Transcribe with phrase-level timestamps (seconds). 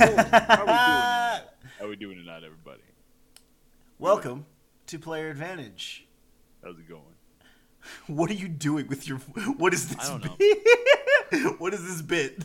[0.00, 0.26] How we doing?
[1.78, 2.80] How we doing tonight, everybody?
[3.98, 4.46] Welcome
[4.86, 6.06] to Player Advantage.
[6.64, 7.02] How's it going?
[8.06, 9.18] What are you doing with your?
[9.18, 9.98] What is this?
[9.98, 10.36] I don't know.
[10.38, 11.58] bit?
[11.60, 12.44] what is this bit?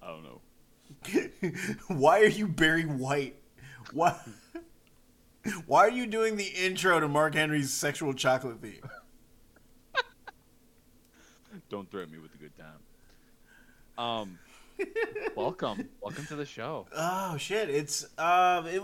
[0.00, 1.52] I don't know.
[1.88, 3.36] Why are you Barry White?
[3.92, 4.16] Why?
[5.66, 8.82] Why are you doing the intro to Mark Henry's sexual chocolate theme?
[11.68, 12.78] Don't threaten me with a good time.
[13.96, 14.38] Um,
[15.36, 16.86] welcome, welcome to the show.
[16.94, 17.68] Oh shit!
[17.70, 18.82] It's um, it,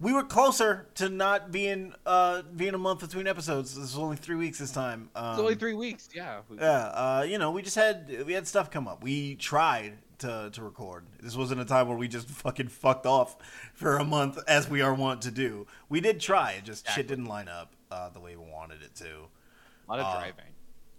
[0.00, 3.74] we were closer to not being uh being a month between episodes.
[3.74, 5.10] This was only three weeks this time.
[5.14, 6.08] Um, It's only three weeks.
[6.14, 6.40] Yeah.
[6.56, 9.02] Yeah, uh, you know, we just had we had stuff come up.
[9.02, 11.04] We tried to to record.
[11.22, 13.36] This wasn't a time where we just fucking fucked off
[13.74, 15.66] for a month as we are wont to do.
[15.88, 16.52] We did try.
[16.52, 19.06] It just shit didn't line up uh, the way we wanted it to.
[19.06, 20.44] A lot of uh, driving.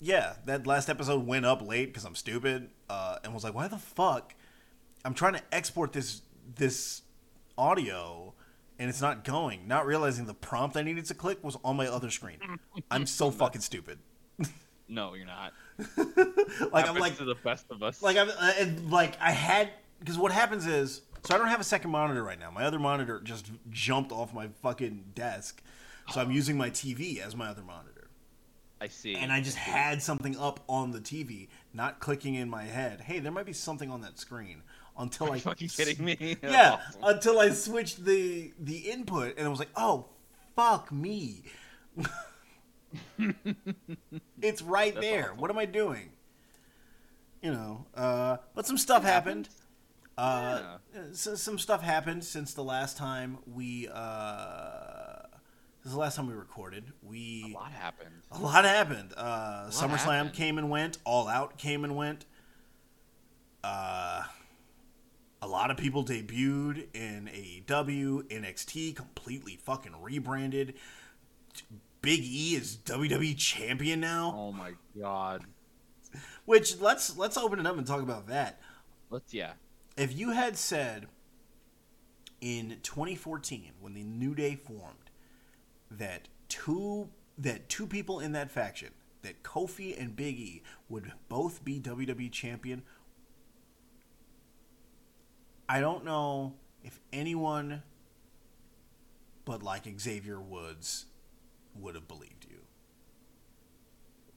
[0.02, 3.68] Yeah, that last episode went up late because I'm stupid uh, and was like, why
[3.68, 4.36] the fuck?
[5.06, 6.22] I'm trying to export this
[6.56, 7.04] this
[7.58, 8.34] audio
[8.80, 9.68] and it's not going.
[9.68, 12.40] Not realizing the prompt I needed to click was on my other screen.
[12.92, 14.00] I'm so fucking stupid.
[14.92, 15.54] No, you're not.
[16.74, 18.02] like I'm like to the best of us.
[18.02, 21.60] like I'm uh, and, like I had because what happens is so I don't have
[21.60, 22.50] a second monitor right now.
[22.50, 25.62] My other monitor just jumped off my fucking desk,
[26.10, 28.10] so I'm using my TV as my other monitor.
[28.82, 29.16] I see.
[29.16, 33.02] And I just had something up on the TV, not clicking in my head.
[33.02, 34.64] Hey, there might be something on that screen
[34.98, 36.38] until Are I you fucking kidding me?
[36.44, 40.08] Yeah, until I switched the the input and I was like, oh
[40.56, 41.44] fuck me.
[44.42, 45.26] it's right That's there.
[45.26, 45.38] awesome.
[45.38, 46.10] What am I doing?
[47.42, 49.48] You know, uh, but some stuff happened.
[50.18, 50.78] Uh,
[51.14, 53.88] so, some stuff happened since the last time we.
[53.88, 54.99] Uh,
[55.94, 56.92] the last time we recorded.
[57.02, 58.22] We A lot happened.
[58.32, 59.14] a lot happened.
[59.16, 60.34] Uh, SummerSlam happened.
[60.34, 60.98] came and went.
[61.06, 62.26] All Out came and went.
[63.64, 64.24] Uh,
[65.42, 68.24] a lot of people debuted in AEW.
[68.24, 70.76] NXT completely fucking rebranded.
[72.02, 74.34] Big E is WWE champion now.
[74.36, 75.44] Oh my god.
[76.46, 78.60] Which let's let's open it up and talk about that.
[79.10, 79.54] Let's yeah.
[79.98, 81.08] If you had said
[82.42, 84.99] in 2014 when the New Day formed
[85.92, 88.90] that two that two people in that faction
[89.22, 92.84] that Kofi and Big E would both be WWE champion,
[95.68, 97.84] I don't know if anyone
[99.50, 101.08] but like Xavier Woods
[101.74, 102.58] would have believed you.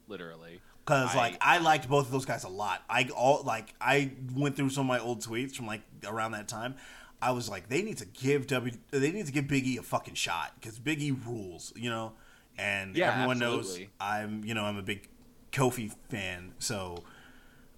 [0.08, 0.60] Literally.
[0.86, 2.82] Cause I- like I liked both of those guys a lot.
[2.88, 6.48] I all like I went through some of my old tweets from like around that
[6.48, 6.76] time.
[7.22, 9.82] I was like, they need to give W, they need to give Big E a
[9.82, 12.14] fucking shot because Big E rules, you know.
[12.58, 13.78] And Yeah, everyone knows.
[14.00, 15.08] I'm, you know, I'm a big
[15.52, 17.04] Kofi fan, so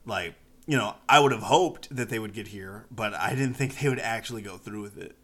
[0.06, 0.34] like,
[0.66, 3.78] you know, I would have hoped that they would get here, but I didn't think
[3.80, 5.14] they would actually go through with it.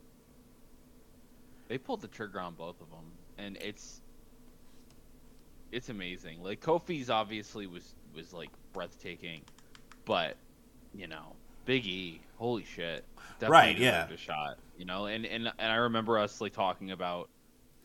[1.68, 4.02] They pulled the trigger on both of them, and it's
[5.72, 6.42] it's amazing.
[6.42, 9.42] Like Kofi's obviously was was like breathtaking,
[10.04, 10.36] but
[10.94, 11.36] you know,
[11.70, 13.04] Big E, holy shit,
[13.38, 14.08] definitely Right, yeah.
[14.10, 14.58] a shot.
[14.76, 17.28] You know, and and and I remember us like talking about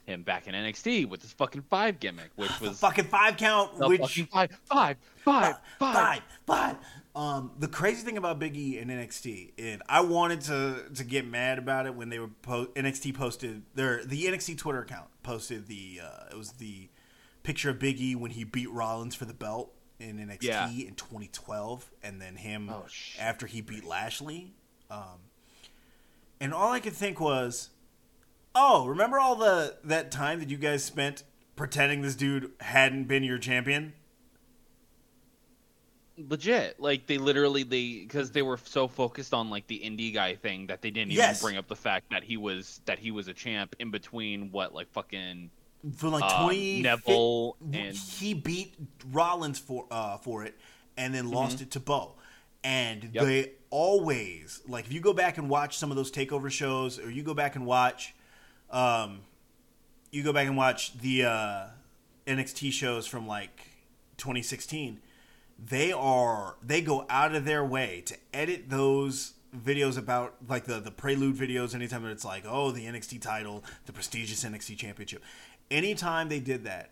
[0.07, 3.77] him back in NXT with his fucking five gimmick, which The was fucking five count,
[3.77, 5.55] which five, five, five.
[5.77, 6.77] five, five.
[7.15, 11.27] Um, the crazy thing about Big E and NXT, and I wanted to to get
[11.27, 15.67] mad about it when they were po- NXT posted their the NXT Twitter account posted
[15.67, 16.89] the uh, it was the
[17.43, 20.67] picture of Big E when he beat Rollins for the belt in NXT Yeah.
[20.69, 22.85] in 2012, and then him Oh,
[23.19, 24.53] after he beat Lashley.
[24.89, 25.19] Um,
[26.39, 27.69] and all I could think was,
[28.53, 31.23] oh, remember all the that time that you guys spent
[31.55, 33.93] pretending this dude hadn't been your champion?
[36.17, 40.33] legit like they literally they because they were so focused on like the indie guy
[40.33, 41.41] thing that they didn't even Yes.
[41.41, 44.73] bring up the fact that he was that he was a champ in between what
[44.73, 45.51] like fucking
[45.97, 48.73] for like um, 20 Neville fi- and he beat
[49.11, 50.55] Rollins for uh for it
[50.97, 52.13] and then lost it to Bo.
[52.63, 53.15] And Mm-hmm.
[53.15, 53.23] Yep.
[53.25, 57.09] they always like if you go back and watch some of those takeover shows or
[57.11, 58.15] you go back and watch
[58.71, 59.19] um
[60.11, 61.65] you go back and watch the uh
[62.25, 63.67] NXT shows from like
[64.17, 64.99] 2016
[65.63, 70.79] they are they go out of their way to edit those videos about like the
[70.79, 75.21] the prelude videos anytime that it's like oh the NXT title the prestigious NXT championship
[75.71, 76.91] anytime they did that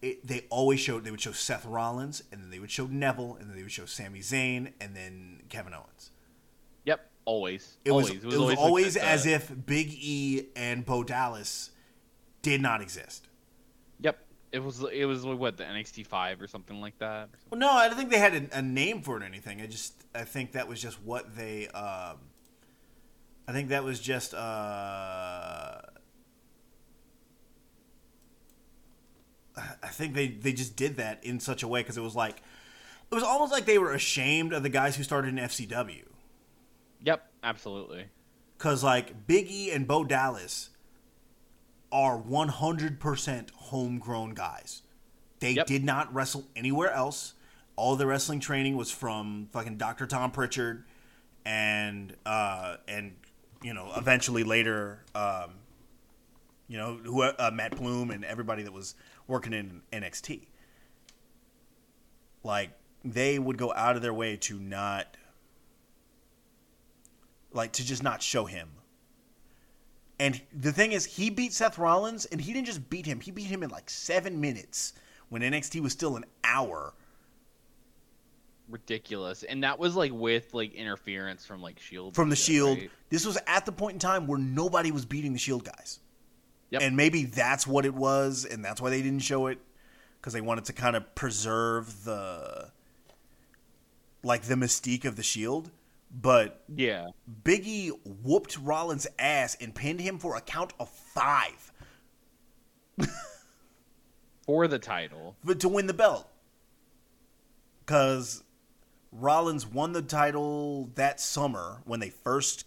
[0.00, 3.36] it, they always showed they would show Seth Rollins and then they would show Neville
[3.40, 6.10] and then they would show Sami Zayn and then Kevin Owens.
[6.84, 7.76] Yep always.
[7.84, 8.24] It was always.
[8.24, 11.70] It was always, always, like as if Big E and Bo Dallas
[12.40, 13.28] did not exist.
[14.00, 14.18] Yep.
[14.50, 17.28] It was it was like, what the NXT five or something like that?
[17.50, 19.60] Well, no, I don't think they had a, a name for it or anything.
[19.60, 22.16] I just I think that was just what they um,
[23.46, 25.80] I think that was just uh
[29.82, 32.42] I think they they just did that in such a way because it was like
[33.10, 36.04] it was almost like they were ashamed of the guys who started in FCW.
[37.02, 38.06] Yep, absolutely.
[38.58, 40.70] Cause like Big E and Bo Dallas
[41.90, 44.82] are 100% homegrown guys.
[45.40, 45.66] They Yep.
[45.66, 47.34] did not wrestle anywhere else.
[47.76, 50.06] All their wrestling training was from fucking Dr.
[50.06, 50.84] Tom Pritchard
[51.46, 53.16] and uh and
[53.62, 55.54] you know, eventually later um
[56.70, 58.94] you know, who uh, Matt Bloom and everybody that was
[59.28, 60.46] working in NXT.
[62.42, 62.70] Like
[63.04, 65.16] they would go out of their way to not
[67.52, 68.68] like to just not show him.
[70.20, 73.30] And the thing is, he beat Seth Rollins, and he didn't just beat him; he
[73.30, 74.94] beat him in like seven minutes
[75.28, 76.94] when NXT was still an hour.
[78.68, 79.44] Ridiculous.
[79.44, 82.14] And that was like with like interference from like Shield.
[82.14, 82.90] From the shit, Shield, right?
[83.10, 86.00] this was at the point in time where nobody was beating the Shield guys,
[86.70, 86.82] Yep.
[86.82, 89.58] and maybe that's what it was, and that's why they didn't show it
[90.20, 92.70] because they wanted to kind of preserve the
[94.22, 95.70] like the mystique of the Shield.
[96.10, 97.06] But Yeah.
[97.42, 97.90] Biggie
[98.22, 101.72] whooped Rollins' ass and pinned him for a count of five.
[104.46, 105.36] For the title.
[105.44, 106.26] but to win the belt.
[107.84, 108.42] Because
[109.12, 112.64] Rollins won the title that summer when they first,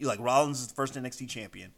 [0.00, 1.72] like Rollins is the first NXT champion.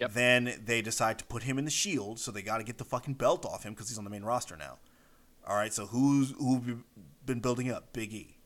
[0.00, 0.12] Yep.
[0.12, 2.84] Then they decide to put him in the Shield, so they got to get the
[2.84, 4.78] fucking belt off him because he's on the main roster now.
[5.46, 6.82] All right, so who's who've
[7.24, 7.92] been building up?
[7.92, 8.38] Big E,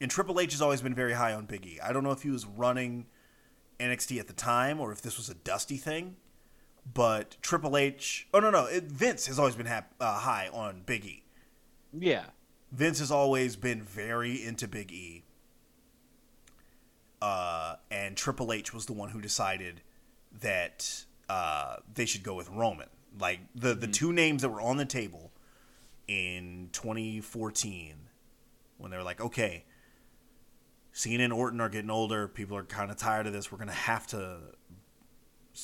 [0.00, 1.78] and Triple H has always been very high on Big E.
[1.82, 3.06] I don't know if he was running
[3.80, 6.16] NXT at the time or if this was a Dusty thing,
[6.92, 8.28] but Triple H.
[8.32, 11.24] Oh no, no, it, Vince has always been hap, uh, high on Big E.
[11.92, 12.26] Yeah.
[12.70, 15.24] Vince has always been very into Big E.
[17.22, 19.80] Uh, and Triple H was the one who decided
[20.40, 22.88] that uh, they should go with Roman.
[23.18, 25.30] Like the the two names that were on the table
[26.08, 27.94] in 2014
[28.78, 29.64] when they were like, okay,
[30.92, 32.28] Cena and Orton are getting older.
[32.28, 33.52] People are kind of tired of this.
[33.52, 34.38] We're gonna have to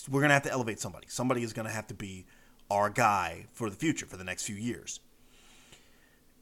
[0.08, 1.06] we're gonna have to elevate somebody.
[1.08, 2.26] Somebody is gonna have to be
[2.70, 5.00] our guy for the future for the next few years.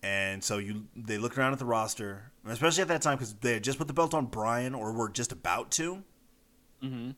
[0.03, 3.55] And so you they looked around at the roster, especially at that time because they
[3.55, 6.05] had just put the belt on Brian or were just about to.
[6.83, 7.11] Mm-hmm.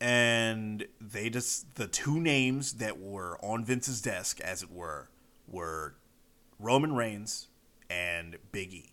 [0.00, 5.08] And they just the two names that were on Vince's desk, as it were,
[5.48, 5.94] were
[6.58, 7.48] Roman Reigns
[7.90, 8.92] and Big E.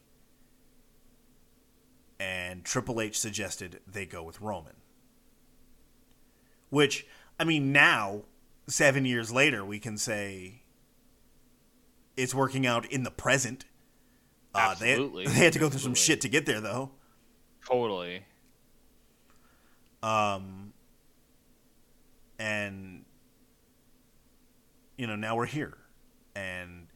[2.19, 4.75] And Triple H suggested they go with Roman.
[6.69, 7.05] Which,
[7.39, 8.23] I mean, now,
[8.67, 10.63] seven years later, we can say
[12.15, 13.65] it's working out in the present.
[14.53, 15.25] Uh, they- Absolutely.
[15.27, 16.91] they, had to go through some shit to get there, though.
[17.67, 18.23] Totally.
[20.01, 20.73] Um,
[22.39, 23.05] and
[24.97, 25.77] you know now we're here,
[26.35, 26.87] and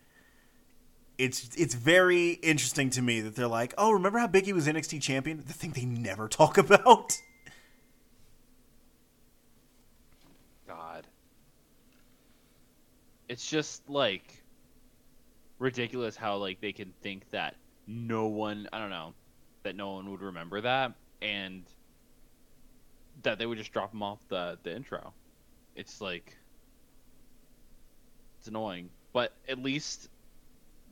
[1.20, 5.02] it's it's very interesting to me that they're like, oh, remember how Biggie was NXT
[5.02, 5.44] champion?
[5.46, 7.18] The thing they never talk about.
[10.66, 11.06] God.
[13.28, 14.42] It's just like
[15.60, 17.56] ridiculous how like they can think that
[17.86, 19.14] no one I don't know
[19.64, 21.64] that no one would remember that and
[23.24, 25.14] that they would just drop them off the the intro.
[25.80, 26.36] It's like
[28.38, 30.10] it's annoying, but at least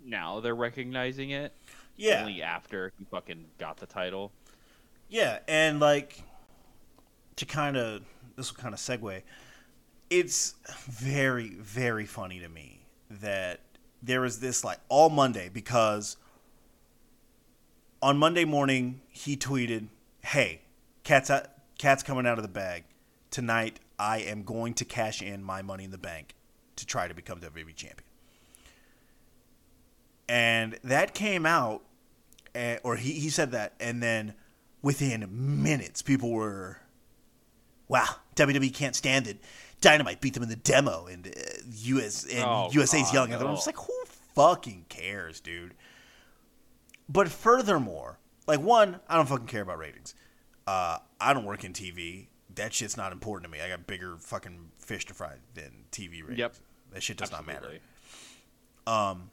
[0.05, 1.51] now they're recognizing it
[1.97, 4.31] Yeah, only after he fucking got the title.
[5.09, 6.23] yeah, and like
[7.35, 8.03] to kind of
[8.37, 9.23] this will kind of segue.
[10.09, 13.59] It's very very funny to me that
[14.01, 16.15] there was this like all Monday because
[18.01, 19.87] on Monday morning he tweeted,
[20.21, 20.61] "Hey,
[21.03, 22.85] cats out, cats coming out of the bag
[23.31, 23.79] tonight.
[23.99, 26.35] I am going to cash in my money in the bank
[26.75, 28.03] to try to become WWE champion."
[30.29, 31.83] And that came out,
[32.53, 34.33] eh, or he he said that, and then
[34.81, 35.27] within
[35.63, 36.79] minutes, people were,
[37.87, 39.37] "Wow, WWE can't stand it."
[39.79, 41.31] Dynamite beat them in the demo, and uh,
[41.71, 43.47] US and Oh, USA's God, yelling at them.
[43.47, 43.93] I'm just like, who
[44.33, 45.75] fucking cares, dude?
[47.07, 50.15] But furthermore, like one, I don't fucking care about ratings.
[50.65, 52.27] Uh, I don't work in TV.
[52.57, 53.63] That shit's not important to me.
[53.63, 56.37] I got bigger fucking fish to fry than TV ratings.
[56.39, 56.55] Yep.
[56.93, 57.79] That shit does not matter.
[58.85, 59.29] Absolutely.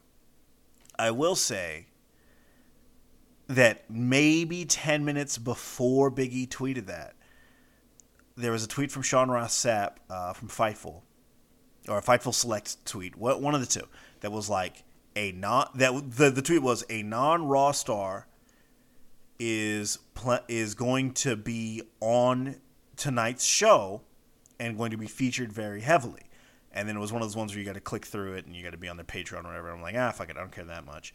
[0.97, 1.87] I will say
[3.47, 7.15] that maybe 10 minutes before Biggie tweeted that,
[8.37, 11.01] there was a tweet from Sean Ross Sapp uh, from Fightful,
[11.87, 13.87] or a Fightful Select tweet, what- one of the two,
[14.21, 14.83] that was like
[15.15, 18.27] a non that the the tweet was a non Raw star
[19.39, 22.55] is pl- is going to be on
[22.95, 24.01] tonight's show
[24.59, 26.23] and going to be featured very heavily.
[26.71, 28.45] And then it was one of those ones where you got to click through it
[28.45, 29.71] and you got to be on their Patreon or whatever.
[29.71, 31.13] I'm like, ah, fuck it, I don't care that much.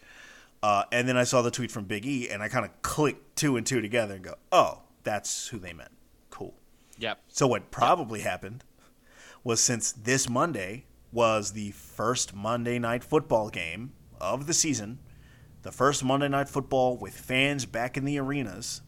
[0.63, 3.37] Uh, and then I saw the tweet from Big E, and I kind of clicked
[3.37, 5.93] two and two together and go, oh, that's who they meant.
[6.29, 6.55] Cool.
[6.99, 7.21] Yep.
[7.29, 8.65] So what probably happened
[9.43, 14.99] was since this Monday was the first Monday night football game of the season,
[15.63, 18.83] the first Monday night football with fans back in the arenas.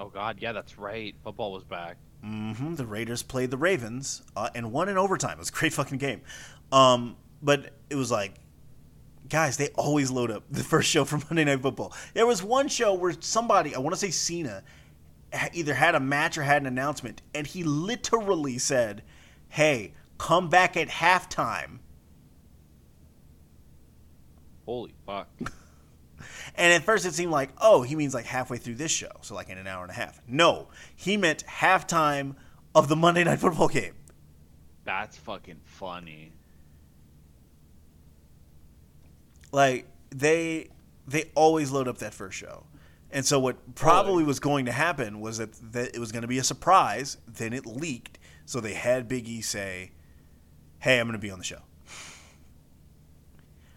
[0.00, 1.14] Oh God, yeah, that's right.
[1.22, 1.98] Football was back.
[2.24, 5.32] hmm the Raiders played the Ravens uh, and won in overtime.
[5.32, 6.22] It was a great fucking game.
[6.72, 8.36] Um, but it was like,
[9.28, 11.92] guys, they always load up the first show for Monday Night Football.
[12.14, 14.62] There was one show where somebody, I want to say Cena,
[15.52, 19.02] either had a match or had an announcement, and he literally said,
[19.50, 21.80] "Hey, come back at halftime."
[24.64, 25.28] Holy fuck.
[26.60, 29.34] And at first it seemed like, oh, he means like halfway through this show, so
[29.34, 30.20] like in an hour and a half.
[30.28, 32.36] No, he meant halftime
[32.74, 33.94] of the Monday Night Football game.
[34.84, 36.32] That's fucking funny.
[39.52, 40.68] like they
[41.06, 42.64] they always load up that first show
[43.10, 46.28] and so what probably was going to happen was that, that it was going to
[46.28, 49.90] be a surprise then it leaked so they had big e say
[50.80, 51.60] hey i'm going to be on the show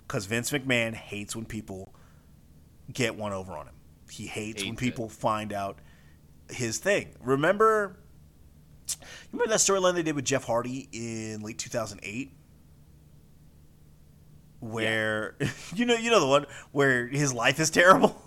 [0.07, 1.93] because vince mcmahon hates when people
[2.91, 3.73] get one over on him
[4.09, 5.79] he hates, when people find out
[6.49, 7.97] his thing remember
[8.89, 8.97] you
[9.31, 12.31] remember that storyline they did with jeff hardy in late 2008
[14.59, 15.35] where
[15.75, 18.19] you know you know the one where his life is terrible.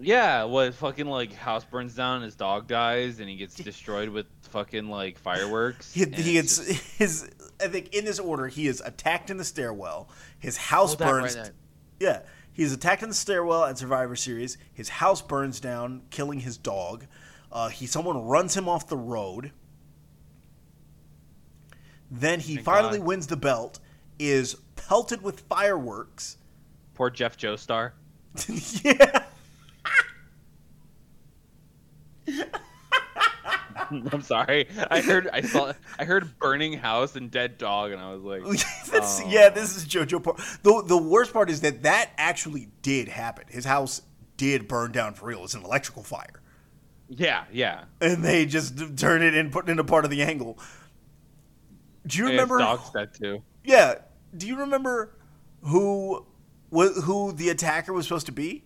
[0.00, 4.26] Yeah, what fucking like house burns down, his dog dies, and he gets destroyed with
[4.50, 5.92] fucking like fireworks.
[5.92, 9.44] He, he gets just- his I think in this order he is attacked in the
[9.44, 10.08] stairwell.
[10.38, 11.50] His house Oh, that right burns.
[12.00, 12.20] yeah,
[12.52, 14.58] he's attacked in the stairwell at Survivor Series.
[14.72, 17.06] His house burns down, killing his dog.
[17.50, 19.52] Uh, he someone runs him off the road.
[22.10, 23.06] Then he Thank finally God.
[23.06, 23.78] wins the belt.
[24.18, 26.36] Is pelted with fireworks.
[26.94, 27.92] poor Jeff Joestar.
[28.84, 29.24] yeah.
[34.12, 34.68] I'm sorry.
[34.90, 38.42] I heard I saw I heard burning house and dead dog, and I was like,
[38.94, 39.24] Oh.
[39.28, 40.40] Yeah, this is JoJo part.
[40.62, 43.44] The the worst part is that that actually did happen.
[43.48, 44.02] His house
[44.36, 45.44] did burn down for real.
[45.44, 46.42] It's an electrical fire,
[47.08, 47.84] yeah, yeah.
[48.00, 50.58] and they just turned it and put it into part of the angle.
[52.06, 52.58] Do you remember?
[52.58, 53.42] dog's dead too.
[53.64, 53.94] Yeah.
[54.36, 55.14] Do you remember
[55.62, 56.26] who
[56.74, 58.64] wh- who the attacker was supposed to be?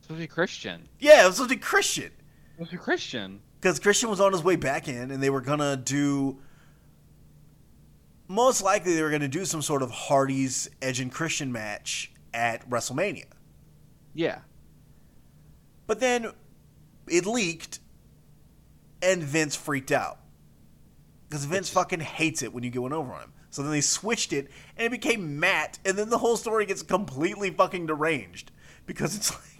[0.00, 0.88] Supposed to be Christian.
[1.00, 2.12] Yeah, it was supposed to be Christian.
[2.52, 3.40] Supposed to be Christian.
[3.66, 6.38] Because Christian was on his way back in, and they were gonna do.
[8.28, 12.70] Most likely, they were gonna do some sort of Hardy's Edge and Christian match at
[12.70, 13.24] WrestleMania.
[14.14, 14.38] Yeah.
[15.88, 16.30] But then
[17.08, 17.80] it leaked,
[19.02, 20.20] and Vince freaked out
[21.28, 23.32] because Vince fucking hates it when you get one over on him.
[23.50, 26.84] So then they switched it, and it became Matt, and then the whole story gets
[26.84, 28.52] completely fucking deranged
[28.86, 29.55] because it's like.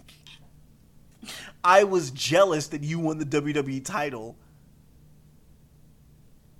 [1.63, 4.37] I was jealous that you won the WWE title.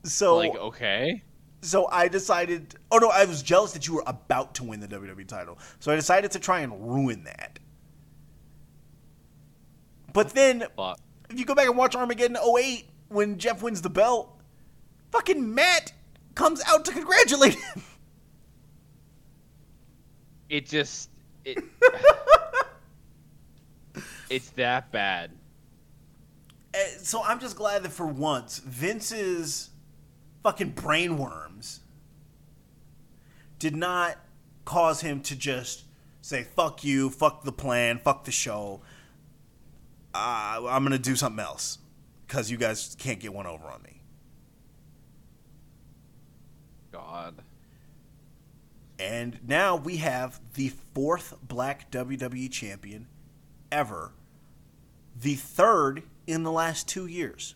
[0.04, 1.24] So like okay.
[1.62, 4.88] so I decided oh no, I was jealous that you were about to win the
[4.88, 5.58] WWE title.
[5.80, 7.60] So I decided to try and ruin that.
[10.14, 10.66] But then
[11.30, 14.40] if you go back and watch Armageddon 08 when Jeff wins the belt,
[15.12, 15.94] fucking Matt
[16.36, 17.84] comes out to congratulate him.
[20.50, 21.10] it just
[21.44, 21.58] it
[24.30, 25.32] it's that bad.
[26.74, 29.70] Uh, so I'm just glad that for once Vince's
[30.44, 31.80] fucking brainworms
[33.60, 34.18] did not
[34.66, 35.84] cause him to just
[36.22, 38.82] say fuck you, fuck the plan, fuck the show.
[40.14, 41.80] Uh, I'm gonna do something else
[42.26, 44.02] because you guys can't get one over on me.
[46.92, 47.44] God.
[49.00, 53.08] And now we have the fourth black WWE champion
[53.72, 54.12] ever,
[55.20, 57.56] the third in the last two years.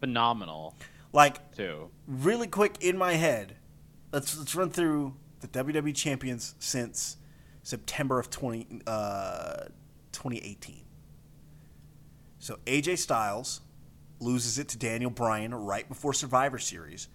[0.00, 0.76] Phenomenal
[1.12, 1.90] Like too.
[2.06, 3.56] really quick in my head,
[4.12, 7.16] let's let's run through the WWE champions since
[7.62, 9.64] September of 20, uh,
[10.12, 10.82] 2018.
[12.38, 13.62] So AJ Styles
[14.20, 17.08] loses it to Daniel Bryan right before Survivor Series.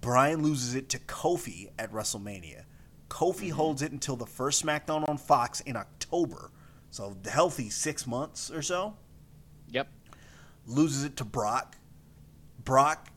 [0.00, 2.64] Bryan loses it to Kofi at WrestleMania.
[3.08, 6.50] Kofi holds it until the first SmackDown on Fox in October.
[6.94, 8.94] So the healthy six months or so
[9.72, 9.88] Yep.
[10.64, 11.76] loses it to Brock.
[12.64, 13.08] Brock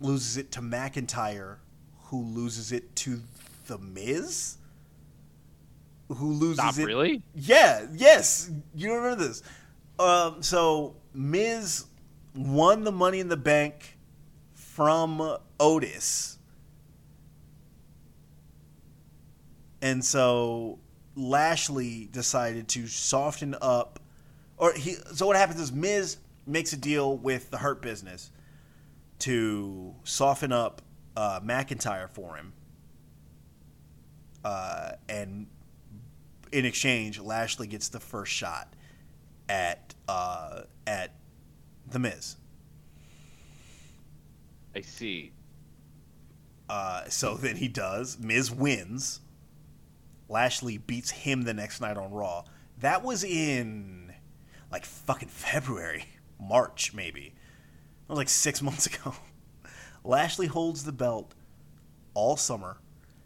[0.00, 1.58] loses it to McIntyre,
[2.04, 3.20] who loses it to
[3.66, 4.56] The Miz.
[6.08, 6.86] who loses it.
[6.86, 7.22] really?
[7.34, 8.50] Yeah, yes.
[8.74, 9.42] You don't remember this.
[9.98, 11.84] Um, so Miz
[12.34, 13.98] won the Money in the Bank
[14.54, 16.38] from Otis,
[19.82, 20.78] and so
[21.16, 24.00] Lashley decided to soften up,
[24.56, 24.94] or he.
[25.14, 28.30] So what happens is Miz makes a deal with the Hurt Business
[29.20, 30.82] to soften up
[31.16, 32.52] uh, McIntyre for him,
[34.44, 35.46] uh, and
[36.52, 38.74] in exchange, Lashley gets the first shot
[39.48, 41.14] at uh, at
[41.90, 42.36] the Miz.
[44.74, 45.32] I see.
[46.68, 48.18] Uh, so then he does.
[48.18, 49.20] Miz wins.
[50.30, 52.44] Lashley beats him the next night on Raw.
[52.78, 54.14] That was in
[54.70, 56.04] like fucking February,
[56.40, 57.34] March maybe.
[58.06, 59.14] That was like six months ago.
[60.04, 61.34] Lashley holds the belt
[62.14, 62.78] all summer.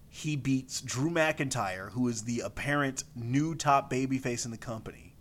[0.09, 5.15] He beats Drew McIntyre, who is the apparent new top babyface in the company.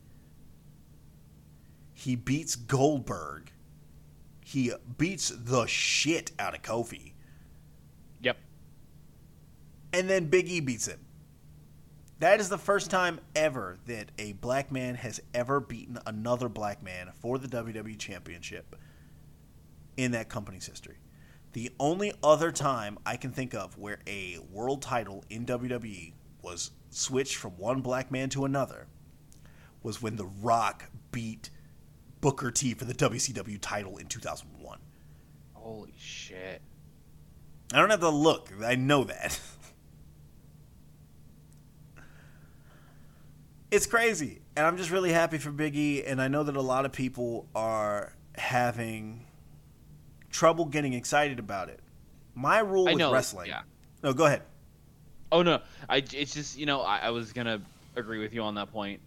[1.94, 3.52] He beats Goldberg.
[4.42, 7.14] He beats the shit out of Kofi.
[8.22, 8.38] Yep.
[9.94, 11.00] And then Big E beats him.
[12.24, 16.82] That is the first time ever that a black man has ever beaten another black
[16.82, 18.78] man for the WWE Championship
[19.98, 21.00] in that company's history.
[21.52, 26.72] The only other time I can think of where a world title in WWE was
[26.92, 28.88] switched from one black man to another
[29.82, 31.50] was when The Rock beat
[32.22, 34.80] Booker T for the WCW title in 2001.
[35.56, 36.62] Holy shit.
[37.74, 38.50] I don't have to look.
[38.64, 39.42] I know that.
[43.74, 44.42] it's crazy.
[44.56, 46.04] And I'm just really happy for Big E.
[46.04, 49.26] And I know that a lot of people are having
[50.30, 51.80] trouble getting excited about it.
[52.36, 53.12] My rule I with know.
[53.12, 53.48] wrestling.
[53.48, 53.62] Yeah.
[54.04, 54.44] No, go ahead.
[55.32, 57.60] Oh no, I it's just you know I, I was gonna
[57.96, 59.02] agree with you on that point.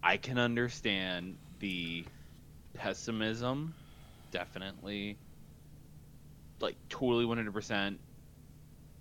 [0.00, 2.04] I can understand the
[2.74, 3.74] pessimism,
[4.30, 5.16] definitely,
[6.60, 7.98] like totally one hundred percent.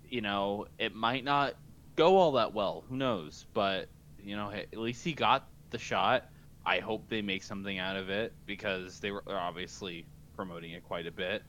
[0.09, 1.53] You know, it might not
[1.95, 2.83] go all that well.
[2.89, 3.45] Who knows?
[3.53, 3.87] But
[4.23, 6.29] you know, at least he got the shot.
[6.65, 10.05] I hope they make something out of it because they were obviously
[10.35, 11.43] promoting it quite a bit.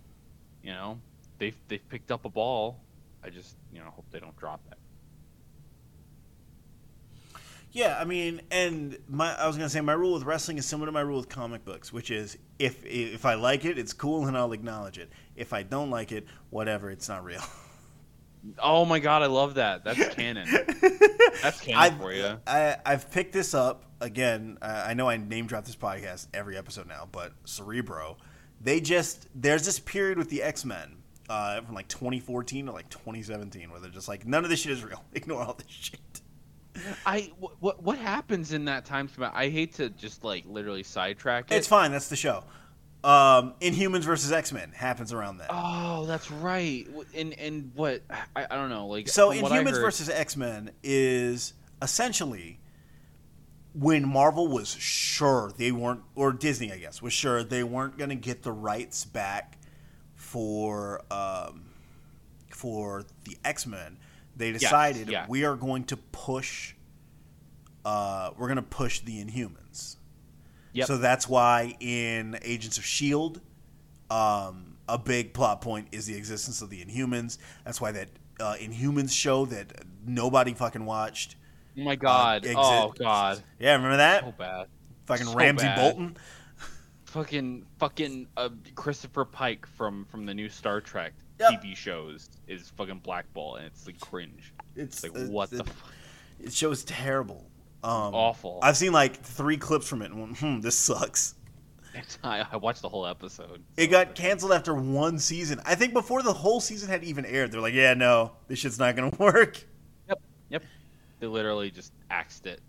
[0.63, 1.01] You know,
[1.39, 2.81] they've they've picked up a ball.
[3.23, 4.79] I just you know hope they don't drop it.
[7.73, 10.87] Yeah, I mean, and my I was gonna say my rule with wrestling is similar
[10.87, 14.27] to my rule with comic books, which is if if I like it, it's cool
[14.27, 15.11] and I'll acknowledge it.
[15.37, 17.43] If I don't like it, whatever, it's not real.
[18.59, 19.85] Oh my god, I love that.
[19.85, 20.49] That's canon.
[21.43, 22.39] That's canon I've, for you.
[22.47, 24.59] I, I've picked this up again.
[24.61, 28.17] I, I know I name drop this podcast every episode now, but Cerebro,
[28.61, 30.97] they just there's this period with the X Men
[31.29, 34.73] uh, from like 2014 to like 2017 where they're just like none of this shit
[34.73, 35.03] is real.
[35.13, 36.01] Ignore all this shit.
[37.07, 39.31] I what what happens in that time span?
[39.35, 41.57] I hate to just like literally sidetrack it.
[41.57, 41.93] It's fine.
[41.93, 42.45] That's the show.
[43.05, 45.49] Um, Inhumans versus X Men happens around that.
[45.51, 46.87] Oh, that's right.
[47.15, 48.03] And and what
[48.37, 48.87] I, I don't know.
[48.87, 52.61] Like So Inhumans heard- versus X Men is essentially
[53.75, 58.11] when Marvel was sure they weren't, or Disney, I guess, was sure they weren't going
[58.11, 59.59] to get the rights back
[60.15, 61.65] for um,
[62.51, 63.99] for the X Men.
[64.37, 65.27] They decided yeah.
[65.29, 66.75] we are going to push.
[67.85, 69.97] Uh, we're going to push the Inhumans.
[70.75, 70.87] Yep.
[70.87, 73.41] So that's why in Agents of Shield,
[74.11, 77.39] um, a big plot point is the existence of the Inhumans.
[77.65, 78.09] That's why that
[78.41, 81.37] uh, Inhumans show that nobody fucking watched.
[81.79, 82.45] oh my god.
[82.45, 83.43] exit- oh god.
[83.59, 84.25] Yeah, remember that?
[84.25, 84.67] So bad.
[85.07, 85.77] fucking so Ramsay bad.
[85.79, 86.17] Bolton.
[87.05, 91.63] Fucking fucking uh, Christopher Pike from from the new Star Trek Yep.
[91.63, 94.55] TV shows is fucking Black Bolt and it's like cringe.
[94.77, 95.93] It's Like it- what the it, fuck?
[96.41, 97.51] it show's terrible.
[97.85, 98.61] Um, Awful.
[98.63, 101.35] I've seen like three clips from it and went, hmm, this sucks.
[102.25, 103.63] I, I watched the whole episode.
[103.77, 105.61] It got canceled after one season.
[105.67, 108.79] I think before the whole season had even aired, they're like, yeah, no, this shit's
[108.79, 109.63] not gonna work.
[110.09, 110.21] Yep.
[110.49, 110.63] Yep.
[111.21, 112.61] They literally just axed it.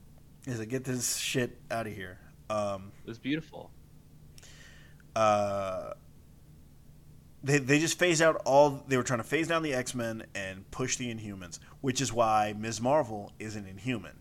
[0.45, 2.17] Is like, get this shit out of here.
[2.49, 3.71] Um, It was beautiful.
[5.15, 5.93] uh,
[7.43, 8.83] they they just phased out all.
[8.87, 12.11] They were trying to phase down the X Men and push the Inhumans, which is
[12.11, 12.81] why Ms.
[12.81, 14.17] Marvel is an Inhuman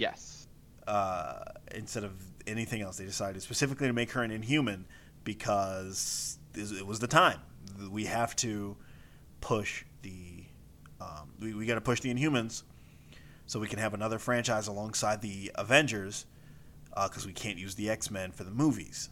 [0.00, 0.48] Yes.
[0.86, 2.12] uh, instead of
[2.46, 2.96] anything else.
[2.96, 4.86] They decided specifically to make her an Inhuman
[5.24, 7.40] because it was the time.
[7.90, 8.76] We have to
[9.40, 10.44] push the.
[11.00, 12.62] Um, we we got to push the Inhumans,
[13.46, 16.26] so we can have another franchise alongside the Avengers,
[16.90, 19.10] because we can't use the X Men for the movies.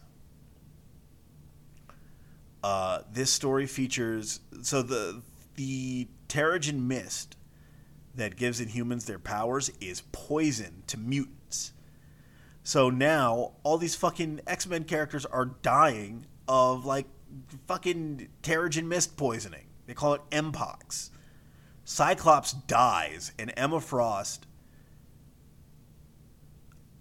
[2.61, 5.21] Uh, this story features so the
[5.55, 7.37] the Terrigen Mist
[8.15, 11.73] that gives Inhumans their powers is poison to mutants.
[12.63, 17.05] So now all these fucking X Men characters are dying of like
[17.67, 19.67] fucking Terrigen mist poisoning.
[19.87, 21.09] They call it Mpox.
[21.83, 24.45] Cyclops dies, and Emma Frost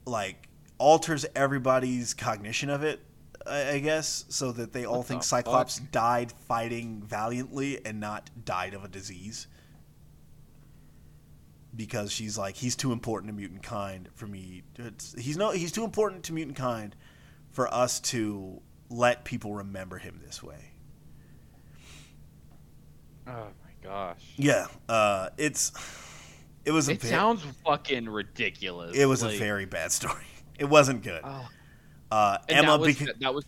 [0.07, 3.01] like alters everybody's cognition of it.
[3.47, 5.91] I guess so that they all What think the Cyclops fuck?
[5.91, 9.47] died fighting valiantly and not died of a disease.
[11.79, 14.65] Because she's like he's too important to mutant kind for me.
[14.77, 16.95] It's, he's no he's too important to mutant kind
[17.53, 18.61] for us to
[18.91, 20.73] let people remember him this way.
[23.27, 24.23] Oh my gosh.
[24.37, 25.73] Yeah, uh, it's
[26.65, 28.97] it was a It sounds fucking ridiculous.
[28.97, 30.25] it was like, a very bad story.
[30.59, 31.21] It wasn't good.
[31.23, 31.47] Oh,
[32.11, 33.45] Uh, Emma that was, beca- that was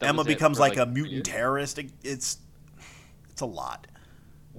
[0.00, 1.78] that Emma becomes for, like, a mutant terrorist.
[1.78, 2.36] It- It's
[3.30, 3.86] it's a lot.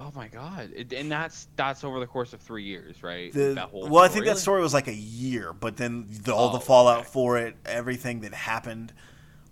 [0.00, 0.70] Oh my god!
[0.74, 3.32] It, and that's that's over the course of three years, right?
[3.32, 6.34] The, that whole well, I think that story was like a year, but then the,
[6.34, 7.08] all the Oh, fallout okay.
[7.10, 8.92] for it, everything that happened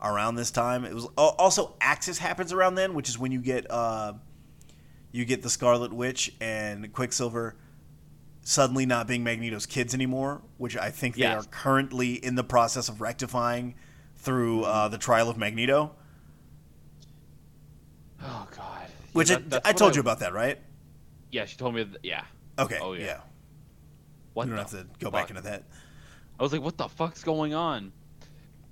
[0.02, 3.70] around this time, it was also Axis happens around then, which is when you get
[3.70, 4.14] uh,
[5.12, 7.54] you get the Scarlet Witch and Quicksilver
[8.44, 11.44] suddenly not being Magneto's kids anymore, which I think they Yes.
[11.44, 13.76] are currently in the process of rectifying
[14.16, 15.94] through uh, the trial of Magneto.
[18.20, 18.81] Oh god!
[19.12, 20.58] Which I- that's I, told you about that, right?
[21.30, 21.84] Yeah, she told me.
[21.84, 22.24] That, yeah.
[22.58, 22.78] Okay.
[22.80, 23.04] Oh, yeah.
[23.04, 23.20] yeah.
[24.34, 25.64] What you don't have to go back into that.
[26.38, 27.92] I was like, what the fuck's going on?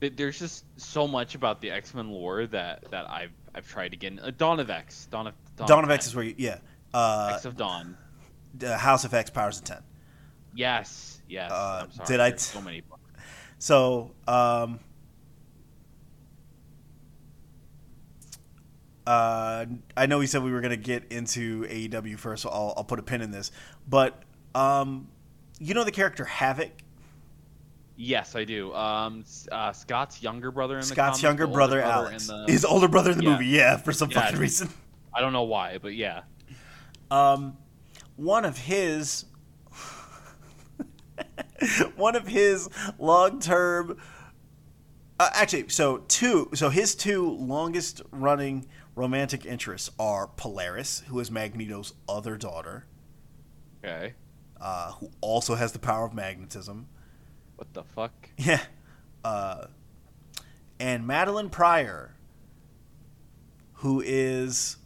[0.01, 3.97] There's just so much about the X Men lore that that I've I've tried to
[3.99, 4.13] get.
[4.13, 4.19] In.
[4.21, 5.07] Uh, Dawn of X.
[5.11, 6.59] Dawn of Dawn, Dawn of X is where you, yeah.
[6.95, 7.97] Uh, X of Dawn.
[8.65, 9.79] uh, House of X powers of 10.
[10.55, 11.21] Yes.
[11.29, 11.51] Yes.
[11.53, 12.07] uh, I'm sorry.
[12.07, 13.03] did I so many books.
[13.59, 14.81] So, um,
[19.11, 22.75] uh, I know we said we were going to get into AEW first, so I'll,
[22.77, 23.51] I'll put a pin in this.
[23.89, 24.23] But,
[24.55, 25.09] um,
[25.59, 26.71] you know the character Havoc?
[27.97, 28.73] Yes, I do.
[28.73, 32.29] Um, uh, Scott's younger brother in the Scott's comics, younger the brother, in Alex.
[32.29, 33.31] the- His older brother in the Yeah.
[33.33, 34.21] movie, yeah, for some Yeah.
[34.23, 34.69] fucking reason.
[35.13, 36.23] I don't know why, but yeah.
[37.11, 37.57] Um,
[38.17, 39.25] one of his,
[41.97, 42.69] one of his
[42.99, 43.97] long-term,
[45.19, 51.95] uh, actually, so two, so his two longest-running romantic interests are Polaris, who is Magneto's
[52.09, 52.87] other daughter,
[53.85, 54.15] Okay.
[54.61, 56.89] uh, who also has the power of magnetism.
[57.57, 58.31] What the fuck?
[58.39, 58.63] Yeah,
[59.25, 59.67] uh,
[60.79, 62.15] and Madelyne Pryor,
[63.75, 64.77] who is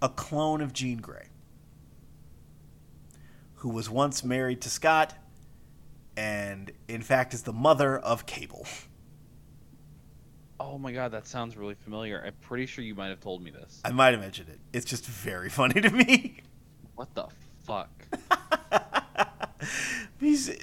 [0.00, 1.28] a clone of Jean Grey,
[3.56, 5.14] who was once married to Scott,
[6.16, 8.66] and in fact is the mother of Cable.
[10.60, 12.22] Oh my god, that sounds really familiar.
[12.24, 13.80] I'm pretty sure you might have told me this.
[13.84, 14.58] I might have mentioned it.
[14.72, 16.40] It's just very funny to me.
[16.96, 17.26] What the
[17.64, 17.90] fuck?
[20.20, 20.54] He's uh,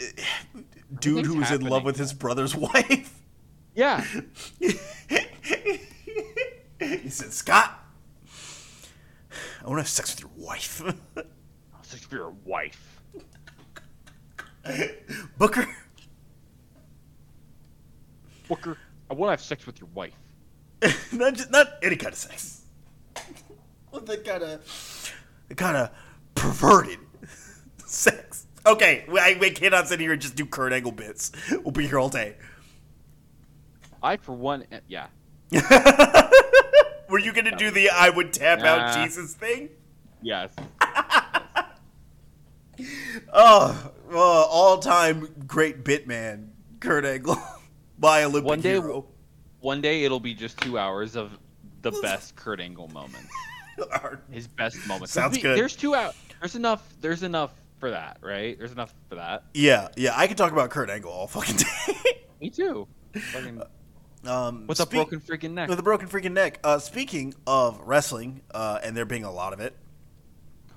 [0.99, 3.21] dude who was in love with his brother's wife.
[3.73, 4.03] Yeah.
[4.59, 4.69] he
[7.09, 7.79] said, Scott,
[9.63, 10.81] I want to have sex with your wife.
[11.17, 13.01] I'll sex with your wife.
[15.37, 15.67] Booker.
[18.47, 18.77] Booker,
[19.09, 20.13] I want to have sex with your wife.
[21.11, 22.63] not just not any kind of sex.
[23.89, 25.13] What that kind of
[25.55, 25.91] kind of
[26.35, 26.99] perverted
[27.85, 28.47] sex.
[28.65, 31.31] Okay, we, I, we cannot sit here and just do Kurt Angle bits.
[31.51, 32.35] We'll be here all day.
[34.01, 35.07] I, for one, eh, yeah.
[37.09, 39.69] Were you gonna do the I would tap out Jesus thing?
[40.21, 40.51] Yes.
[43.31, 47.37] Oh, uh, all time great bit man, Kurt Angle,
[47.99, 49.05] by Olympic One day- hero.
[49.59, 51.37] One day it'll be just two hours of
[51.81, 53.29] the best Kurt Angle moments.
[54.31, 55.11] His best moments.
[55.13, 55.57] Sounds There's- good.
[55.57, 56.15] There's two out.
[56.39, 56.83] There's enough.
[57.01, 58.57] There's enough for that, right?
[58.57, 59.43] There's enough for that.
[59.53, 62.21] yeah, yeah, I could talk about Kurt Angle all fucking day.
[62.41, 62.87] Me too.
[63.13, 63.61] Fucking,
[64.25, 65.67] um, with a speak- broken freaking neck.
[65.69, 66.59] with a broken freaking neck.
[66.63, 69.75] Uh, speaking of wrestling, uh, and there being a lot of it,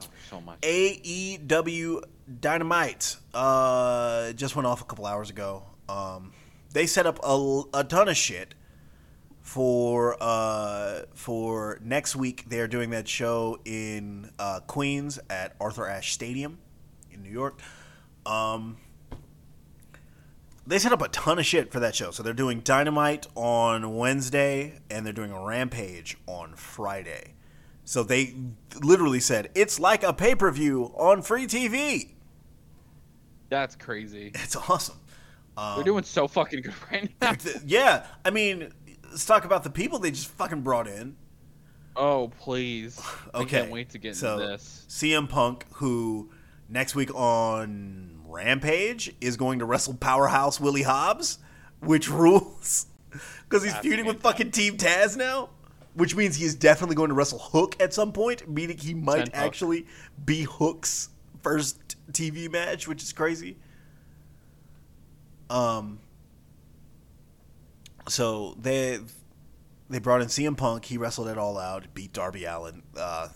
[0.02, 0.60] Oh, so much.
[0.62, 2.02] AEW
[2.40, 5.64] Dynamite uh, just went off a couple hours ago.
[5.88, 6.32] Um,
[6.72, 8.54] they set up a, a ton of shit
[9.40, 12.44] for uh, for next week.
[12.48, 16.58] They're doing that show in uh, Queens at Arthur Ashe Stadium
[17.10, 17.60] in New York.
[18.26, 18.76] Um,
[20.66, 22.10] they set up a ton of shit for that show.
[22.10, 27.34] So they're doing Dynamite on Wednesday and they're doing a Rampage on Friday.
[27.84, 28.34] So they
[28.82, 32.10] literally said it's like a pay per view on free TV.
[33.48, 34.30] That's crazy.
[34.34, 35.00] It's awesome.
[35.58, 37.32] Um, They're doing so fucking good right now.
[37.66, 38.72] yeah, I mean,
[39.10, 41.16] let's talk about the people they just fucking brought in.
[41.96, 43.00] Oh please!
[43.34, 44.86] I Okay, can't wait to get so- into this.
[44.88, 46.30] CM Punk, who
[46.68, 51.38] next week on Rampage is going to wrestle Powerhouse Willie Hobbs,
[51.80, 52.86] which rules
[53.48, 55.50] because he's That's feuding with fucking Team Taz now.
[55.94, 59.34] Which means he is definitely going to wrestle Hook at some point, meaning he might
[59.34, 59.86] actually
[60.24, 61.08] be Hook's
[61.42, 63.56] first TV match, which is crazy.
[65.50, 66.00] Um.
[68.08, 69.00] So they
[69.90, 70.84] they brought in CM Punk.
[70.84, 72.82] He wrestled it all out, beat Darby Allin.
[72.96, 73.28] Uh,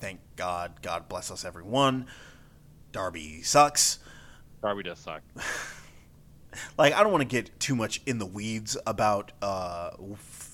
[0.00, 0.82] thank God.
[0.82, 2.06] God bless us, everyone.
[2.92, 3.98] Darby sucks.
[4.62, 5.22] Darby does suck.
[6.76, 9.90] Like I don't want to get too much in the weeds about uh,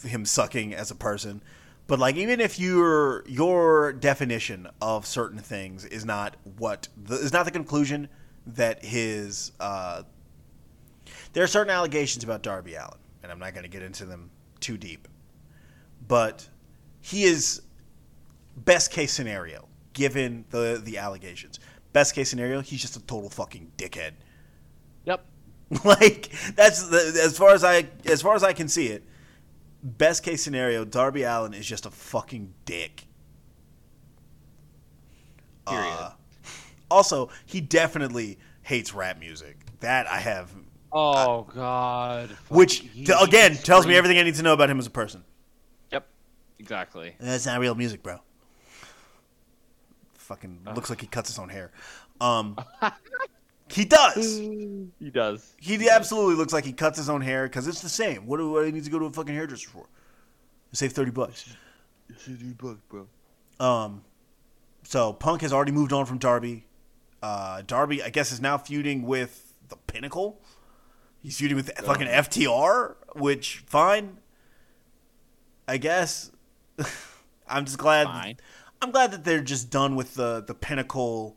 [0.05, 1.43] him sucking as a person,
[1.87, 7.33] but like even if your your definition of certain things is not what the, is
[7.33, 8.09] not the conclusion
[8.47, 10.03] that his uh,
[11.35, 14.31] there are certain allegations about Darby Allin, and I'm not going to get into them
[14.61, 15.07] too deep,
[16.09, 16.49] but
[17.01, 17.61] he is
[18.57, 21.61] best case scenario given the the allegations.
[21.93, 24.13] Best case scenario, he's just a total fucking dickhead.
[25.05, 25.25] Yep.
[25.85, 29.05] like that's the, as far as I as far as I can see it.
[29.83, 33.07] Best case scenario, Darby Allin is just a fucking dick.
[35.67, 35.85] Period.
[35.87, 36.11] Uh,
[36.91, 39.59] also, he definitely hates rap music.
[39.81, 40.51] That I have,
[40.97, 42.31] Oh God.
[42.49, 44.87] Which he- t- again he tells me everything I need to know about him as
[44.87, 45.25] a person.
[45.91, 46.07] Yep.
[46.61, 47.17] Exactly.
[47.19, 48.21] That's not real music, bro.
[50.15, 51.71] Fucking looks like he cuts his own hair.
[52.21, 52.57] Um,
[53.69, 54.39] he does.
[54.39, 55.53] He does.
[55.61, 58.27] He absolutely looks like he cuts his own hair because it's the same.
[58.27, 59.87] What do, what do he need to go to a fucking hairdresser for?
[60.73, 61.55] Save thirty bucks.
[62.89, 63.07] bro.
[63.61, 64.03] Um,
[64.85, 66.67] so Punk has already moved on from Darby.
[67.23, 70.41] Uh, Darby, I guess, is now feuding with the Pinnacle.
[71.25, 74.19] He's feuding with fucking FTR, which fine.
[75.67, 76.31] I guess.
[77.49, 78.07] I'm just glad.
[78.07, 78.37] Fine.
[78.83, 81.35] I'm glad that they're just done with the the Pinnacle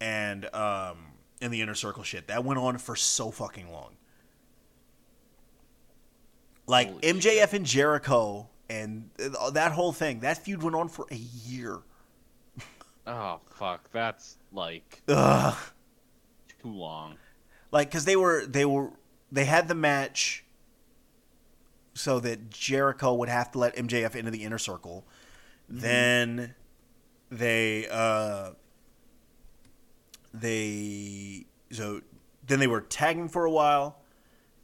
[0.00, 0.96] and um
[1.42, 2.28] and the Inner Circle shit.
[2.28, 3.96] That went on for so fucking long.
[6.66, 9.10] Like Holy MJF and Jericho and
[9.52, 10.20] that whole thing.
[10.20, 11.80] That feud went on for a year.
[13.06, 13.90] Oh fuck.
[13.90, 15.56] That's like Ugh.
[16.62, 17.16] too long.
[17.70, 18.90] like because they were they were
[19.30, 20.44] they had the match
[21.94, 25.04] so that Jericho would have to let MJF into the inner circle.
[25.68, 26.54] Then
[27.30, 28.50] they uh
[30.32, 32.00] they so
[32.46, 34.00] then they were tagging for a while.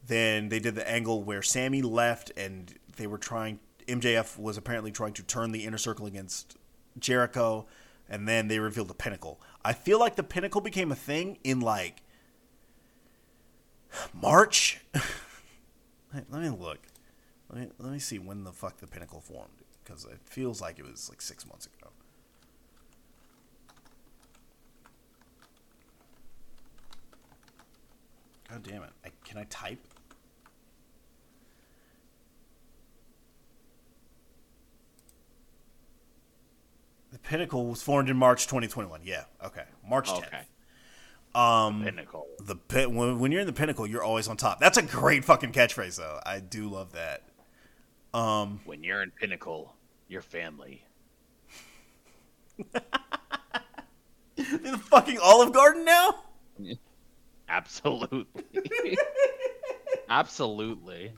[0.07, 4.91] Then they did the angle where Sammy left and they were trying MJF was apparently
[4.91, 6.57] trying to turn the inner circle against
[6.97, 7.67] Jericho
[8.09, 9.39] and then they revealed the pinnacle.
[9.63, 12.01] I feel like the pinnacle became a thing in like
[14.13, 14.79] March.
[16.13, 16.79] Let me look.
[17.49, 19.51] Let me let me see when the fuck the pinnacle formed
[19.83, 21.91] because it feels like it was like six months ago.
[28.49, 28.89] God damn it!
[29.03, 29.79] I, can I type?
[37.11, 39.01] The pinnacle was formed in March 2021.
[39.03, 39.23] Yeah.
[39.43, 39.63] Okay.
[39.87, 40.27] March 10th.
[40.27, 40.41] Okay.
[41.35, 42.25] Um, Pinnacle.
[42.41, 44.59] the pin, when, when you're in the pinnacle, you're always on top.
[44.59, 46.19] That's a great fucking catchphrase, though.
[46.25, 47.23] I do love that.
[48.17, 49.73] Um, When you're in Pinnacle,
[50.07, 50.85] your family.
[54.37, 56.15] in the fucking Olive Garden now.
[57.49, 58.25] Absolutely.
[60.09, 61.11] Absolutely.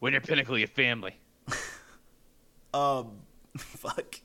[0.00, 1.16] when you're Pinnacle, your family.
[2.74, 3.12] Um,
[3.56, 4.16] fuck.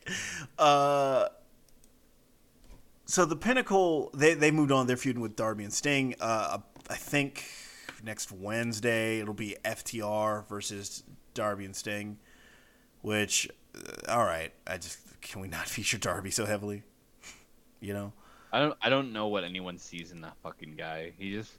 [0.59, 1.27] Uh,
[3.07, 4.85] so the pinnacle, they they moved on.
[4.85, 6.13] They're feuding with Darby and Sting.
[6.19, 7.45] Uh, I think
[8.03, 12.19] next Wednesday it'll be FTR versus Darby and Sting.
[13.01, 14.53] Which, uh, all right.
[14.67, 16.83] I just can we not feature Darby so heavily?
[17.79, 18.13] You know.
[18.51, 18.77] I don't.
[18.81, 21.11] I don't know what anyone sees in that fucking guy.
[21.17, 21.51] He just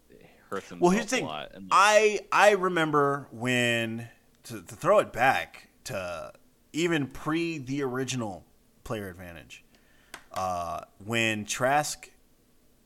[0.48, 1.26] hurts himself Well, here's the a thing.
[1.26, 1.50] lot.
[1.54, 4.08] And I I remember when
[4.44, 6.32] to, to throw it back to
[6.72, 8.44] even pre the original
[8.84, 9.64] player advantage,
[10.38, 12.10] uh, when Trask,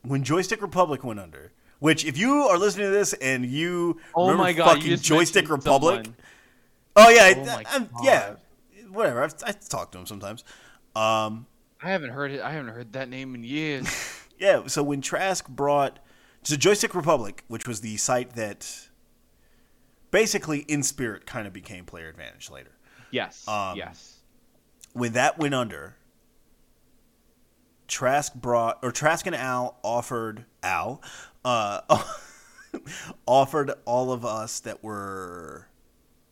[0.01, 1.51] when Joystick Republic went under.
[1.79, 5.49] Which, if you are listening to this and you Oh remember my God, fucking Joystick
[5.49, 6.15] Republic, someone.
[6.95, 8.35] oh yeah, Oh I, I'm- yeah,
[8.89, 9.21] whatever.
[9.21, 10.45] I've, I talk to him sometimes.
[10.95, 11.45] Um,
[11.81, 12.39] I haven't heard it.
[12.41, 13.87] I haven't heard that name in years.
[14.39, 15.99] Yeah, so when Trask brought
[16.41, 18.87] so Joystick Republic, which was the site that
[20.11, 22.71] basically in spirit kind of became player advantage later.
[23.11, 23.47] yes.
[23.47, 24.17] Um, yes.
[24.93, 25.95] When that went under,
[27.93, 30.99] Trask brought or Trask and Al offered Al
[31.45, 31.81] uh,
[33.27, 35.67] offered all of us that were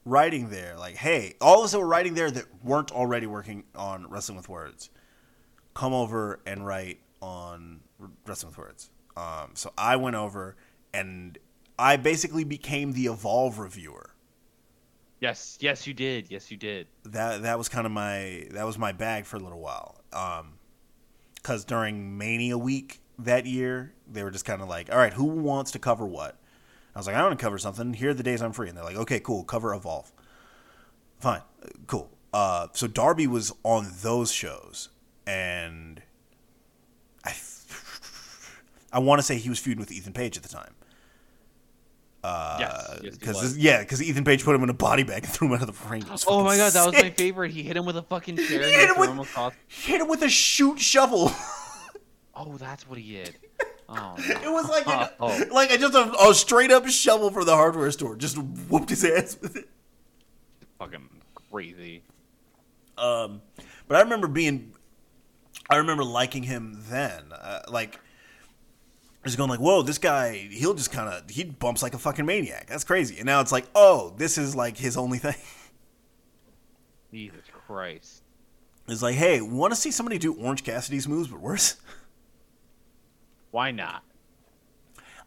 [0.03, 3.63] writing there, like, hey, all of us that were writing there that weren't already working
[3.75, 4.89] on Wrestling with Words,
[5.75, 7.81] come over and write on
[8.25, 8.89] Wrestling with Words.
[9.15, 10.55] Um, so I went over
[10.95, 11.37] and
[11.77, 14.09] I basically became the Evolve reviewer.
[15.19, 16.31] Yes, yes, you did.
[16.31, 16.87] Yes, you did.
[17.05, 20.01] That that was kind of my that was my bag for a little while.
[20.11, 20.53] Um,
[21.41, 25.25] because during Mania week that year, they were just kind of like, all right, who
[25.25, 26.37] wants to cover what?
[26.95, 27.93] I was like, I want to cover something.
[27.93, 30.11] Here are the days I'm free, and they're like, okay, cool, cover Evolve.
[31.19, 31.41] Fine,
[31.87, 32.09] cool.
[32.33, 34.89] Uh, so Darby was on those shows,
[35.25, 36.01] and
[37.23, 37.33] I,
[38.93, 40.73] I want to say he was feuding with Ethan Page at the time.
[42.23, 45.31] Uh, Yes, yes, because yeah, because Ethan Page put him in a body bag and
[45.33, 46.03] threw him out of the ring.
[46.27, 47.51] Oh my god, that was my favorite.
[47.51, 48.63] He hit him with a fucking chair.
[48.63, 49.53] He hit him with- across.
[49.67, 51.31] Hit him with a shoot shovel.
[52.33, 53.35] Oh, that's what he did.
[53.89, 55.43] Oh, It was like an, Oh.
[55.51, 58.15] like a, just a, a straight up shovel from the hardware store.
[58.15, 59.67] Just whooped his ass with it.
[60.79, 61.09] fucking
[61.51, 62.01] crazy.
[62.97, 63.41] Um,
[63.89, 64.71] but I remember being,
[65.69, 67.21] I remember liking him then.
[67.33, 67.99] Uh, like,
[69.25, 72.25] just going like, "Whoa, this guy, he'll just kind of he bumps like a fucking
[72.25, 72.67] maniac.
[72.67, 75.35] That's crazy." And now it's like, "Oh, this is like his only thing."
[77.11, 78.23] Jesus Christ.
[78.87, 81.75] It's like, "Hey, want to see somebody do Orange Cassidy's moves but worse?"
[83.51, 84.03] Why not?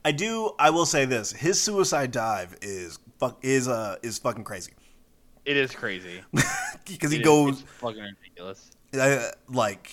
[0.04, 0.52] I do.
[0.58, 4.72] I will say this: his suicide dive is fuck is uh is fucking crazy
[5.44, 6.20] It is crazy.
[6.86, 8.70] because he It goes it's fucking ridiculous.
[9.48, 9.90] Like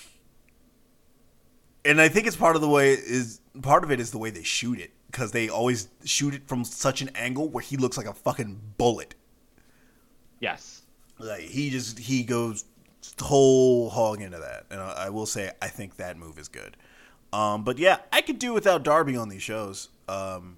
[1.86, 4.30] and i think it's part of the way is part of it is the way
[4.30, 7.98] they shoot it because they always shoot it from such an angle where he looks
[7.98, 9.14] like a fucking bullet.
[10.40, 10.84] Yes.
[11.20, 12.64] like he just he goes
[13.20, 14.66] whole hog into that.
[14.72, 16.78] And I, I will say i think that move is good.
[17.34, 19.90] Um but yeah i could do without darby on these shows.
[20.08, 20.58] Um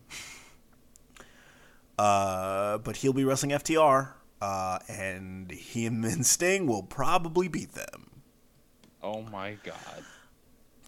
[1.97, 4.09] uh but he'll be wrestling ftr
[4.41, 8.09] uh and him and sting will probably beat them.
[9.01, 10.03] Oh my god.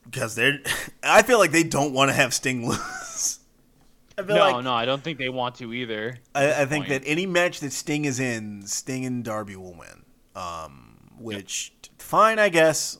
[0.06, 0.60] Because they're.
[1.04, 3.40] I feel like they don't want to have Sting lose.
[4.18, 6.18] I feel No, like no, I don't think they want to either.
[6.34, 7.04] I, I think point.
[7.04, 10.06] that any match that Sting is in, Sting and Darby will win.
[10.36, 12.98] Um, which fine, I guess.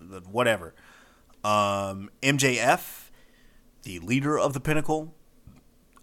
[0.00, 0.74] But whatever.
[1.44, 3.10] Um, MJF,
[3.82, 5.14] the leader of the Pinnacle,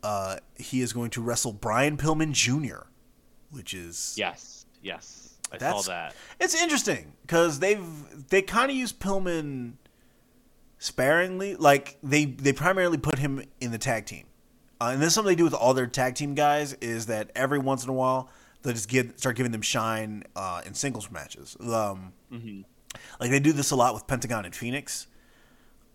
[0.04, 2.88] uh, he is going to wrestle Brian Pillman Jr.,
[3.52, 5.38] which is Yes, yes.
[5.52, 6.16] I saw that.
[6.40, 7.84] It's interesting because they've
[8.30, 9.74] they kind of use Pillman
[10.80, 11.56] sparingly.
[11.56, 14.26] Like they they primarily put him in the tag team,
[14.82, 17.30] uh, and this is something they do with all their tag team guys is that
[17.36, 18.30] every once in a while
[18.64, 21.56] they just give start giving them shine uh, in singles matches.
[21.62, 22.14] Um,
[23.20, 25.06] Like they do this a lot with Pentagon and Fénix,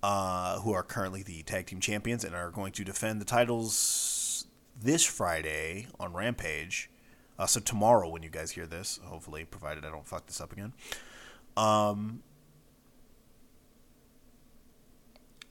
[0.02, 4.46] uh, who are currently the tag team champions and are going to defend the titles
[4.80, 6.90] this Friday on Rampage.
[7.36, 10.52] Uh, so tomorrow, when you guys hear this, hopefully, provided I don't fuck this up
[10.52, 10.72] again,
[11.56, 12.22] um,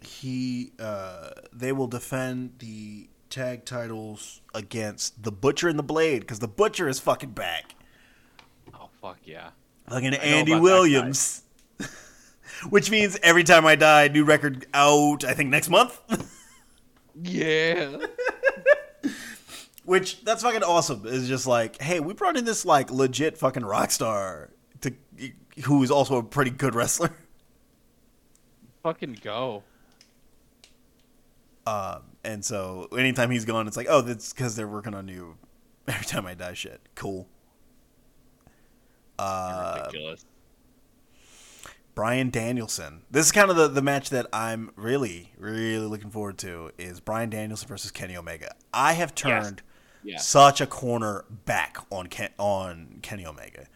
[0.05, 6.39] he uh, they will defend the tag titles against the Butcher and the Blade because
[6.39, 7.75] the Butcher is fucking back.
[8.73, 9.49] Oh fuck yeah.
[9.89, 11.43] Fucking know Andy Williams.
[12.69, 15.99] Which means every time I die, new record out, I think next month.
[17.21, 17.97] Yeah.
[19.85, 21.01] Which that's fucking awesome.
[21.05, 24.93] It's just like, hey, we brought in this like legit fucking rock star to
[25.65, 27.11] who is also a pretty good wrestler.
[28.83, 29.63] Fucking go.
[31.65, 35.35] Um, and so anytime he's gone, it's like, oh, that's because they're working on new.
[35.87, 37.27] Every time I die, shit, cool.
[39.19, 40.25] Uh, Ridiculous.
[41.95, 43.03] Bryan Danielson.
[43.11, 46.99] This is kind of the, the match that I'm really, really looking forward to is
[46.99, 48.55] Bryan Danielson versus Kenny Omega.
[48.73, 49.61] I have turned
[50.03, 50.17] Yeah.
[50.17, 53.67] such a corner back on Ken, on Kenny Omega.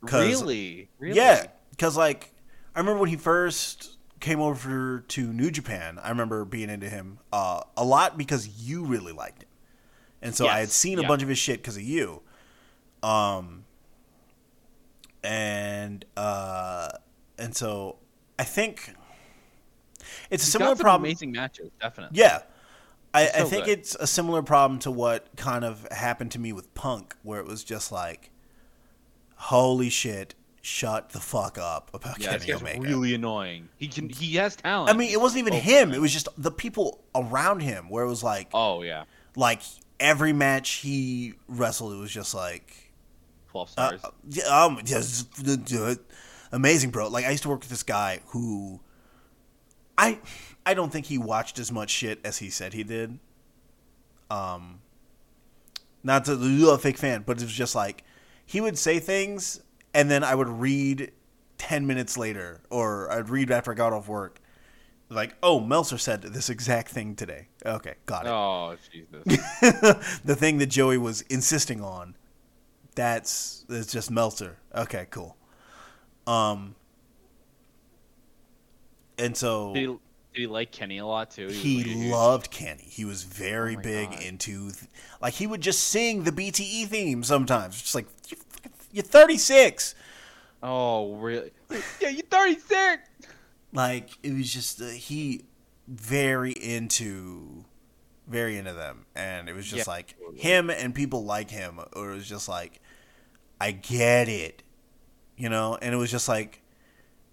[0.00, 0.88] Really?
[0.98, 1.16] Really?
[1.16, 2.32] Yeah, because like
[2.74, 5.98] I remember when he first came over to New Japan.
[6.02, 9.48] I remember being into him uh, a lot because you really liked him,
[10.22, 11.08] and so I had seen a yeah.
[11.08, 12.22] bunch of his shit because of you.
[13.02, 13.64] Um,
[15.24, 16.88] and uh,
[17.38, 17.96] and so
[18.38, 18.94] I think
[20.30, 21.08] it's a similar problem.
[21.08, 22.18] Amazing matches, definitely.
[22.18, 22.42] Yeah.
[23.12, 23.78] I, He's I think good.
[23.78, 27.46] it's a similar problem to what kind of happened to me with Punk, where it
[27.46, 28.30] was just like,
[29.34, 32.88] holy shit, shut the fuck up about Yeah, this Kenny guy's Omega.
[32.94, 33.68] really annoying.
[33.76, 34.08] He can.
[34.08, 34.90] He has talent.
[34.90, 35.88] I mean, it wasn't even Oh, him.
[35.90, 35.96] man.
[35.98, 39.04] It was just the people around him, where it was like, Oh yeah.
[39.36, 39.62] like
[39.98, 42.92] every match he wrestled, it was just like,
[43.48, 44.00] Twelve uh, stars.
[44.28, 45.24] yeah, um, yes,
[46.52, 47.08] amazing, bro.
[47.08, 48.80] Like I used to work with this guy who,
[49.98, 50.18] I,
[50.64, 53.18] I don't think he watched as much shit as he said he did.
[54.30, 54.80] Um,
[56.04, 58.04] Not to a fake fan, but it was just like
[58.46, 59.60] he would say things,
[59.94, 61.12] and then I would read
[61.58, 64.40] ten minutes later, or I'd read after I got off work,
[65.08, 68.30] like, "Oh, Meltzer said this exact thing today." Okay, got it.
[68.30, 69.24] Oh Jesus!
[70.24, 72.16] the thing that Joey was insisting on,
[72.94, 74.58] that's that's just Meltzer.
[74.74, 75.36] Okay, cool.
[76.26, 76.74] Um,
[79.18, 79.98] and so did, he, did
[80.32, 81.48] he like Kenny a lot too?
[81.48, 82.84] he a- loved Kenny.
[82.88, 84.22] He was very Oh big God.
[84.22, 84.70] into,
[85.20, 87.80] like, he would just sing the BTE theme sometimes.
[87.80, 88.19] Just like, "You fucking-
[88.92, 89.94] you're 36.
[90.62, 91.52] Oh really?
[92.00, 93.08] Yeah, you're 36.
[93.72, 95.44] Like, it was just, uh, he
[95.86, 97.64] very into,
[98.26, 99.06] very into them.
[99.14, 102.48] And it was just Yeah, like, him and people like him, or it was just
[102.48, 102.80] like,
[103.60, 104.64] I get it.
[105.36, 105.78] You know?
[105.80, 106.62] And it was just like,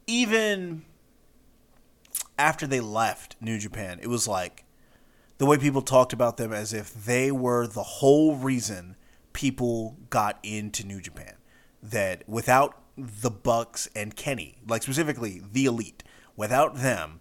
[0.06, 0.84] even
[2.38, 4.64] after they left New Japan, it was like
[5.40, 8.96] the way people talked about them as if they were the whole reason
[9.34, 11.34] people got into New Japan.
[11.82, 16.04] That without the Bucks and Kenny, like specifically the Elite,
[16.36, 17.20] without them,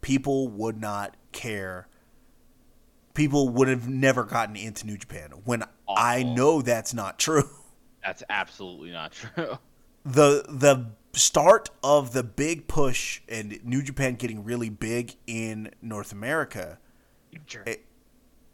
[0.00, 1.88] people would not care.
[3.14, 5.30] People would have never gotten into New Japan.
[5.44, 7.48] When I know that's not true.
[8.04, 9.58] That's absolutely not true.
[10.04, 16.10] the the start of the big push and New Japan getting really big in North
[16.10, 16.78] America,
[17.46, 17.84] Jarrett.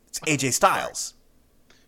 [0.09, 1.15] it's AJ Styles.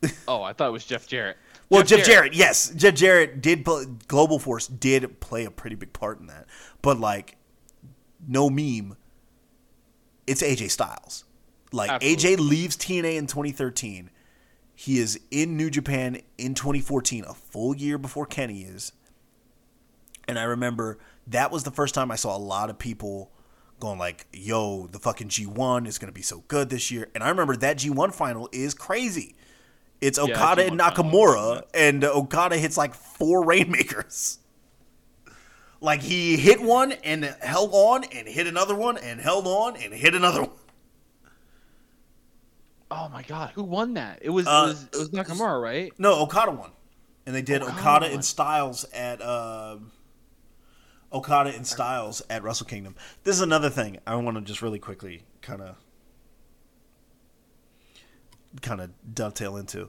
[0.27, 1.37] Oh, I thought it was Jeff Jarrett.
[1.71, 2.35] Well, Jeff, Jarrett.
[2.35, 3.65] yes, Jeff Jarrett did.
[3.65, 6.47] Play, Global Force did play a pretty big part in that,
[6.83, 7.37] but like,
[8.27, 8.97] no meme.
[10.27, 11.25] It's AJ Styles.
[11.73, 12.37] Like Absolutely.
[12.37, 14.11] AJ leaves TNA in 2013.
[14.75, 18.93] He is in New Japan in 2014, a full year before Kenny is.
[20.27, 23.31] And I remember that was the first time I saw a lot of people
[23.79, 27.23] going like, "Yo, the fucking G1 is going to be so good this year." And
[27.23, 29.35] I remember that G1 final is crazy.
[30.01, 34.39] It's Okada G1 and Nakamura, and Okada hits like four rainmakers.
[35.81, 39.93] Like he hit one and held on, and hit another one, and held on, and
[39.95, 40.51] hit another one.
[42.91, 44.19] Oh my God, who won that?
[44.21, 45.93] It was Uh, it was, it was Nakamura, right?
[45.99, 46.71] No, Okada won,
[47.25, 49.77] and they did Okada Okada, and Styles at uh,
[51.13, 52.97] Okada and Styles at Wrestle Kingdom.
[53.25, 55.77] This is another thing I want to just really quickly kind of
[58.63, 59.89] kind of dovetail into.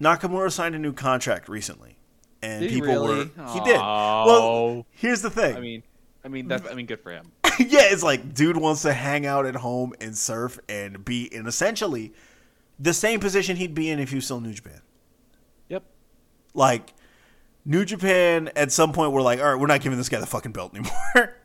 [0.00, 1.98] Nakamura signed a new contract recently,
[2.42, 3.30] and Did people really?
[3.36, 3.76] were he did.
[3.78, 4.24] Oh.
[4.26, 5.56] Well, here's the thing.
[5.56, 5.82] I mean,
[6.24, 7.32] I mean that's I mean good for him.
[7.58, 11.46] yeah, it's like dude wants to hang out at home and surf and be in
[11.46, 12.12] essentially
[12.78, 14.80] the same position he'd be in if he was still in New Japan.
[15.68, 15.84] Yep.
[16.54, 16.94] Like
[17.66, 20.26] New Japan at some point were like, all right, we're not giving this guy the
[20.26, 21.36] fucking belt anymore.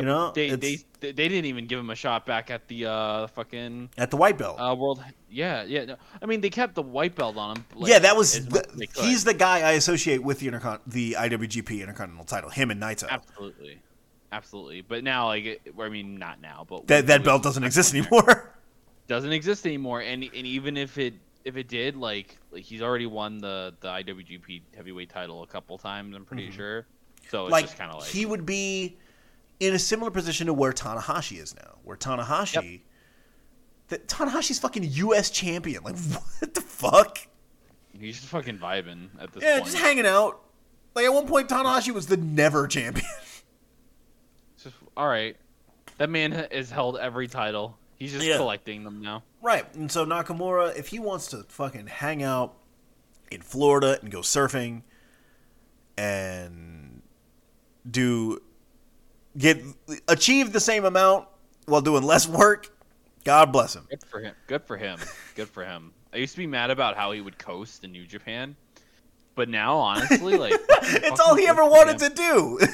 [0.00, 0.02] Yep.
[0.02, 2.86] You know, they, they they they didn't even give him a shot back at the
[2.86, 4.58] uh fucking at the white belt.
[4.60, 5.02] uh world.
[5.28, 5.84] Yeah, yeah.
[5.84, 7.64] No, I mean they kept the white belt on him.
[7.74, 9.04] like, yeah, that was the, much as they could.
[9.04, 12.50] he's the guy I associate with the intercon the IWGP Intercontinental title.
[12.50, 13.08] Him and Naito.
[13.08, 13.80] absolutely,
[14.32, 14.80] absolutely.
[14.82, 18.54] But now, like, I mean, not now, but That that belt doesn't exist anymore.
[19.08, 20.02] Doesn't exist anymore.
[20.02, 23.88] And and even if it if it did, like, like he's already won the the
[23.88, 26.14] IWGP Heavyweight title a couple times.
[26.14, 26.86] I'm pretty sure.
[27.28, 28.96] So it's like, just kind of like he would be
[29.60, 31.76] in a similar position to where Tanahashi is now.
[31.84, 32.80] Where Tanahashi,
[33.88, 35.30] that Tanahashi's fucking U.S.
[35.30, 35.82] champion.
[35.84, 35.96] Like
[36.40, 37.18] what the fuck?
[37.98, 39.66] he's just fucking vibing at this Yeah, point.
[39.66, 40.40] just hanging out.
[40.94, 43.06] Like at one point, Tanahashi was the never champion.
[44.62, 45.36] Just all right.
[45.98, 47.78] That man has held every title.
[47.96, 48.36] He's just Yeah.
[48.38, 49.22] collecting them now.
[49.42, 49.64] right.
[49.74, 52.56] And so Nakamura, if he wants to fucking hang out
[53.30, 54.82] in Florida and go surfing
[55.96, 57.02] and
[57.90, 58.40] do
[59.36, 59.62] get
[60.08, 61.26] achieve the same amount
[61.66, 62.68] while doing less work,
[63.24, 63.86] God bless him.
[63.90, 64.34] Good for him.
[64.46, 64.98] Good for him.
[65.36, 65.92] Good for him.
[66.12, 68.56] I used to be mad about how he would coast in New Japan,
[69.34, 72.58] but now honestly, like it's all he ever wanted to do.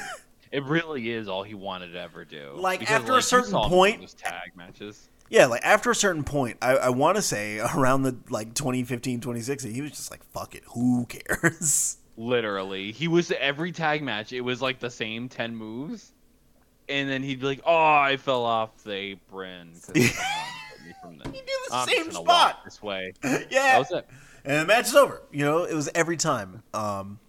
[0.49, 2.53] It really is all he wanted to ever do.
[2.55, 5.09] Like, Because, after a certain point- tag matches.
[5.29, 9.19] yeah, like after a certain point, I, I want to say around the like 2015,
[9.19, 11.97] 2016, he was just like, fuck it, who cares?
[12.15, 14.31] Literally, he was every tag match.
[14.31, 16.13] It was like the same ten moves,
[16.89, 20.15] and then he'd be like, "Oh, I fell off the apron." someone hit
[20.85, 22.61] me from the- He do the I'm same spot.
[22.65, 23.13] this way.
[23.23, 23.39] yeah.
[23.49, 24.07] That was it.
[24.45, 25.21] and the match is over.
[25.31, 26.63] You know, it was every time.
[26.73, 27.19] Um,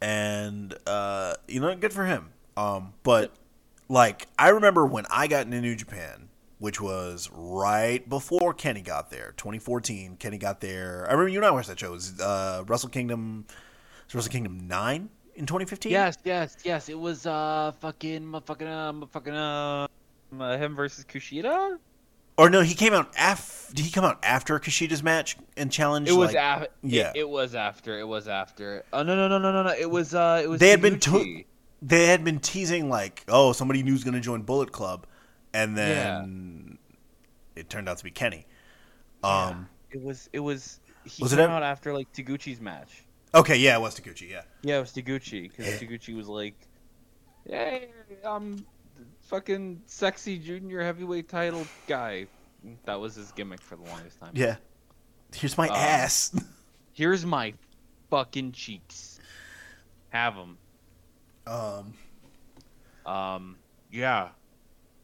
[0.00, 2.30] and uh, you know, good for him.
[2.56, 3.32] Um, but
[3.88, 6.28] like, I remember when I got into New Japan,
[6.58, 10.16] which was right before Kenny got there, 2014.
[10.18, 11.04] Kenny got there.
[11.08, 11.88] I remember you and I watched that show.
[11.88, 13.54] It was uh, Wrestle Kingdom, it
[14.08, 15.92] was Wrestle Kingdom nine in 2015.
[15.92, 16.88] Yes, yes, yes.
[16.88, 19.88] It was uh fucking motherfucking uh motherfucking
[20.38, 21.78] uh, uh him versus Kushida.
[22.36, 26.08] Or no, he came out af Did he come out after Kushida's match and challenge?
[26.08, 27.12] It was like, af- yeah.
[27.14, 27.98] It, it was after.
[27.98, 28.84] It was after.
[28.92, 29.70] Oh no no no no no no!
[29.70, 30.58] It was uh it was.
[30.60, 31.46] They had been Taguchi.
[31.82, 35.06] they had been teasing like, oh, somebody new's to join Bullet Club,
[35.52, 36.78] and then
[37.54, 38.46] it turned out to be Kenny.
[39.22, 39.68] Um.
[39.90, 40.28] It was.
[40.32, 40.80] It was.
[41.04, 43.03] He Was it came ev- out after like Taguchi's match.
[43.34, 44.30] Okay, yeah, it was Taguchi.
[44.30, 44.42] Yeah.
[44.62, 45.76] Yeah, it was Taguchi because Yeah.
[45.78, 46.54] Taguchi was like,
[47.48, 47.88] "Hey,
[48.24, 48.64] I'm
[49.22, 52.26] fucking sexy junior heavyweight title guy."
[52.84, 54.30] That was his gimmick for the longest time.
[54.34, 54.56] Yeah.
[55.34, 56.34] Here's my Um, ass.
[56.92, 57.54] Here's my
[58.08, 59.18] fucking cheeks.
[60.10, 60.58] Have them.
[61.46, 61.94] Um.
[63.04, 63.58] Um.
[63.90, 64.30] Yeah.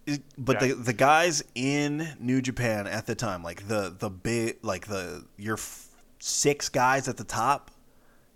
[0.06, 0.68] is- but Yeah.
[0.68, 5.26] the the guys in New Japan at the time, like the the big, like the
[5.36, 5.88] your f-
[6.20, 7.70] six guys at the top,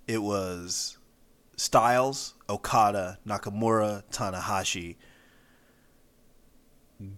[0.06, 0.98] it was
[1.56, 4.96] Styles, Okada, Nakamura, Tanahashi,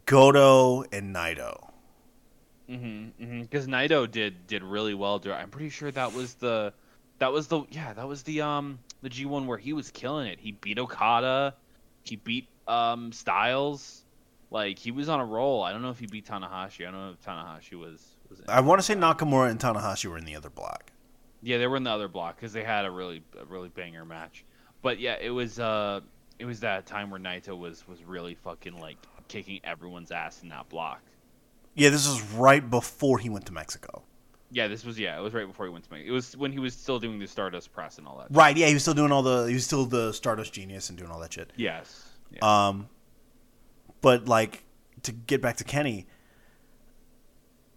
[0.05, 1.71] Goto, and Naito.
[2.71, 3.43] Mm-hmm.
[3.43, 5.23] Because Naito did did really well.
[5.33, 6.73] I'm pretty sure that was the
[7.19, 10.41] that was the yeah that was the um the G1 where he was killing it.
[10.41, 11.55] He beat Okada.
[12.03, 14.03] He beat um Styles.
[14.51, 15.63] Like he was on a roll.
[15.63, 16.87] I don't know if he beat Tanahashi.
[16.87, 18.41] I don't know if Tanahashi was was.
[18.49, 20.93] I want to say Nakamura and Tanahashi were in the other block.
[21.47, 24.05] Yeah, they were in the other block because they had a really a really banger
[24.05, 24.45] match.
[24.83, 26.01] But yeah, it was uh
[26.41, 28.97] it was that time where Naito was was really fucking like
[29.29, 31.03] kicking everyone's ass in that block.
[31.77, 34.03] Yeah, this was right before he went to Mexico.
[34.51, 36.11] Yeah, this was yeah, it was right before he went to Mexico.
[36.11, 38.27] It was when he was still doing the Stardust press and all that.
[38.31, 38.57] Right?
[38.57, 41.13] Yeah, he was still doing all the he was still the Stardust genius and doing
[41.13, 41.53] all that shit.
[41.55, 42.09] Yes.
[42.33, 42.41] Yeah.
[42.69, 42.89] Um,
[44.01, 44.65] but like
[45.05, 46.09] to get back to Kenny,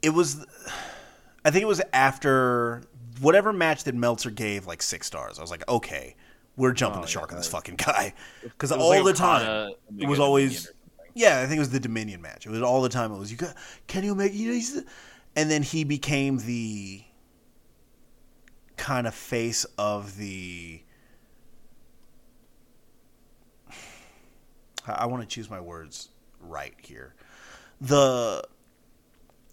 [0.01, 0.43] it was,
[1.45, 2.81] I think it was after
[3.21, 5.37] whatever match that Meltzer gave like six stars.
[5.39, 6.15] I was like, okay,
[6.57, 9.71] we're jumping Oh, the yeah, shark on this fucking guy because all like the time,
[9.97, 10.71] it was always-
[11.15, 12.45] yeah, I think it was the Dominion match.
[12.45, 13.11] It was all the time.
[13.11, 13.55] It was you got
[13.87, 14.85] Kenny Omega, you know, he's the,
[15.35, 17.03] and then he became the
[18.77, 20.81] kind of face of the.
[24.87, 26.09] I want to choose my words
[26.39, 27.13] right here.
[27.81, 28.43] The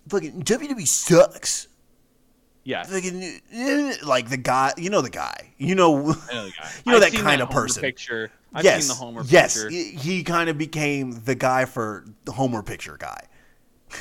[0.08, 1.68] fucking WWE sucks.
[2.66, 2.90] Yes.
[2.92, 6.50] Eh, like the guy, you know the guy, you know, know guy.
[6.84, 7.80] you know I've that kind of Homer person.
[7.80, 8.30] Picture.
[8.52, 9.70] I've yes, seen the Homer yes, picture.
[9.70, 13.20] he, he kind of became the guy for the Homer picture guy.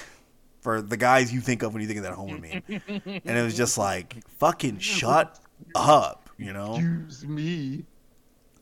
[0.61, 3.43] For the guys you think of when you think of that Homer meme, and it
[3.43, 5.39] was just like fucking shut
[5.75, 7.83] up, you know, Excuse me.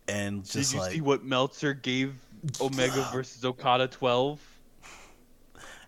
[0.10, 2.14] and Did you like see what Meltzer gave
[2.60, 4.38] Omega versus Okada 12?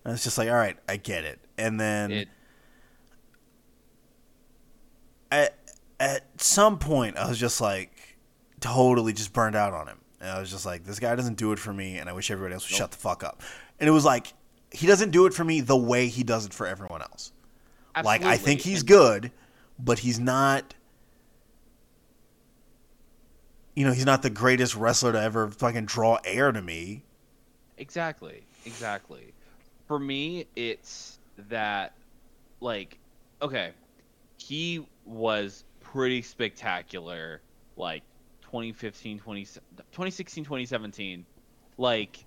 [0.06, 2.30] and it's just like all right, I get it, and then It
[5.36, 5.58] at
[6.00, 7.92] at some point I was just like
[8.60, 9.98] totally just burned out on him.
[10.22, 12.32] And I was just like, this guy doesn't do it for me, and I wish
[12.32, 12.80] everybody else would Nope.
[12.80, 13.44] shut the fuck up.
[13.80, 14.34] And it was like,
[14.72, 17.32] he doesn't do it for me the way he does it for everyone else.
[18.04, 19.32] Like I think he's good,
[19.80, 20.74] but he's not.
[23.76, 27.04] You know, he's not the greatest wrestler to ever fucking draw air to me.
[27.78, 28.46] Exactly.
[28.66, 29.34] Exactly.
[29.88, 31.20] For me, it's
[31.50, 31.94] that,
[32.62, 32.98] like,
[33.42, 33.72] okay,
[34.38, 37.42] he was pretty spectacular,
[37.78, 38.04] like,
[38.44, 41.26] 2015, 20, 2016, 2017,
[41.78, 42.24] like,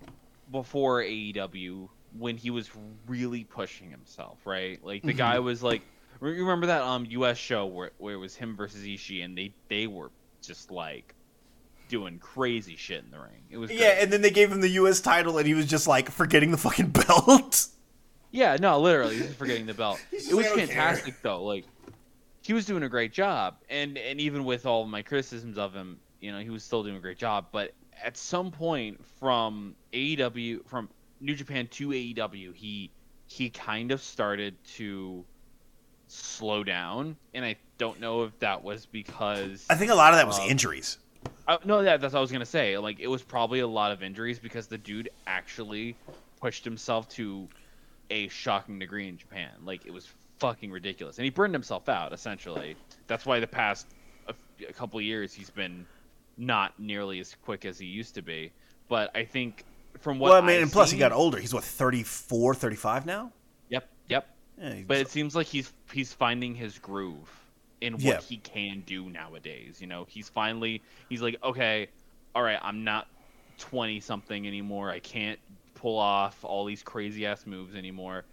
[0.51, 2.69] before AEW, when he was
[3.07, 4.83] really pushing himself, right?
[4.83, 5.81] Like, the guy was, like,
[6.19, 9.53] re- remember that um US show where, where it was him versus Ishii, and they,
[9.69, 10.09] they were
[10.41, 11.13] just, like,
[11.87, 13.41] doing crazy shit in the ring.
[13.49, 14.03] It was Yeah, great.
[14.03, 15.01] and then they gave him the U.S.
[15.01, 17.67] title, and he was just like forgetting the fucking belt.
[18.31, 19.99] Yeah, no, literally, he's forgetting the belt.
[20.11, 21.43] It was like, care." fantastic though.
[21.43, 21.65] Like
[22.41, 25.99] he was doing a great job, and and even with all my criticisms of him,
[26.21, 27.47] you know, he was still doing a great job.
[27.51, 27.73] But
[28.03, 32.91] at some point from AEW, from New Japan to AEW, he
[33.27, 35.23] he kind of started to
[36.07, 40.17] slow down, and I don't know if that was because I think a lot of
[40.17, 40.97] that was Um, injuries.
[41.47, 42.77] uh, no, yeah, that's what I was gonna say.
[42.77, 45.95] Like, it was probably a lot of injuries because the dude actually
[46.41, 47.47] pushed himself to
[48.09, 49.51] a shocking degree in Japan.
[49.63, 50.07] Like, it was
[50.39, 52.13] fucking ridiculous, and he burned himself out.
[52.13, 52.75] Essentially,
[53.07, 53.87] that's why the past
[54.27, 54.33] a,
[54.67, 55.85] a couple of years he's been
[56.37, 58.51] not nearly as quick as he used to be.
[58.87, 59.63] But I think
[59.99, 61.39] from what well, I mean, I've and plus he got older.
[61.39, 63.31] He's what 34, 35 now.
[63.69, 64.27] Yep, yep.
[64.61, 67.29] Yeah, But it seems like he's he's finding his groove
[67.81, 68.19] in what Yeah.
[68.19, 69.79] he can do nowadays.
[69.79, 71.87] You know, he's finally he's like, okay,
[72.35, 73.07] all right, I'm not
[73.57, 74.89] twenty something anymore.
[74.89, 75.39] I can't
[75.75, 78.25] pull off all these crazy ass moves anymore.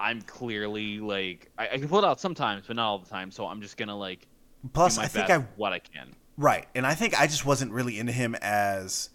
[0.00, 3.30] I'm clearly like I, I can pull it out sometimes, but not all the time.
[3.30, 4.26] So I'm just gonna like
[4.72, 6.14] plus I think I what I can.
[6.36, 9.10] Right, and I think I just wasn't really into him as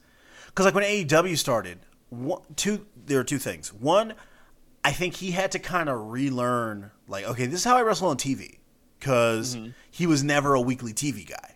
[0.47, 1.79] because like when AEW started,
[2.09, 3.73] one, two there are two things.
[3.73, 4.13] One,
[4.83, 8.09] I think he had to kind of relearn, like, okay, this is how I wrestle
[8.09, 8.59] on TV,
[8.99, 9.69] because Mm-hmm.
[9.89, 11.55] he was never a weekly TV guy.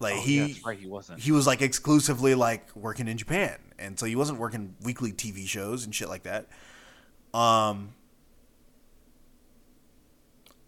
[0.00, 1.20] Like Oh, he, yeah, right, he wasn't.
[1.20, 5.46] he was like exclusively like working in Japan, and so he wasn't working weekly TV
[5.46, 6.48] shows and shit like that.
[7.34, 7.94] Um,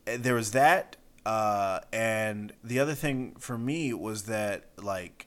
[0.04, 0.96] there was that,
[1.26, 5.26] uh, and the other thing for me was that like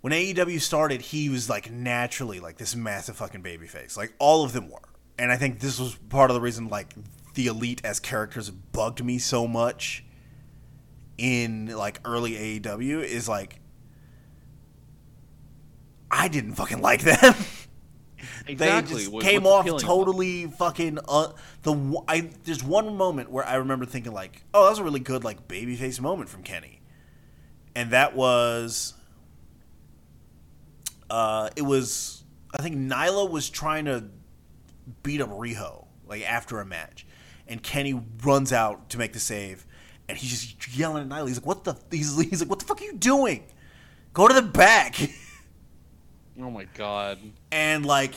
[0.00, 4.44] when AEW started, he was like naturally like this massive fucking baby face, like all
[4.44, 6.94] of them were, and I think this was part of the reason like
[7.34, 10.04] the elite as characters bugged me so much
[11.18, 13.60] in like early AEW is like
[16.10, 17.34] I didn't fucking like them.
[18.46, 19.04] Exactly.
[19.04, 20.98] They just came off about totally fucking.
[21.08, 21.32] Uh,
[21.62, 25.00] the I there's one moment where I remember thinking like, oh, that was a really
[25.00, 26.80] good like babyface moment from Kenny,
[27.74, 28.94] and that was.
[31.08, 34.04] Uh, it was I think Nyla was trying to
[35.02, 37.06] beat up Riho like after a match,
[37.46, 39.66] and Kenny runs out to make the save,
[40.08, 41.28] and he's just yelling at Nyla.
[41.28, 43.44] He's like, "What the?" He's, he's like, "What the fuck are you doing?
[44.12, 44.96] Go to the back."
[46.38, 47.18] Oh my god.
[47.50, 48.12] and like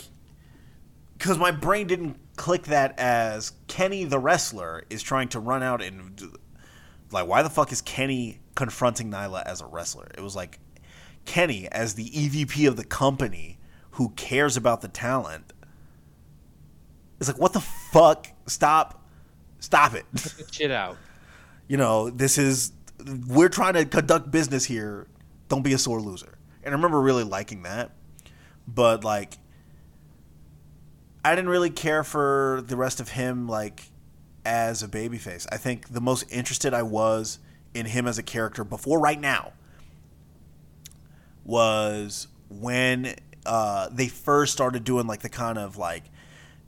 [1.19, 5.81] because my brain didn't click that as kenny the wrestler is trying to run out
[5.83, 6.33] and do-
[7.11, 10.09] like why the fuck is kenny confronting nyla as a wrestler?
[10.17, 10.59] It was like
[11.25, 13.59] kenny as the evp of the company
[13.91, 15.53] who cares about the talent
[17.19, 18.27] it's like what the fuck?
[18.47, 19.05] Stop.
[19.59, 20.05] Stop it.
[20.51, 20.97] Shit out.
[21.67, 22.71] you know this is
[23.27, 25.07] we're trying to conduct business here.
[25.49, 26.37] Don't be a sore loser.
[26.63, 27.91] And i remember really liking that.
[28.67, 29.37] But like
[31.23, 33.83] i didn't really care for the rest of him like
[34.45, 37.39] as a babyface i think the most interested i was
[37.73, 39.53] in him as a character before right now
[41.45, 43.15] was when
[43.45, 46.03] uh, they first started doing like the kind of like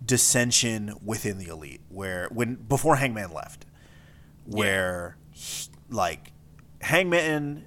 [0.03, 3.65] dissension within the elite where when before hangman left
[4.45, 6.31] where he- like
[6.81, 7.65] Hangman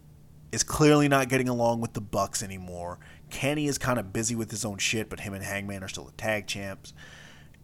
[0.51, 2.99] is clearly not getting along with the Bucks anymore.
[3.31, 6.05] Kenny is kind of busy with his own shit, but him and Hangman are still
[6.05, 6.93] the tag champs.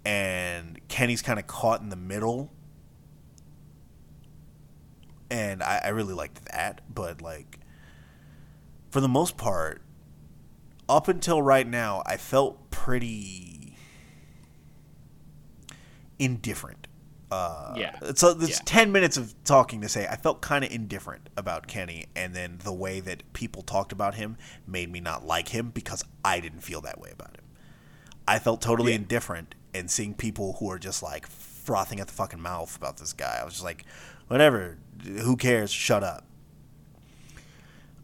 [0.04, 2.50] And Kenny's kind of caught in the middle.
[5.30, 7.60] And I, I really liked that, but like
[8.90, 9.82] for the most part,
[10.88, 13.76] up until right now, I felt pretty
[16.18, 16.88] indifferent.
[17.30, 17.96] Uh, Yeah.
[18.16, 18.56] So it's Yeah.
[18.64, 22.58] ten minutes of talking to say I felt kind of indifferent about Kenny, and then
[22.64, 26.60] the way that people talked about him made me not like him because I didn't
[26.60, 27.44] feel that way about him.
[28.26, 28.98] I felt totally Yeah.
[28.98, 33.12] indifferent, and seeing people who are just like frothing at the fucking mouth about this
[33.12, 33.84] guy, I was just like,
[34.26, 35.70] whatever, who cares?
[35.70, 36.24] Shut up.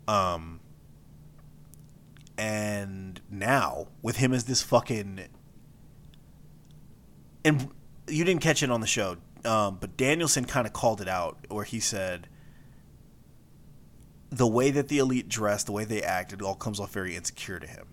[0.06, 0.60] Um.
[2.38, 5.20] And now with him as this fucking
[7.44, 7.70] and
[8.08, 11.38] you didn't catch it on the show, um, but Danielson kind of called it out,
[11.48, 12.28] where he said
[14.30, 17.16] the way that the elite dress, the way they act, it all comes off very
[17.16, 17.86] insecure to him.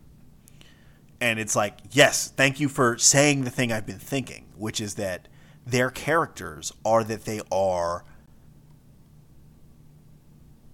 [1.22, 4.96] And it's like, yes, thank you for saying the thing I've been thinking, which is
[4.96, 5.28] that
[5.66, 8.04] their characters are that they are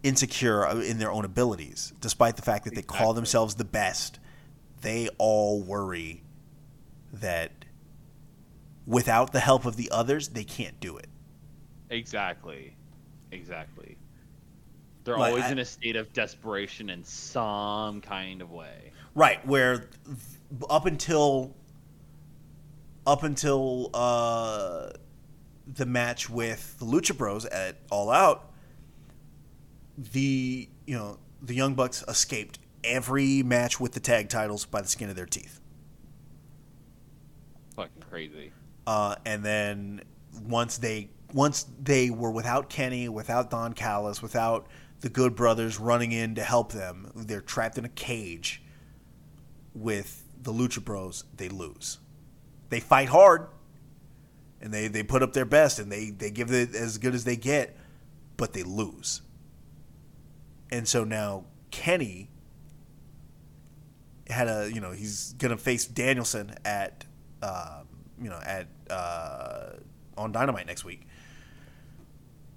[0.02, 4.20] insecure in their own abilities, despite the fact that they call themselves the best.
[4.82, 6.24] They all worry
[7.12, 7.59] that
[8.90, 11.08] without the help of the others, they can't do it.
[11.92, 12.76] Exactly.
[13.32, 13.96] Exactly.
[15.04, 18.92] They're Like, always I- in a state of desperation in some kind of way.
[19.16, 19.88] Right, where th-
[20.70, 21.56] up until
[23.08, 24.92] up until uh,
[25.68, 28.52] the match with the Lucha Bros at All Out,
[29.98, 34.88] the you know the Young Bucks escaped every match with the tag titles by the
[34.88, 35.60] skin of their teeth.
[37.76, 38.52] Fucking crazy.
[38.90, 40.02] Uh, and then
[40.48, 44.66] once they once they were without Kenny, without Don Callis, without
[45.02, 48.64] the Good Brothers running in to help them, they're trapped in a cage
[49.76, 51.26] with the Lucha Bros.
[51.38, 52.00] They lose.
[52.70, 53.50] They fight hard,
[54.60, 57.26] and they, they put up their best, and they they give it as good as
[57.26, 57.78] they get,
[58.38, 59.22] but they lose.
[60.72, 62.32] And so now Kenny
[64.28, 67.06] had a you know he's gonna face Danielson at
[67.44, 67.86] um,
[68.22, 69.72] you know at uh,
[70.18, 71.08] on Dynamite next week.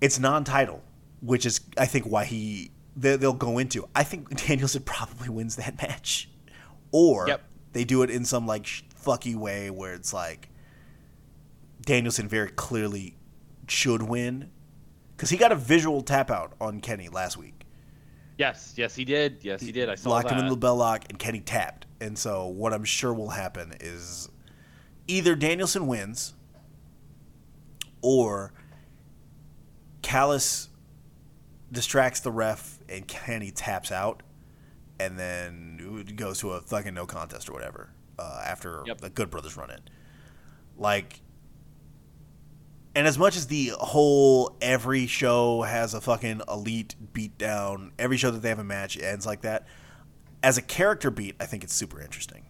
[0.01, 0.83] It's non-title,
[1.21, 3.89] which is I think why he they, they'll go into.
[3.95, 6.29] I think Danielson probably wins that match,
[6.91, 7.43] or Yep.
[7.73, 10.49] they do it in some like fucky way where it's like
[11.83, 13.17] Danielson very clearly
[13.69, 14.51] should win
[15.17, 17.63] because he got a visual tap out on Kenny last week
[18.39, 19.39] Yes, yes, he did.
[19.43, 19.89] Yes, he did.
[19.89, 20.35] I saw locked that.
[20.39, 21.87] him in the bell lock, and Kenny tapped.
[22.01, 24.29] And so what I'm sure will happen is
[25.13, 26.35] either Danielson wins
[28.01, 28.53] or
[30.01, 30.69] Callis
[31.71, 34.23] distracts the ref and Kenny taps out
[34.99, 39.01] and then goes to a fucking no contest or whatever uh, after Yep.
[39.01, 39.81] the Good Brothers run in.
[40.77, 41.21] Like,
[42.95, 48.31] and as much as the whole every show has a fucking elite beatdown, every show
[48.31, 49.67] that they have a match ends like that.
[50.43, 52.45] As a character beat, I think it's super interesting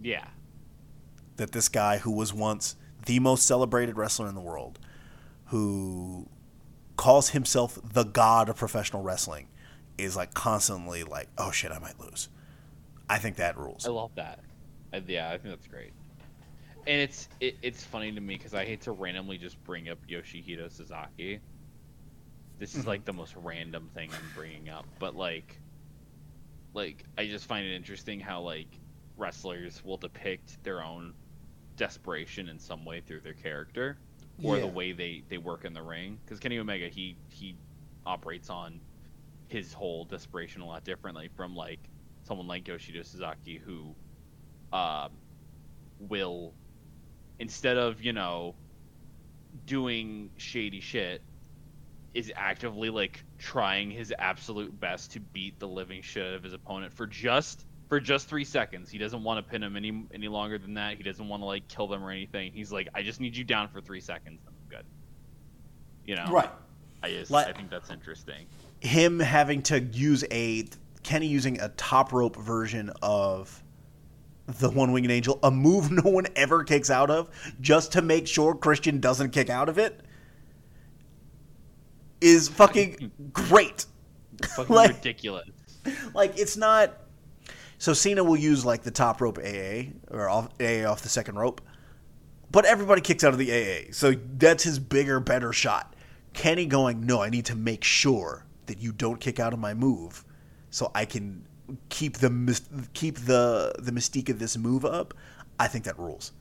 [0.00, 0.26] Yeah.
[1.40, 2.76] That this guy who was once
[3.06, 4.78] the most celebrated wrestler in the world,
[5.46, 6.28] who
[6.96, 9.48] calls himself the god of professional wrestling,
[9.96, 12.28] is like constantly like, oh shit, I might lose.
[13.08, 13.86] I think that rules.
[13.86, 14.40] I love that.
[15.06, 15.92] Yeah, I think that's great.
[16.86, 19.98] And it's it, it's funny to me because I hate to randomly just bring up
[20.06, 21.40] Yoshihito Sasaki.
[22.58, 23.06] This is like mm-hmm.
[23.06, 25.58] the most random thing I'm bringing up, but like,
[26.74, 28.68] like I just find it interesting how like
[29.16, 31.14] wrestlers will depict their own
[31.80, 33.98] desperation in some way through their character
[34.44, 34.60] or Yeah.
[34.60, 36.20] the way they they work in the ring.
[36.22, 37.58] Because Kenny Omega he he
[38.04, 38.82] operates on
[39.48, 41.80] his whole desperation a lot differently from like
[42.24, 43.96] someone like Yoshihito Sasaki who
[44.72, 45.10] um,
[45.98, 46.54] will
[47.38, 48.56] instead of you know
[49.64, 51.24] doing shady shit
[52.12, 56.92] is actively like trying his absolute best to beat the living shit of his opponent
[56.92, 58.88] for just for just three seconds.
[58.88, 60.96] He doesn't want to pin him any any longer than that.
[60.96, 62.52] He doesn't want to like kill them or anything.
[62.52, 64.40] He's like, I just need you down for three seconds.
[64.46, 64.86] I'm good.
[66.06, 66.48] You know, Right.
[67.02, 68.46] I just Like- I think that's interesting.
[68.80, 70.64] Him having to use a
[71.02, 73.62] Kenny using a top rope version of
[74.46, 77.28] the one winged angel, a move no one ever kicks out of,
[77.60, 80.00] just to make sure Christian doesn't kick out of it,
[82.20, 83.86] is fucking great.
[84.56, 85.48] Fucking Like- ridiculous.
[86.14, 86.94] like it's not
[87.80, 91.36] so Cena will use like the top rope AA or off, AA off the second
[91.36, 91.62] rope,
[92.50, 95.96] but everybody kicks out of the AA, so that's his bigger, better shot.
[96.34, 99.72] Kenny going, no, I need to make sure that you don't kick out of my
[99.72, 100.26] move,
[100.68, 101.42] so I can
[101.88, 102.60] keep the
[102.92, 105.14] keep the the mystique of this move up.
[105.58, 106.32] I think that rules.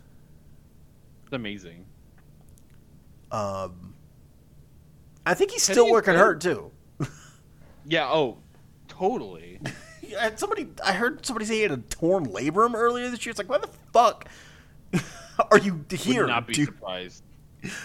[1.23, 1.85] It's amazing.
[3.31, 3.93] Um,
[5.25, 6.71] I think he's Kenny still working hurt too.
[7.85, 8.07] Yeah.
[8.07, 8.37] Oh,
[8.87, 9.59] totally.
[10.07, 13.31] Yeah, somebody I heard somebody say he had a torn labrum earlier this year.
[13.31, 14.27] It's like, why the fuck
[15.51, 16.23] are you here?
[16.23, 16.67] Would not be dude?
[16.67, 17.23] surprised.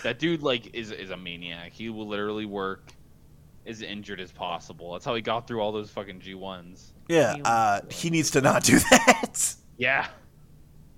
[0.02, 1.72] That dude like is is a maniac.
[1.72, 2.92] He will literally work
[3.66, 4.92] as injured as possible.
[4.92, 6.92] That's how he got through all those fucking G ones.
[7.08, 9.54] Yeah, uh, he needs to not do that.
[9.76, 10.06] Yeah.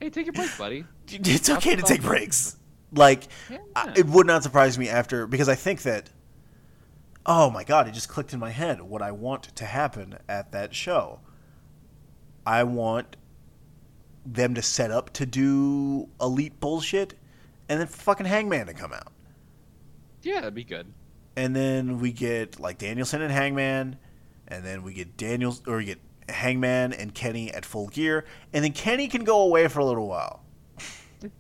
[0.01, 0.85] Hey, take your break, buddy.
[1.09, 2.57] It's okay to take breaks.
[2.93, 3.59] Like, Yeah.
[3.75, 6.11] I, it would not surprise me after because I think that.
[7.27, 7.89] Oh my god!
[7.89, 11.21] It just clicked in my head what I want to happen at that show.
[12.47, 13.17] I want
[14.25, 17.15] them to set up to do elite bullshit,
[17.69, 19.13] and then fucking Hangman to come out.
[20.23, 20.93] Yeah, that'd be good.
[21.37, 23.97] and then we get like Danielson and Hangman,
[24.49, 25.99] and then we get Daniels or we get
[26.29, 30.07] Hangman and Kenny at full gear, and then Kenny can go away for a little
[30.07, 30.43] while.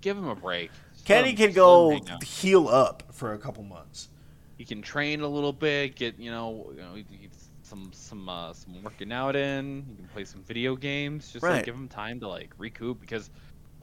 [0.01, 0.72] Give him a break.
[1.05, 2.24] Kenny can go let him hang out.
[2.24, 4.09] heal up for a couple months.
[4.57, 5.96] He can train a little bit.
[5.96, 6.96] Get you know, you know
[7.62, 9.84] some some uh, some working out in.
[9.88, 11.32] He can play some video games.
[11.32, 11.57] Just Right.
[11.57, 13.30] like give him time to like recoup because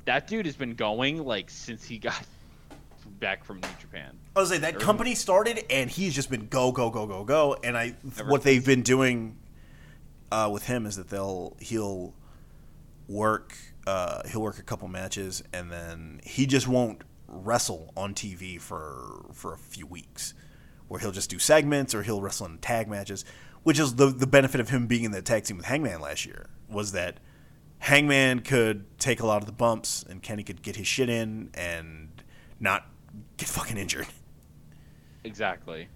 [0.05, 2.21] that dude has been going like since he got
[3.19, 4.17] back from New Japan.
[4.35, 7.23] I was like that Everyone- company started, and he's just been go go go go
[7.23, 7.57] go.
[7.63, 7.89] And I
[8.25, 9.37] what they've been doing
[10.31, 12.13] uh, with him is that they'll he'll
[13.07, 13.55] work
[13.85, 19.25] uh, he'll work a couple matches, and then he just won't wrestle on TV for
[19.33, 20.33] for a few weeks,
[20.93, 23.25] where he'll just do segments or he'll wrestle in tag matches.
[23.63, 26.23] Which is the the benefit of him being in the tag team with Hangman last
[26.23, 27.19] year was that
[27.79, 31.49] Hangman could take a lot of the bumps, and Kenny could get his shit in
[31.55, 32.21] and
[32.59, 32.85] not
[33.37, 34.05] get fucking injured.
[35.23, 35.87] Exactly.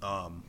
[0.00, 0.44] Um,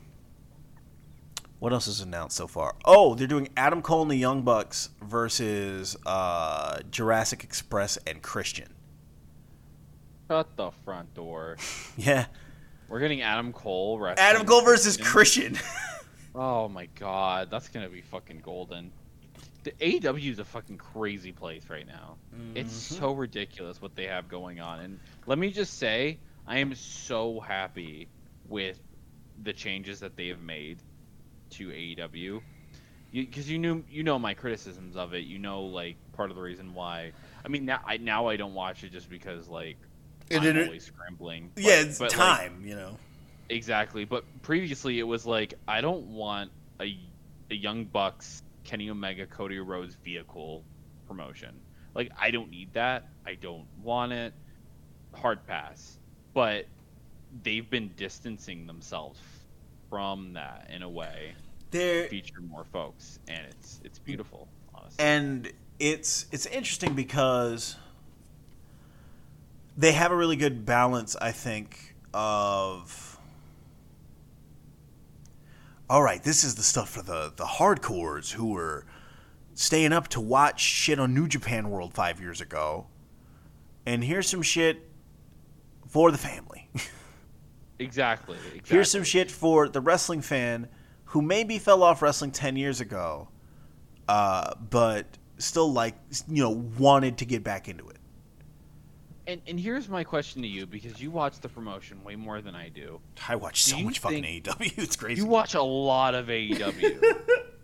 [1.58, 2.76] what else is announced so far?
[2.86, 8.72] Oh, they're doing Adam Cole and the Young Bucks versus uh, Jurassic Express and Christian.
[10.30, 11.58] Shut the front door.
[11.98, 12.26] Yeah,
[12.88, 13.98] We're getting Adam Cole.
[13.98, 15.58] wrestling Adam Cole versus Christian.
[16.38, 18.92] Oh my god, that's gonna be fucking golden.
[19.64, 22.16] The AEW is a fucking crazy place right now.
[22.54, 23.02] It's Mm-hmm.
[23.02, 24.80] so ridiculous what they have going on.
[24.80, 28.08] And let me just say, I am so happy
[28.50, 28.78] with
[29.44, 30.76] the changes that they have made
[31.52, 32.42] to AEW.
[33.12, 35.24] Because you, knew, you know my criticisms of it.
[35.24, 37.12] You know, like part of the reason why.
[37.46, 39.85] I mean, now I now I don't watch it just because like It I'm didn't-
[40.32, 41.50] always scrambling.
[41.56, 42.96] yeah, But- it's but, like, time, you know.
[43.48, 46.50] Exactly, but previously it was like I don't want
[46.80, 46.98] a,
[47.50, 50.64] a Young Bucks, Kenny Omega, Cody Rhodes vehicle
[51.06, 51.54] promotion.
[51.94, 53.08] Like I don't need that.
[53.24, 54.32] I don't want it.
[55.14, 55.98] Hard pass.
[56.34, 56.66] But
[57.44, 59.20] they've been distancing themselves
[59.88, 61.34] from that in a way.
[61.70, 64.48] There Feature more folks, and it's it's beautiful.
[64.74, 65.04] Honestly.
[65.04, 67.76] and it's it's interesting because
[69.76, 73.18] they have a really good balance i think of
[75.88, 78.84] all right this is the stuff for the the hardcores who were
[79.54, 82.86] staying up to watch shit on new japan world five years ago.
[83.86, 84.82] And here's some shit
[85.88, 86.68] for the family.
[87.78, 88.74] Exactly, exactly.
[88.74, 90.66] here's some shit for the wrestling fan
[91.04, 93.28] who maybe fell off wrestling 10 years ago
[94.08, 95.04] uh, but
[95.36, 95.94] still like
[96.26, 97.95] you know wanted to get back into it
[99.26, 102.54] And and here's my question to you because you watch the promotion way more than
[102.54, 103.00] I do.
[103.28, 107.14] i watch so much fucking aew it's crazy You watch a lot of AEW.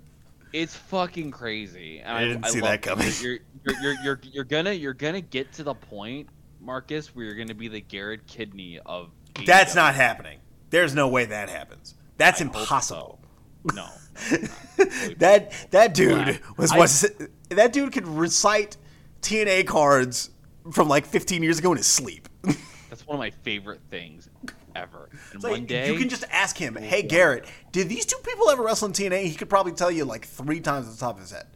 [0.52, 2.00] it's fucking crazy.
[2.00, 3.08] And I didn't see love that coming.
[3.20, 6.28] You're, you're, you're, you're, you're gonna you're gonna get to the point,
[6.60, 9.10] Marcus, where you're gonna be the Garrett Kidney of.
[9.46, 10.38] that's not happening
[10.72, 13.20] there's no way that happens that's I impossible
[13.64, 13.74] so.
[13.74, 13.84] No.
[13.84, 13.88] no,
[14.26, 14.42] it's
[14.78, 14.88] not.
[14.88, 17.12] Totally that that dude was I- was
[17.50, 18.76] that dude could recite
[19.20, 20.30] tna cards
[20.70, 22.28] from like 15 years ago in his sleep
[22.92, 24.28] That's one of my favorite things
[24.76, 25.08] ever.
[25.32, 28.50] And like, one day you can just ask him, "Hey Garrett, did these two people
[28.50, 31.14] ever wrestle in TNA?" He could probably tell you like three times at the top
[31.14, 31.46] of his head.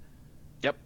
[0.63, 0.77] Yep.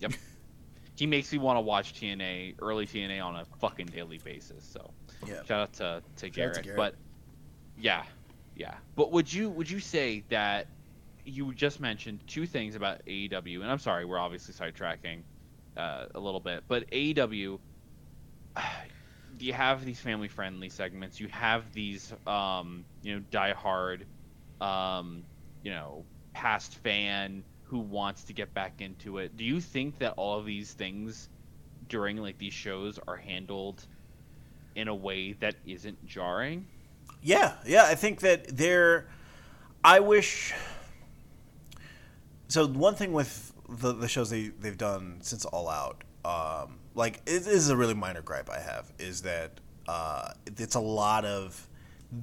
[0.00, 0.12] Yep.
[0.96, 4.64] he makes me want to watch TNA, early TNA on a fucking daily basis.
[4.64, 4.90] So
[5.26, 5.42] Yeah.
[5.44, 6.62] shout out to, to, Garrett.
[6.62, 6.76] Garrett.
[6.78, 6.94] But
[7.78, 8.04] yeah,
[8.56, 8.76] yeah.
[8.96, 10.66] But would you would you say that
[11.26, 15.20] you just mentioned two things about AEW, and I'm sorry, we're obviously sidetracking
[15.78, 17.58] uh, a little bit, but AEW,
[19.38, 21.20] you have these family friendly segments.
[21.20, 24.02] You have these, um, you know, diehard,
[24.60, 25.22] um,
[25.62, 26.04] you know,
[26.34, 29.36] past fan who wants to get back into it.
[29.36, 31.28] Do you think that all of these things
[31.88, 33.86] during like these shows are handled
[34.74, 36.66] in a way that isn't jarring?
[37.22, 37.84] Yeah, yeah.
[37.84, 39.08] I think that they're.
[39.84, 40.54] I wish.
[42.48, 47.16] So one thing with the the shows they they've done since All Out, um, like
[47.26, 51.24] it, this is a really minor gripe I have, is that uh, it's a lot
[51.24, 51.68] of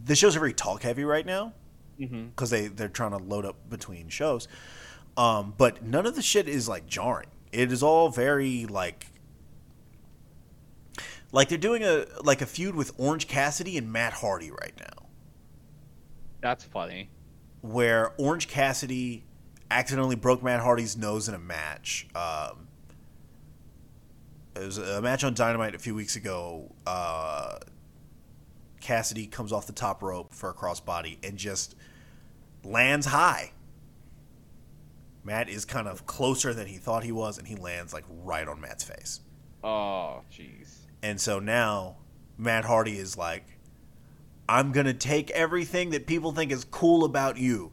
[0.05, 1.53] the shows are very talk heavy right now
[1.99, 2.25] Mm-hmm.
[2.27, 4.47] because they they're trying to load up between shows.
[5.15, 7.29] Um, but none of the shit is like jarring.
[7.53, 9.07] It is all very like
[11.31, 15.07] like they're doing a like a feud with Orange Cassidy and Matt Hardy right now,
[16.41, 17.09] That's funny.
[17.61, 19.23] where Orange Cassidy
[19.71, 22.07] accidentally broke Matt Hardy's nose in a match.
[22.15, 22.67] Um,
[24.55, 26.73] it was a match on Dynamite a few weeks ago.
[26.85, 27.57] Uh,
[28.79, 31.75] Cassidy comes off the top rope for a crossbody and just
[32.63, 33.51] lands high.
[35.23, 38.47] Matt is kind of closer than he thought he was, and he lands like right
[38.47, 39.21] on Matt's face.
[39.63, 40.77] Oh, jeez.
[41.01, 41.97] And so now
[42.37, 43.43] Matt Hardy is like,
[44.47, 47.71] I'm going to take everything that people think is cool about you.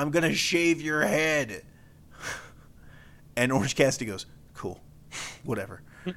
[0.00, 1.62] I'm going to shave your head.
[3.36, 4.80] And Orange Cassidy goes, cool,
[5.44, 5.82] whatever.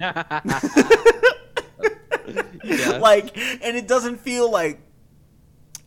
[2.63, 2.97] Yeah.
[2.99, 4.79] Like, and it doesn't feel like,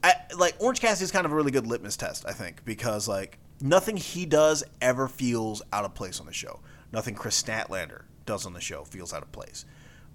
[0.05, 3.09] I, like Orange Cassidy is kind of a really good litmus test, I think, because
[3.09, 6.61] like nothing he does ever feels out of place on the show.
[6.92, 9.64] Nothing Kris Statlander does on the show feels out of place.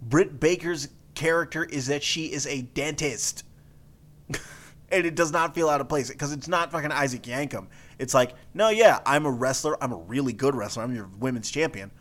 [0.02, 3.44] Britt Baker's character is that she is a dentist.
[4.92, 7.68] and it does not feel out of place because it's not fucking Isaac Yankem.
[8.00, 9.82] It's like, no, yeah, I'm a wrestler.
[9.84, 10.84] I'm a really good wrestler.
[10.84, 11.92] I'm your women's champion.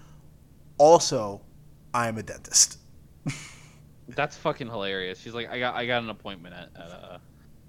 [0.78, 1.42] Also,
[1.92, 2.78] I'm a dentist.
[4.08, 5.20] That's fucking hilarious.
[5.20, 7.18] She's like, I got I got an appointment at at, uh,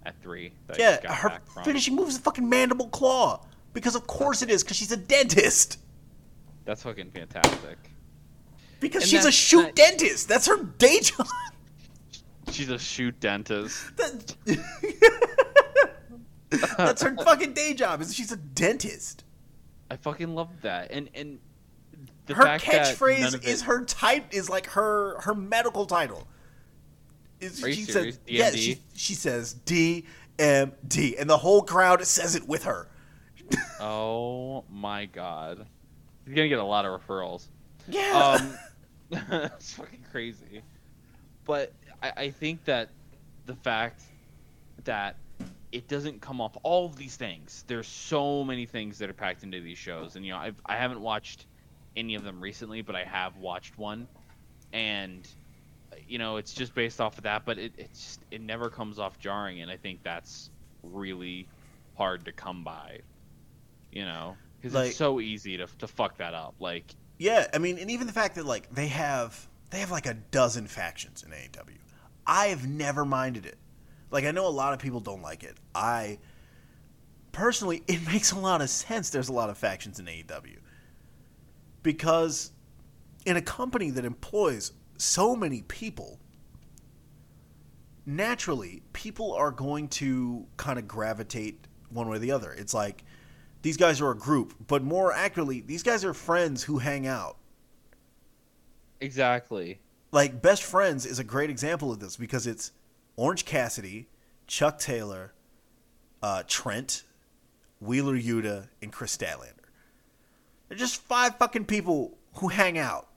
[0.03, 0.53] at three.
[0.77, 3.45] Yeah, got her finishing move is a fucking mandible claw.
[3.73, 5.79] Because of course it is, because she's a dentist.
[6.65, 7.77] That's fucking fantastic.
[8.79, 10.27] Because And she's a shoot that- dentist.
[10.27, 11.27] That's her day job.
[12.51, 13.95] She's a shoot dentist.
[13.97, 14.35] That-
[16.77, 18.01] That's her fucking day job.
[18.01, 19.23] Is she's a dentist.
[19.89, 20.91] I fucking love that.
[20.91, 21.39] And and
[22.25, 25.85] the her fact that none catchphrase is it- her type is like her her medical
[25.85, 26.27] title.
[27.39, 28.15] Is Are you she serious?
[28.15, 28.57] says yeah, DMD?
[28.57, 30.05] she, she says D
[30.37, 32.87] M D and the whole crowd says it with her.
[33.83, 35.65] Oh my god.
[36.25, 37.47] He's gonna get a lot of referrals.
[37.87, 38.37] Yeah.
[38.39, 38.53] Um,
[39.57, 40.61] it's fucking crazy.
[41.45, 42.89] But I, I think that
[43.45, 44.01] the fact
[44.83, 45.15] that
[45.71, 47.63] it doesn't come off all of these things.
[47.67, 50.75] There's so many things that are packed into these shows, and you know I've I
[50.75, 51.45] haven't watched
[51.95, 54.07] any of them recently, but I have watched one,
[54.73, 55.27] and
[56.07, 57.45] you know it's just based off of that.
[57.45, 60.49] But it it's just, it never comes off jarring, and I think that's
[60.83, 61.47] really
[61.97, 62.99] hard to come by.
[63.91, 66.55] You know, because Like- it's so easy to to fuck that up.
[66.59, 66.85] Like
[67.17, 70.13] Yeah, I mean, and even the fact that like they have they have like a
[70.15, 71.77] dozen factions in AEW.
[72.31, 73.57] I've never minded it.
[74.09, 75.57] Like I know a lot of people don't like it.
[75.75, 76.17] I
[77.33, 79.09] personally, it makes a lot of sense.
[79.09, 80.59] There's a lot of factions in AEW
[81.83, 82.53] because
[83.25, 86.19] in a company that employs so many people,
[88.05, 92.53] naturally, people are going to kind of gravitate one way or the other.
[92.53, 93.03] It's like
[93.61, 97.35] these guys are a group, but more accurately, these guys are friends who hang out.
[99.01, 99.81] Exactly.
[100.11, 102.71] Like Best Friends is a great example of this because it's
[103.15, 104.07] Orange Cassidy,
[104.47, 105.33] Chuck Taylor,
[106.21, 107.03] uh, Trent,
[107.79, 109.53] Wheeler Yuta, and Kris Statlander.
[110.67, 113.07] They're just five fucking people who hang out.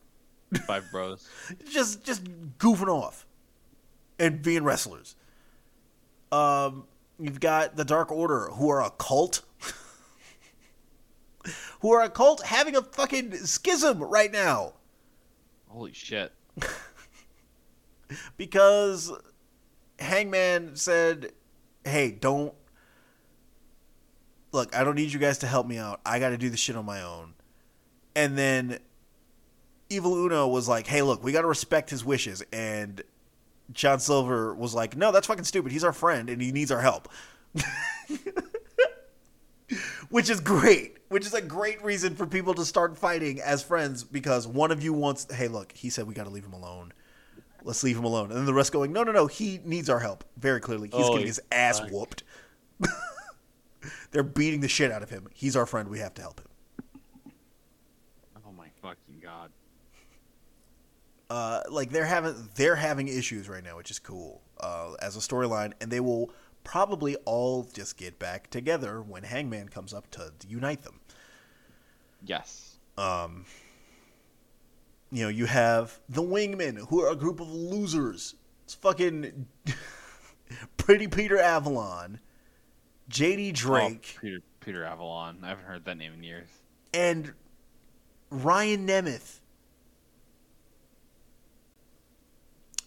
[0.67, 1.29] Five bros.
[1.71, 2.25] just just
[2.59, 3.27] goofing off
[4.19, 5.17] and being wrestlers.
[6.31, 6.87] Um,
[7.19, 9.43] you've got the Dark Order, who are a cult,
[11.81, 14.75] who are a cult having a fucking schism right now
[15.75, 16.33] Holy shit.
[18.37, 19.13] because
[19.99, 21.33] Hangman said,
[21.85, 22.55] "Hey, don't
[24.53, 24.75] look.
[24.77, 26.01] I don't need you guys to help me out.
[26.05, 27.35] I got to do the shit on my own."
[28.17, 28.79] And then
[29.89, 33.03] Evil Uno was like, "Hey, look, we got to respect his wishes." And
[33.73, 35.73] John Silver was like, "No, that's fucking stupid.
[35.73, 37.09] He's our friend and he needs our help."
[40.09, 40.99] which is great.
[41.09, 44.83] Which is a great reason for people to start fighting as friends because one of
[44.83, 46.93] you wants, "Hey, look, he said we got to leave him alone."
[47.65, 48.31] Let's leave him alone.
[48.31, 50.23] And then the rest going, no, no, no, he needs our help.
[50.37, 50.89] Very clearly.
[50.93, 51.91] He's Oh, getting his ass fuck.
[51.91, 52.23] whooped.
[54.13, 55.29] They're beating the shit out of him.
[55.35, 55.89] He's our friend.
[55.89, 57.33] We have to help him.
[58.47, 59.51] Oh my fucking god.
[61.31, 65.21] Uh, like they're having they're having issues right now, which is cool uh, as a
[65.21, 66.31] storyline, and they will
[66.65, 71.01] probably all just get back together when Hangman comes up to, to unite them.
[72.25, 72.77] Yes.
[72.97, 73.47] Um,
[75.15, 78.35] you know, you have the Wingmen, who are a group of losers.
[78.65, 79.47] It's fucking
[80.77, 82.19] Pretty Peter Avalon,
[83.09, 85.39] JD oh, Drake, Oh, Peter Peter Avalon.
[85.45, 86.49] I haven't heard that name in years.
[86.93, 87.33] and
[88.31, 89.39] Ryan Nemeth,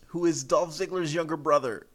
[0.08, 1.88] who is Dolph Ziggler's younger brother.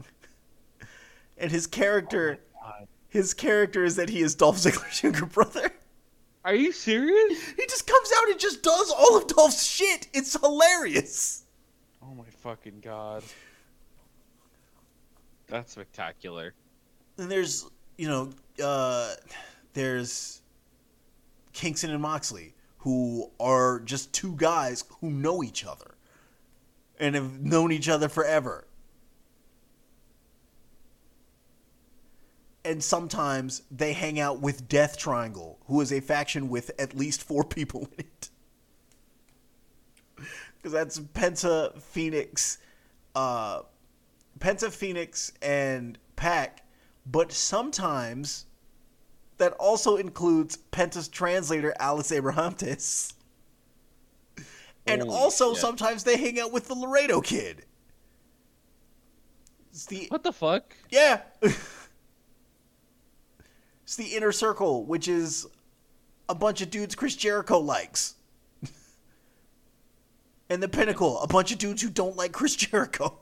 [1.38, 5.70] and his character, oh his character is that he is Dolph Ziggler's younger brother.
[6.46, 7.44] Are you serious?
[7.56, 10.06] He just comes out and just does all of Dolph's shit.
[10.14, 11.42] It's hilarious.
[12.00, 13.24] Oh my fucking god.
[15.48, 16.54] That's spectacular.
[17.18, 17.68] And there's,
[17.98, 18.30] you know,
[18.64, 19.14] uh,
[19.74, 20.40] there's
[21.52, 25.96] Kingston and Moxley, who are just two guys who know each other
[27.00, 28.68] and have known each other forever.
[32.66, 37.22] And sometimes they hang out with Death Triangle, who is a faction with at least
[37.22, 38.30] four people in it.
[40.56, 42.58] Because that's Penta, Fénix,
[43.14, 43.60] uh,
[44.40, 46.64] Penta, Fénix, and Pac.
[47.06, 48.46] But sometimes
[49.38, 53.12] that also includes Penta's translator, Alex Abrahantes.
[54.88, 55.60] And Holy also shit.
[55.60, 57.64] sometimes they hang out with the Laredo kid.
[59.70, 60.74] It's the What the fuck?
[60.90, 61.20] yeah.
[63.86, 65.46] it's the inner circle, which is
[66.28, 68.16] a bunch of dudes Chris Jericho likes.
[70.50, 73.16] and the pinnacle, a bunch of dudes who don't like Chris Jericho.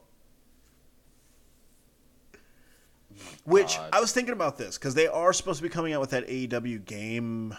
[3.12, 3.90] Oh which God.
[3.92, 6.26] I was thinking about this because they are supposed to be coming out with that
[6.26, 7.54] AEW game.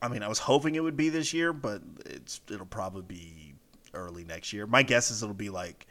[0.00, 3.54] I mean, I was hoping it would be this year, but it's it'll probably be
[3.92, 4.66] early next year.
[4.66, 5.86] My guess is it'll be like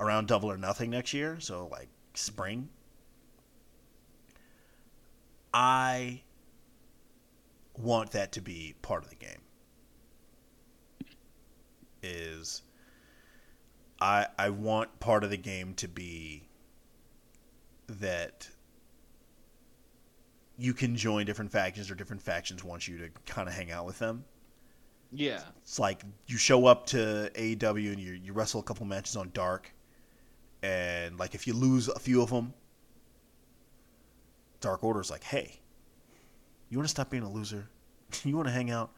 [0.00, 2.68] around Double or Nothing next year, so like spring.
[5.52, 6.22] I
[7.76, 9.40] want that to be part of the game.
[12.02, 12.62] Is
[14.00, 16.42] I I want part of the game to be
[17.86, 18.48] that
[20.56, 23.86] you can join different factions or different factions want you to kind of hang out
[23.86, 24.24] with them.
[25.12, 25.40] Yeah.
[25.62, 29.30] It's like you show up to AEW and you you wrestle a couple matches on
[29.34, 29.72] Dark,
[30.62, 32.54] and like if you lose a few of them,
[34.60, 35.60] Dark Order's like, hey,
[36.68, 37.68] you want to stop being a loser?
[38.24, 38.90] you want to hang out?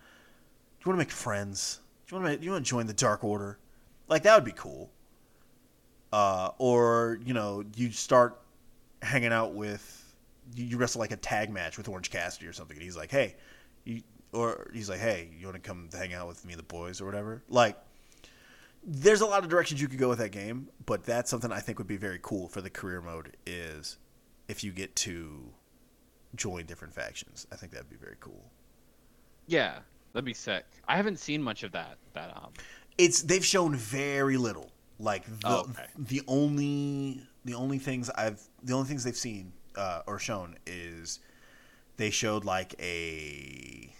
[0.80, 1.80] Do you want to make friends?
[2.06, 3.58] Do you want to you want to join the Dark Order?
[4.08, 4.90] Like that would be cool.
[6.12, 8.40] Uh, or you know you start
[9.00, 10.14] hanging out with
[10.54, 13.10] you you wrestle like a tag match with Orange Cassidy or something, and he's like,
[13.10, 13.36] hey,
[13.84, 14.02] you
[14.32, 17.00] or he's like, "Hey, you want to come hang out with me and the boys
[17.00, 17.76] or whatever?" Like,
[18.82, 21.60] there's a lot of directions you could go with that game, but that's something I
[21.60, 23.36] think would be very cool for the career mode.
[23.46, 23.98] Is
[24.48, 25.52] if you get to
[26.34, 28.50] join different factions, I think that'd be very cool.
[29.46, 29.78] Yeah.
[30.12, 30.64] That'd be sick.
[30.86, 31.96] I haven't seen much of that.
[32.14, 32.52] That um.
[32.98, 34.70] It's they've shown very little.
[34.98, 35.86] Like the Oh, okay.
[35.98, 41.18] the only the only things I've the only things they've seen uh, or shown is
[41.96, 43.90] they showed like a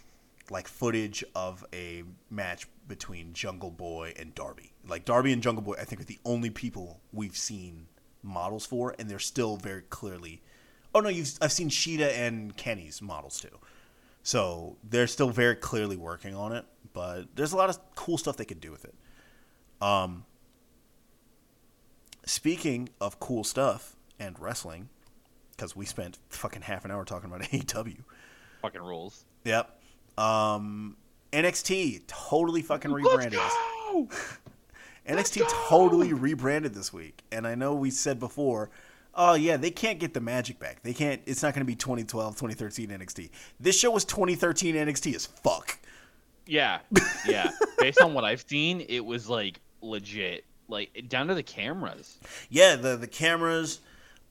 [0.51, 4.73] like footage of a match between Jungle Boy and Darby.
[4.87, 7.87] Like Darby and Jungle Boy, I think are the only people we've seen
[8.23, 10.43] models for, and they're still very clearly.
[10.95, 13.59] Oh no, you've I've seen Sheeta and Kenny's models too.
[14.23, 18.37] So they're still very clearly working on it, but there's a lot of cool stuff
[18.37, 18.95] they could do with it.
[19.81, 20.25] Um,
[22.25, 24.89] speaking of cool stuff and wrestling,
[25.51, 27.99] because we spent fucking half an hour talking about AEW.
[28.61, 29.25] Fucking rules.
[29.45, 29.81] Yep.
[30.17, 30.97] Um,
[31.33, 33.41] NXT totally fucking rebranded.
[35.09, 35.45] Let's go!
[35.45, 38.71] NXT totally rebranded this week, and I know we said before,
[39.15, 40.83] oh yeah, they can't get the magic back.
[40.83, 41.21] They can't.
[41.27, 43.31] It's not going to be 2012, 2013 NXT.
[43.61, 45.79] This show was 2013 NXT as fuck.
[46.47, 46.81] Yeah,
[47.27, 47.51] yeah.
[47.79, 52.19] Based on what I've seen, it was like legit, like down to the cameras.
[52.51, 53.81] Yeah, the the cameras.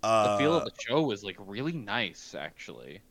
[0.02, 3.02] The Uh, feel of the show was like really nice, actually.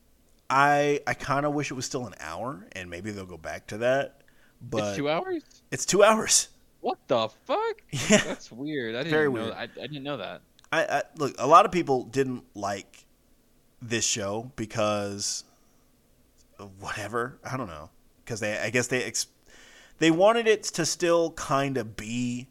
[0.49, 3.67] I I kind of wish it was still an hour, and maybe they'll go back
[3.67, 4.21] to that.
[4.61, 5.43] But it's two hours.
[5.71, 6.49] It's two hours.
[6.81, 7.81] What the fuck?
[8.09, 8.17] Yeah.
[8.17, 8.95] That's weird.
[8.95, 9.31] I didn't Very know.
[9.31, 9.53] weird.
[9.53, 10.41] I, I didn't know that.
[10.71, 11.35] I, I look.
[11.37, 13.05] A lot of people didn't like
[13.81, 15.43] this show because
[16.79, 17.37] whatever.
[17.43, 17.89] I don't know
[18.23, 18.57] because they.
[18.57, 19.27] I guess they ex-
[19.99, 22.47] they wanted it to still kind of be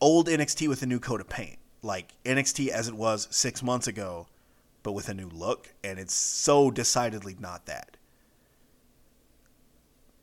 [0.00, 3.86] old NXT with a new coat of paint, like NXT as it was six months
[3.86, 4.26] ago,
[4.82, 7.96] but with a new look, and it's so decidedly not that.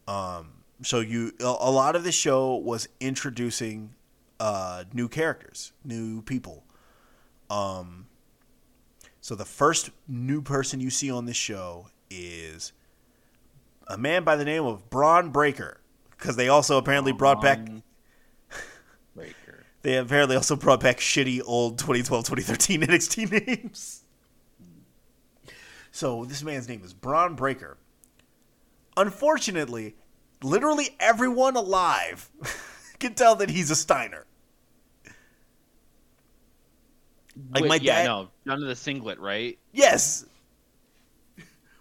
[0.08, 0.63] Um.
[0.84, 3.96] So you a lot of the show was introducing
[4.40, 6.64] uh, new characters, new people.
[7.50, 8.08] Um,
[9.22, 12.74] so the first new person you see on this show is
[13.88, 15.80] a man by the name of Bron Breakker,
[16.12, 17.60] because they also apparently brought back.
[19.16, 19.36] Breaker.
[19.84, 24.04] They apparently also brought back shitty old 2012, 2013 NXT names.
[25.92, 27.78] So this man's name is Bron Breakker.
[28.96, 29.98] Unfortunately,
[30.44, 32.30] literally everyone alive
[33.00, 34.26] can tell that he's a Steiner.
[37.52, 39.58] Like Wait, my yeah, dad- no, down to the singlet, right?
[39.72, 40.26] Yes.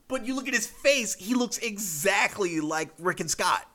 [0.08, 3.66] But you look at his face, he looks exactly like Rick and Scott.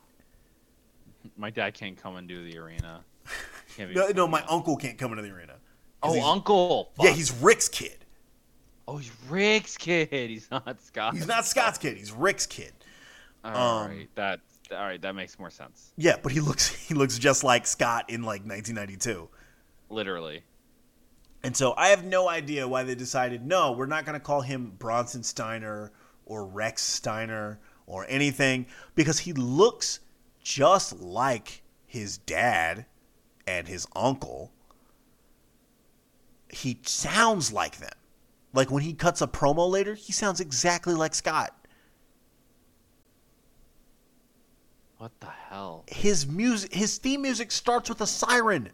[1.36, 3.04] My dad can't come and do the arena.
[3.80, 5.56] No, no my uncle can't come into the arena.
[6.04, 6.92] Oh, uncle.
[7.02, 8.06] Yeah, he's Rick's kid.
[8.88, 10.30] Oh, he's Rick's kid.
[10.30, 11.14] He's not Scott.
[11.14, 11.98] He's not Scott's kid.
[11.98, 12.74] He's Rick's kid.
[13.44, 14.40] All um, right, that.
[14.72, 15.92] All right, that makes more sense.
[15.98, 19.30] Yeah, but he looks he looks just like Scott in like 1992.
[19.90, 20.44] Literally.
[21.44, 24.42] And so I have no idea why they decided no, we're not going to call
[24.42, 25.92] him Bronson Steiner
[26.26, 28.66] or Rechsteiner or anything
[28.96, 30.00] because he looks
[30.44, 32.86] just like his dad
[33.48, 34.52] and his uncle.
[36.50, 37.90] He sounds like them.
[38.54, 41.57] Like when he cuts a promo later, he sounds exactly like Scott.
[44.98, 45.84] What the hell?
[45.88, 48.70] his music his theme music starts with a siren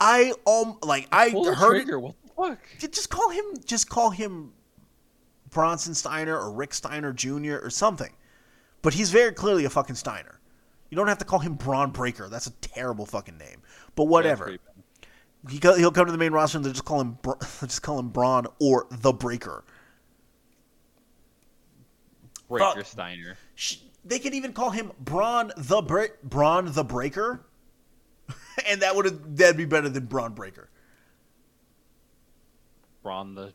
[0.00, 1.98] i um like i Pull heard trigger.
[1.98, 2.92] What the fuck?
[2.92, 4.52] just call him just call him
[5.50, 8.12] bronson steiner or rick steiner jr or something
[8.82, 10.40] but he's very clearly a fucking steiner
[10.90, 13.60] you don't have to call him bron breakker that's a terrible fucking name
[13.94, 14.56] but whatever
[15.50, 17.18] he co- he'll come to the main roster and they'll just call him
[17.60, 19.64] just call him braun or the breaker
[22.48, 22.86] Breaker Fuck.
[22.86, 23.36] Steiner.
[24.04, 27.44] They could even call him Braun the Bre- Braun the Breaker,
[28.68, 30.68] and that would that'd be better than Bron Breakker.
[33.02, 33.52] Braun the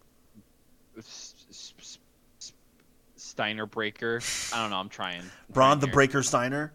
[3.15, 4.21] Steiner Breaker.
[4.53, 4.77] I don't know.
[4.77, 5.21] I'm trying.
[5.21, 5.93] I'm Braun trying the here.
[5.93, 6.73] Breaker Steiner.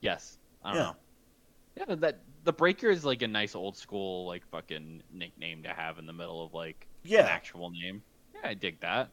[0.00, 0.38] Yes.
[0.64, 0.82] I don't Yeah.
[0.84, 0.96] know.
[1.88, 5.98] Yeah, that the Breaker is like a nice old school like fucking nickname to have
[5.98, 7.20] in the middle of like Yeah.
[7.20, 8.02] an actual name.
[8.34, 9.10] Yeah, I dig that.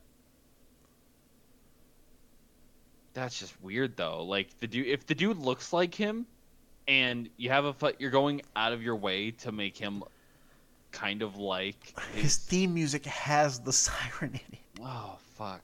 [3.18, 4.24] That's just weird though.
[4.24, 6.28] Like the dude, if the dude looks like him,
[6.88, 10.04] and you have a fu- you're going out of your way to make him
[10.92, 14.60] kind of like His theme music has the siren in it.
[14.82, 15.64] oh fuck.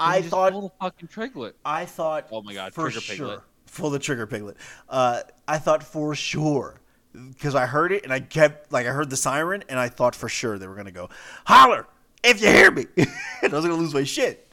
[0.00, 1.54] I thought the fucking triglet.
[1.66, 3.40] I thought Oh my God, for Trigger sure Piglet.
[3.66, 4.56] for the trigger piglet.
[4.88, 6.80] Uh, I thought for sure
[7.12, 10.14] because I heard it and I kept like I heard the siren and I thought
[10.16, 11.10] for sure they were gonna go
[11.46, 11.86] holler
[12.24, 14.45] if you hear me and I was gonna lose my shit.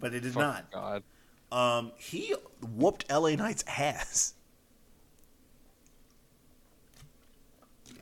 [0.00, 0.70] But it did Fuck not.
[0.72, 1.02] God.
[1.52, 2.34] Um, he
[2.74, 4.34] whooped LA Knight's ass.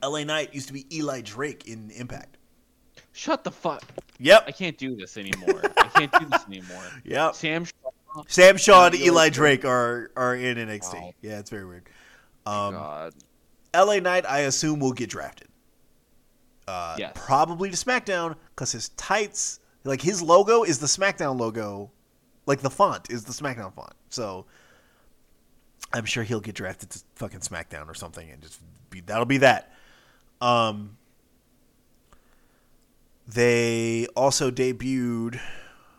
[0.03, 2.37] LA Knight used to be Eli Drake in Impact.
[3.11, 3.83] Shut the fuck.
[4.19, 4.45] Yep.
[4.47, 5.61] I can't do this anymore.
[5.77, 6.83] I can't do this anymore.
[7.03, 7.35] Yep.
[7.35, 9.29] Sam Shaw Sam Shaw and Eli.
[9.29, 10.93] Drake are are in NXT.
[10.93, 11.13] Wow.
[11.21, 11.83] Yeah, it's very weird.
[12.45, 13.13] Um, God.
[13.75, 15.47] LA Knight, I assume, will get drafted.
[16.67, 17.11] Uh, Yes.
[17.15, 21.91] Probably to SmackDown because his tights, like his logo, is the SmackDown logo.
[22.45, 23.93] Like the font is the SmackDown font.
[24.09, 24.45] So
[25.93, 29.37] I'm sure he'll get drafted to fucking SmackDown or something, and just be that'll be
[29.37, 29.71] that.
[30.41, 30.97] Um,
[33.27, 35.39] they also debuted.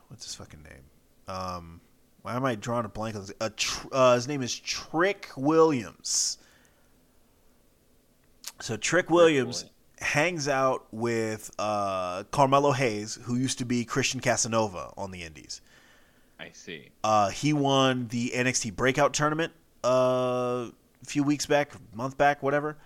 [0.08, 0.84] What's his fucking name?
[1.28, 1.80] Um,
[2.22, 3.32] why am I drawing a blank on this?
[3.40, 6.38] Uh, tr- uh, his name is Trick Williams.
[8.60, 9.79] So Trick Williams Williams.
[10.00, 15.60] Hangs out with uh, Carmelo Hayes, who used to be Christian Casanova on the Indies.
[16.38, 16.88] I see.
[17.04, 19.52] Uh, he won the NXT Breakout Tournament
[19.84, 20.68] uh,
[21.02, 22.78] a few weeks back, month back, whatever.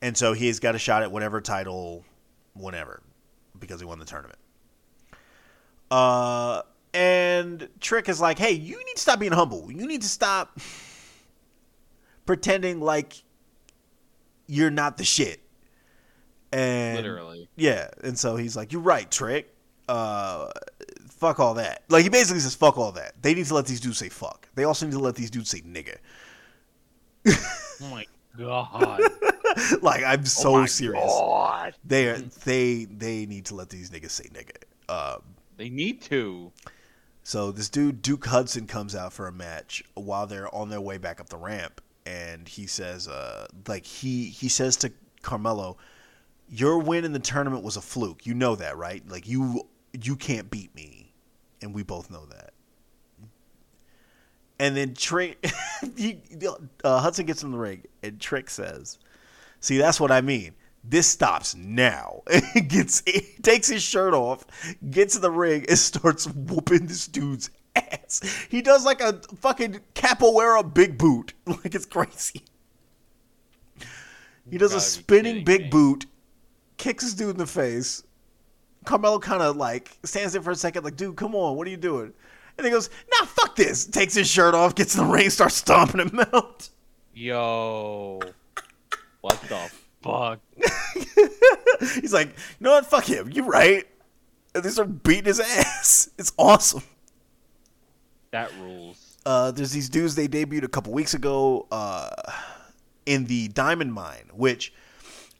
[0.00, 2.04] And so he's got a shot at whatever title,
[2.54, 3.02] whenever,
[3.58, 4.38] because he won the tournament.
[5.90, 6.62] Uh,
[6.94, 9.70] and Trick is like, hey, you need to stop being humble.
[9.70, 10.58] You need to stop
[12.26, 13.22] pretending like
[14.46, 15.41] you're not the shit.
[16.52, 17.48] And Literally.
[17.56, 19.54] yeah, and so he's like, "You're right, Trick.
[19.88, 20.50] Uh,
[21.08, 23.80] fuck all that." Like he basically says, "Fuck all that." They need to let these
[23.80, 25.96] dudes say "fuck." They also need to let these dudes say "nigga."
[27.26, 28.06] Oh my
[28.38, 29.00] god.
[29.82, 31.04] like I'm so oh my serious.
[31.04, 31.74] God.
[31.84, 34.56] They are they they need to let these niggas say "nigga."
[34.88, 35.22] Um,
[35.56, 36.52] They need to.
[37.22, 40.98] so this dude Duke Hudson comes out for a match while they're on their way
[40.98, 44.92] back up the ramp, and he says, uh, like he he says to
[45.22, 45.76] Carmelo,
[46.52, 48.26] "Your win in the tournament was a fluke.
[48.26, 49.02] You know that, right?
[49.08, 49.66] Like you
[49.98, 51.14] you can't beat me,
[51.62, 52.52] and we both know that."
[54.58, 55.44] And then Trick,
[56.84, 58.98] uh, Hudson gets in the ring, and Trick says,
[59.60, 60.54] "See, that's what I mean."
[60.84, 62.22] This stops now.
[62.68, 64.44] gets he takes his shirt off,
[64.90, 68.20] gets in the ring, and starts whooping this dude's ass.
[68.50, 72.42] He does like a fucking capoeira big boot, like it's crazy.
[74.50, 75.68] He does a spinning big me.
[75.68, 76.06] boot,
[76.82, 78.02] kicks this dude in the face.
[78.84, 81.70] Carmelo kind of like stands there for a second, like, dude, come on, what are
[81.70, 82.12] you doing?
[82.58, 83.86] And he goes, nah, fuck this.
[83.86, 86.68] Takes his shirt off, gets in the ring, starts stomping him out.
[87.14, 88.20] Yo.
[89.20, 89.70] What the
[90.02, 90.40] fuck?
[92.00, 92.86] He's like, you know what?
[92.86, 93.30] Fuck him.
[93.30, 93.86] You're right.
[94.52, 96.10] And they start beating his ass.
[96.18, 96.82] It's awesome.
[98.32, 99.18] That rules.
[99.24, 102.10] Uh, there's these dudes they debuted a couple weeks ago uh,
[103.06, 104.72] in the Diamond Mine, which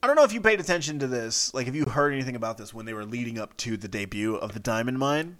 [0.03, 1.55] I don't know if you paid attention to this.
[1.55, 4.35] Like, if you heard anything about this when they were leading up to the debut
[4.35, 5.37] of the Diamond Mine.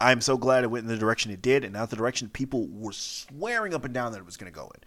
[0.00, 2.66] I'm so glad it went in the direction it did, and not the direction people
[2.66, 4.80] were swearing up and down that it was going to go in,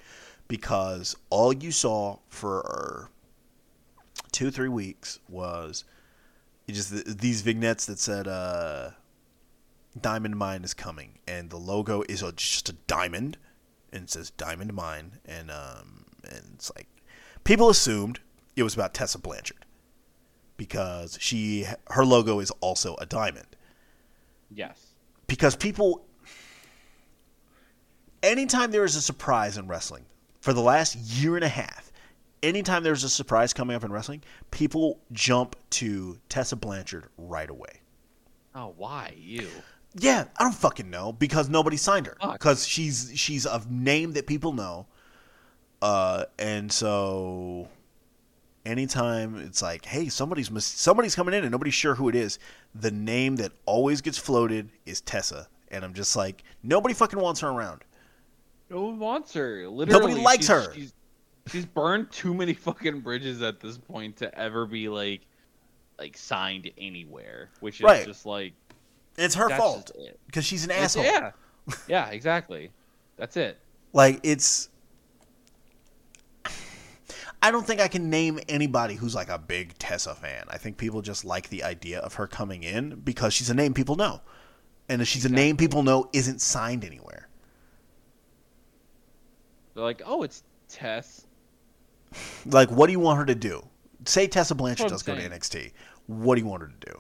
[0.50, 3.10] because all you saw for
[4.34, 5.86] two, three weeks was
[6.68, 8.90] just these vignettes that said uh,
[10.02, 13.38] "Diamond Mine is coming," and the logo is just a diamond,
[13.94, 16.88] and it says "Diamond Mine," and um, and it's like
[17.46, 18.20] people assumed
[18.56, 19.66] it was about Tessa Blanchard
[20.58, 23.48] because she her logo is also a diamond
[24.50, 24.94] Yes.
[25.28, 26.06] because people
[28.24, 30.06] anytime there is a surprise in wrestling
[30.42, 31.92] for the last year and a half
[32.44, 37.82] anytime there's a surprise coming up in wrestling people jump to tessa blanchard right away
[38.58, 39.50] Oh, why you?
[39.96, 44.28] yeah i don't fucking know because nobody signed her because she's she's a name that
[44.28, 44.88] people know
[45.82, 47.68] uh and so
[48.66, 52.40] anytime it's like hey somebody's mis- somebody's coming in and nobody's sure who it is
[52.74, 57.40] the name that always gets floated is tessa and i'm just like nobody fucking wants
[57.42, 57.84] her around
[58.70, 59.68] No one wants her.
[59.70, 60.74] Literally, nobody likes she's- her.
[60.74, 60.94] She's,
[61.52, 65.22] she's burned too many fucking bridges at this point to ever be like,
[66.00, 67.52] like signed anywhere.
[67.60, 68.04] Which is Right.
[68.08, 68.54] just like
[69.20, 70.20] it's her fault it.
[70.26, 71.32] because she's an It's- asshole Yeah.
[71.88, 72.10] Yeah.
[72.10, 72.72] Exactly.
[73.18, 73.60] That's it.
[73.94, 74.70] like it's
[77.46, 80.46] I don't think I can name anybody who's like a big Tessa fan.
[80.48, 83.76] I think people just like the idea of her coming in because she's a name
[83.76, 84.22] people know.
[84.90, 87.30] And if she's a name people know isn't signed anywhere.
[89.76, 91.28] They're like, oh, it's Tess.
[92.48, 93.64] Like what do you want her to do?
[94.06, 95.72] Say Tessa Blanchard does what go to NXT.
[96.08, 97.00] What do you want her to do?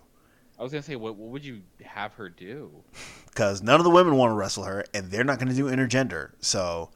[0.60, 2.72] I was gonna say, what, what would you have her do?
[3.26, 5.66] Because none of the women want to wrestle her, and they're not going to do
[5.66, 6.32] intergender.
[6.40, 6.90] So,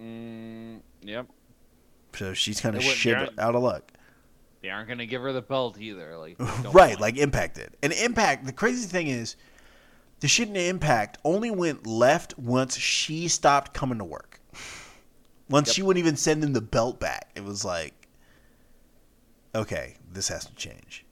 [0.00, 1.26] Mm, yep.
[2.16, 3.90] So she's kind of shit out of luck.
[4.62, 6.16] They aren't gonna give her the belt either.
[6.16, 6.36] Like,
[6.72, 7.76] right, like Impact did.
[7.82, 9.36] And Impact, the crazy thing is,
[10.20, 14.40] the shit in Impact only went left once she stopped coming to work.
[15.50, 15.74] Once Yep.
[15.74, 17.92] she wouldn't even send them the belt back, it was like,
[19.54, 21.04] okay, this has to change.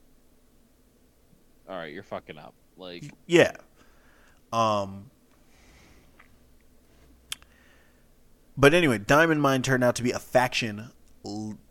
[1.69, 2.53] all right, you're fucking up.
[2.77, 3.51] Like, Yeah.
[4.51, 5.09] Um.
[8.57, 10.91] But anyway, Diamond Mine turned out to be a faction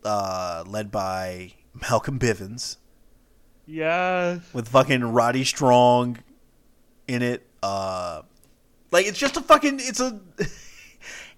[0.03, 1.53] uh, led by
[1.89, 2.77] Malcolm Bivens
[3.65, 4.41] Yes.
[4.53, 6.19] with fucking Roddy Strong
[7.07, 7.47] in it.
[7.61, 8.23] Uh,
[8.91, 9.79] like it's just a fucking.
[9.81, 10.19] It's a.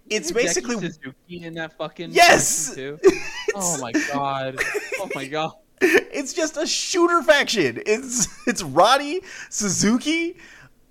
[0.08, 2.76] It's basically Suzuki in that fucking Yes!
[2.76, 3.00] too.
[3.56, 4.60] Oh my god.
[5.00, 5.54] Oh my god.
[5.82, 7.82] it's just a shooter faction.
[7.88, 10.36] It's it's Roddy Suzuki.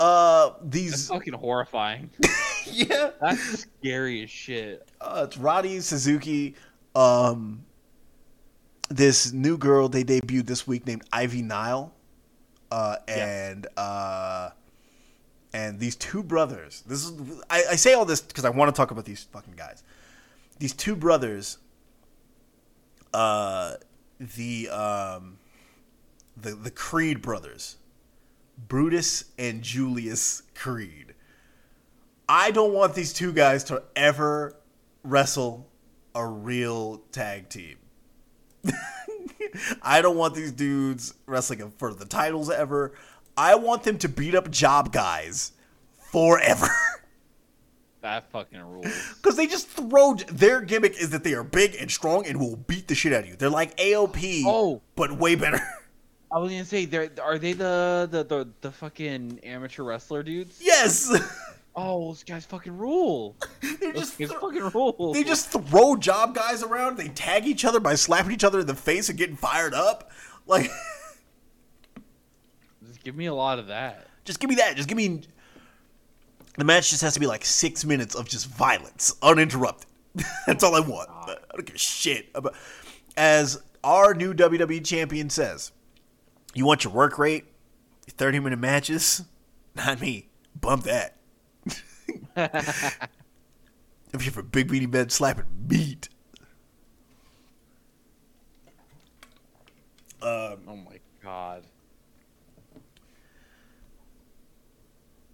[0.00, 2.10] Uh, That's these fucking horrifying.
[2.66, 3.10] yeah.
[3.20, 4.88] That's scary as shit.
[5.00, 6.54] Uh, it's Roddy Suzuki.
[6.94, 7.64] Um,
[8.88, 11.92] this new girl they debuted this week named Ivy Nile.
[12.70, 14.50] Uh, and uh,
[15.52, 16.82] and these two brothers.
[16.86, 17.12] This is
[17.48, 19.82] I, I say all this because I want to talk about these fucking guys.
[20.58, 21.58] These two brothers.
[23.12, 23.74] Uh,
[24.18, 25.38] the um,
[26.36, 27.76] the the Creed brothers,
[28.56, 31.14] Brutus and Julius Creed.
[32.28, 34.56] I don't want these two guys to ever
[35.02, 35.68] wrestle
[36.14, 37.76] a real tag team.
[39.82, 42.92] I don't want these dudes wrestling for the titles ever.
[43.36, 45.52] I want them to beat up job guys
[46.12, 46.68] forever.
[48.02, 48.84] That fucking rules.
[49.16, 50.12] Because they just throw.
[50.30, 53.22] Their gimmick is that they are big and strong and will beat the shit out
[53.22, 53.34] of you.
[53.36, 54.82] They're like AOP, Oh.
[54.94, 55.58] but way better.
[56.34, 60.58] I was gonna say, they're, are they the, the the the fucking amateur wrestler dudes?
[60.60, 61.16] yes,
[61.76, 63.36] Oh, those guys fucking rule.
[63.80, 65.12] they just thro- fucking rule.
[65.12, 66.96] they just throw job guys around.
[66.96, 70.10] They tag each other by slapping each other in the face and getting fired up.
[70.46, 70.70] Like,
[72.86, 74.06] Just give me a lot of that.
[74.24, 74.76] just give me that.
[74.76, 75.22] Just give me.
[76.56, 79.88] The match just has to be like six minutes of just violence, uninterrupted.
[80.46, 81.08] That's all I want.
[81.10, 82.54] Oh I don't give a shit about.
[83.16, 85.72] As our new WWE champion says,
[86.54, 87.44] you want your work rate,
[88.08, 89.22] thirty minute matches.
[89.74, 90.28] Not me.
[90.60, 91.16] Bump that.
[92.36, 96.08] if you're for big beanie men slapping meat.
[100.22, 101.64] Um, Oh my god.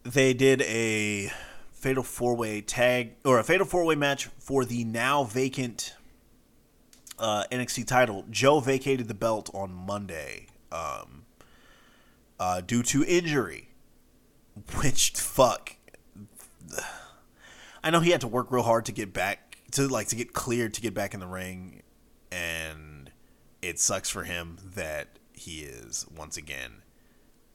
[0.02, 1.30] they did a
[1.72, 5.94] fatal four way tag or a fatal four way match for the now vacant
[7.18, 8.24] uh, NXT title.
[8.30, 11.24] Joe vacated the belt on Monday um,
[12.38, 13.68] uh, due to injury,
[14.76, 15.76] which fuck.
[17.82, 20.32] I know he had to work real hard to get back to like to get
[20.32, 21.82] cleared to get back in the ring,
[22.30, 23.10] and
[23.62, 26.82] it sucks for him that he is once again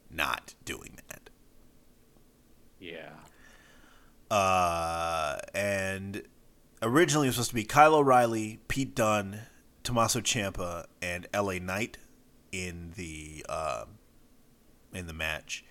[0.10, 1.30] not doing that.
[2.80, 3.12] Yeah.
[4.30, 6.24] Uh, and
[6.82, 9.42] originally it was supposed to be Kyle O'Reilly, Pete Dunne,
[9.84, 11.98] Tommaso Ciampa, and LA Knight
[12.56, 13.86] in the uh,
[14.94, 15.66] in the match,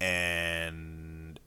[0.00, 1.40] and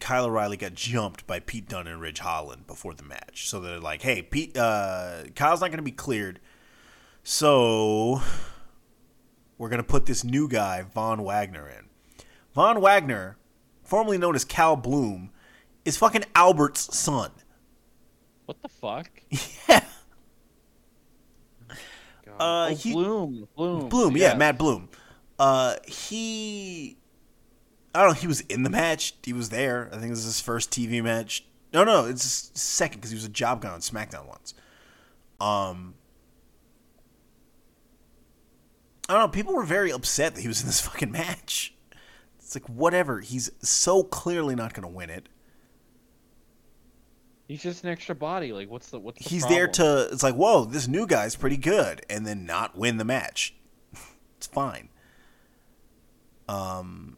[0.00, 3.48] Kyle O'Reilly got jumped by Pete Dunne and Ridge Holland before the match.
[3.48, 6.40] So they're like, "Hey, Pete, uh, Kyle's not going to be cleared,
[7.22, 8.20] so
[9.56, 11.86] we're going to put this new guy, Von Wagner, in."
[12.54, 13.38] Von Wagner,
[13.82, 15.30] formerly known as Cal Bloom,
[15.84, 17.30] is fucking Albert's son.
[18.44, 19.10] What the fuck?
[19.68, 19.84] Yeah.
[22.38, 23.48] Uh, oh, he- Bloom.
[23.56, 23.88] Bloom.
[23.88, 24.16] Bloom.
[24.16, 24.88] Yeah, Matt Bloom.
[25.38, 26.96] Uh, he,
[27.94, 28.14] I don't know.
[28.20, 29.14] He was in the match.
[29.22, 29.88] He was there.
[29.92, 31.44] I think it was his first TV match.
[31.72, 34.54] No, no, it's his second because he was a job guy on SmackDown once.
[35.40, 35.94] Um,
[39.08, 39.28] I don't know.
[39.28, 41.74] People were very upset that he was in this fucking match.
[42.38, 43.20] It's like whatever.
[43.20, 45.28] He's so clearly not going to win it.
[47.48, 48.52] He's just an extra body.
[48.52, 51.56] Like, what's the what's the he's there to it's like whoa this new guy's pretty
[51.56, 53.54] good and then not win the match.
[54.36, 54.90] It's fine.
[56.48, 57.16] Um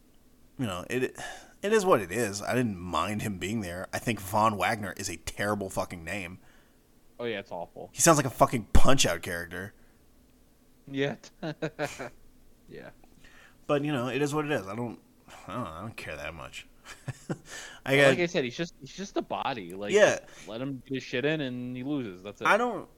[0.58, 1.14] you know it
[1.62, 2.40] it is what it is.
[2.40, 3.88] I didn't mind him being there.
[3.92, 6.38] I think von wagner is a terrible fucking name.
[7.18, 7.90] Oh yeah, it's awful.
[7.92, 9.74] he sounds like a fucking punch out character.
[10.90, 11.16] Yeah.
[12.70, 12.90] yeah.
[13.66, 14.66] but you know it is what it is.
[14.66, 14.98] I don't
[15.46, 16.66] i don't, I don't care that much
[17.86, 19.72] i got like I said, he's just he's just a body.
[19.72, 20.18] Like, Yeah.
[20.46, 22.22] let him get his shit in, and he loses.
[22.22, 22.46] That's it.
[22.46, 22.88] I don't.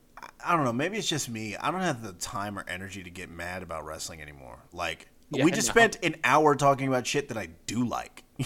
[0.45, 0.73] I don't know.
[0.73, 1.57] Maybe it's just me.
[1.57, 4.59] I don't have the time or energy to get mad about wrestling anymore.
[4.73, 5.73] Like Yeah, we just no.
[5.73, 8.23] spent an hour talking about shit that I do like.
[8.39, 8.45] you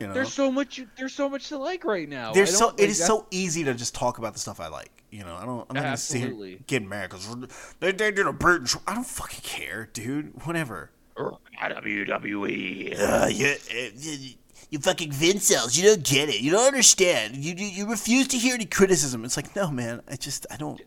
[0.00, 0.82] know, There's so much.
[0.98, 2.32] There's so much to like right now.
[2.32, 4.90] There's so it is that's- so easy to just talk about the stuff I like.
[5.10, 5.66] You know, I don't.
[5.70, 7.28] I'm not gonna sit here getting mad because
[7.80, 8.66] they, they did a Burton.
[8.86, 10.44] I don't fucking care, dude.
[10.44, 10.90] Whatever.
[11.16, 12.98] WWE.
[13.00, 14.34] Uh, you, uh, you,
[14.70, 15.76] you fucking Vincels.
[15.76, 16.40] You don't get it.
[16.40, 17.36] You don't understand.
[17.36, 19.24] You, you you refuse to hear any criticism.
[19.24, 20.02] It's like no, man.
[20.08, 20.80] I just I don't.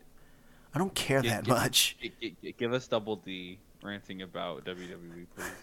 [0.74, 1.96] I don't care that much.
[2.00, 5.46] gi- gi- gi- Give us double D ranting about WWE, please.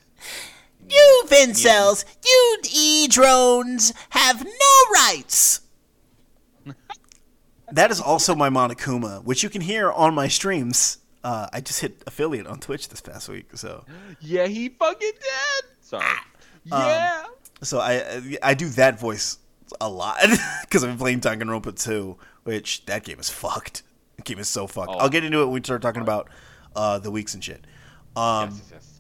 [0.90, 5.62] You Vincels, you E drones have no rights.
[7.72, 11.00] that is also my Monokuma, which you can hear on my streams.
[11.24, 13.86] Uh, I just hit affiliate on Twitch this past week, so
[14.22, 15.64] Yeah, he fucking did.
[15.82, 16.06] Sorry.
[16.64, 17.24] Yeah.
[17.62, 19.38] So I I do that voice
[19.82, 20.18] a lot
[20.62, 23.84] because I've been playing Danganronpa 2, which that game is fucked.
[24.16, 24.92] The game is so fucked.
[24.92, 24.98] Oh.
[24.98, 26.30] I'll get into it when we start talking about
[26.76, 27.66] uh, the weeks and shit.
[28.16, 29.00] Um, yes, yes, yes.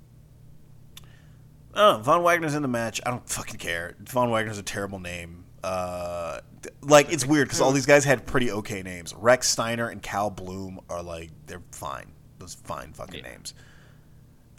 [1.73, 2.01] I.
[2.01, 2.99] Von Wagner's in the match.
[3.05, 3.95] I don't fucking care.
[3.99, 5.45] Von Wagner's a terrible name.
[5.63, 6.39] Uh,
[6.81, 9.13] like it's weird because all these guys had pretty okay names.
[9.15, 12.11] Rex Steiner and Cal Bloom are like they're fine.
[12.39, 13.31] Those fine fucking Yeah.
[13.31, 13.53] names.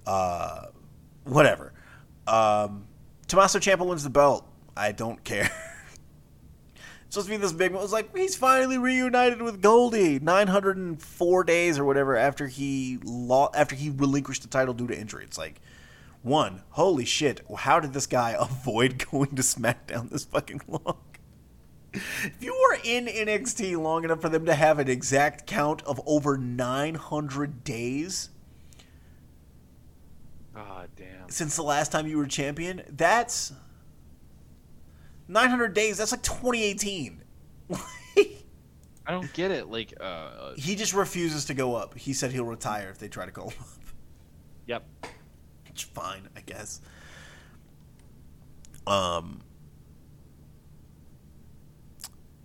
[0.06, 0.66] Uh,
[1.24, 1.72] whatever.
[2.26, 2.86] Um,
[3.28, 4.46] Tommaso Ciampa wins the belt.
[4.76, 5.50] I don't care.
[7.06, 7.72] It's supposed to be this big.
[7.72, 10.18] It was like he's finally reunited with Goldie.
[10.18, 14.74] Nine hundred and four days or whatever after he lo- after he relinquished the title
[14.74, 15.24] due to injury.
[15.24, 15.58] It's like
[16.20, 17.40] one, holy shit!
[17.60, 20.98] How did this guy avoid going to SmackDown this fucking long?
[21.94, 26.02] If you were in NXT long enough for them to have an exact count of
[26.04, 28.28] over 900 days
[30.54, 30.90] God.
[31.28, 33.52] Since the last time you were champion, that's
[35.28, 35.98] 900 days.
[35.98, 37.22] That's like 2018.
[39.06, 39.68] I don't get it.
[39.68, 41.96] Like, uh, he just refuses to go up.
[41.96, 43.68] He said he'll retire if they try to call him up.
[44.66, 44.86] yep.
[45.66, 46.80] Which fine, I guess.
[48.86, 49.42] Um.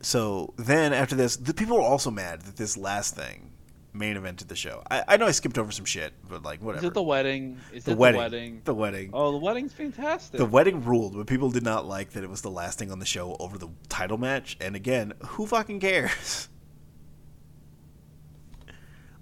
[0.01, 3.52] So then after this, the people were also mad that this last thing
[3.93, 4.81] main event of the show.
[4.89, 6.85] I, I know I skipped over some shit, but like whatever.
[6.85, 7.59] Is it the wedding?
[7.71, 8.17] Is The it wedding.
[8.17, 8.61] the wedding?
[8.65, 9.09] The wedding.
[9.13, 10.37] Oh, the wedding's fantastic.
[10.39, 12.99] The wedding ruled, but people did not like that it was the last thing on
[12.99, 14.57] the show over the title match.
[14.59, 16.49] And again, who fucking cares?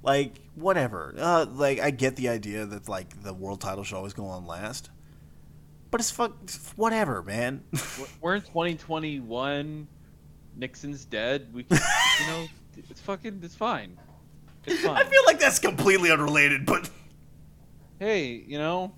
[0.03, 1.14] like, whatever.
[1.18, 4.45] Uh, like, I get the idea that like the world title should always go on
[4.45, 4.89] last,
[5.91, 6.34] but it's fuck,
[6.76, 7.64] whatever, man.
[7.72, 9.88] We're- We're in 2021.
[10.57, 11.48] Nixon's dead.
[11.53, 11.80] We, can,
[12.19, 12.48] you know,
[12.89, 13.98] it's fucking, it's fine.
[14.65, 14.95] It's fine.
[14.97, 16.89] I feel like that's completely unrelated, but
[17.99, 18.93] hey, you know,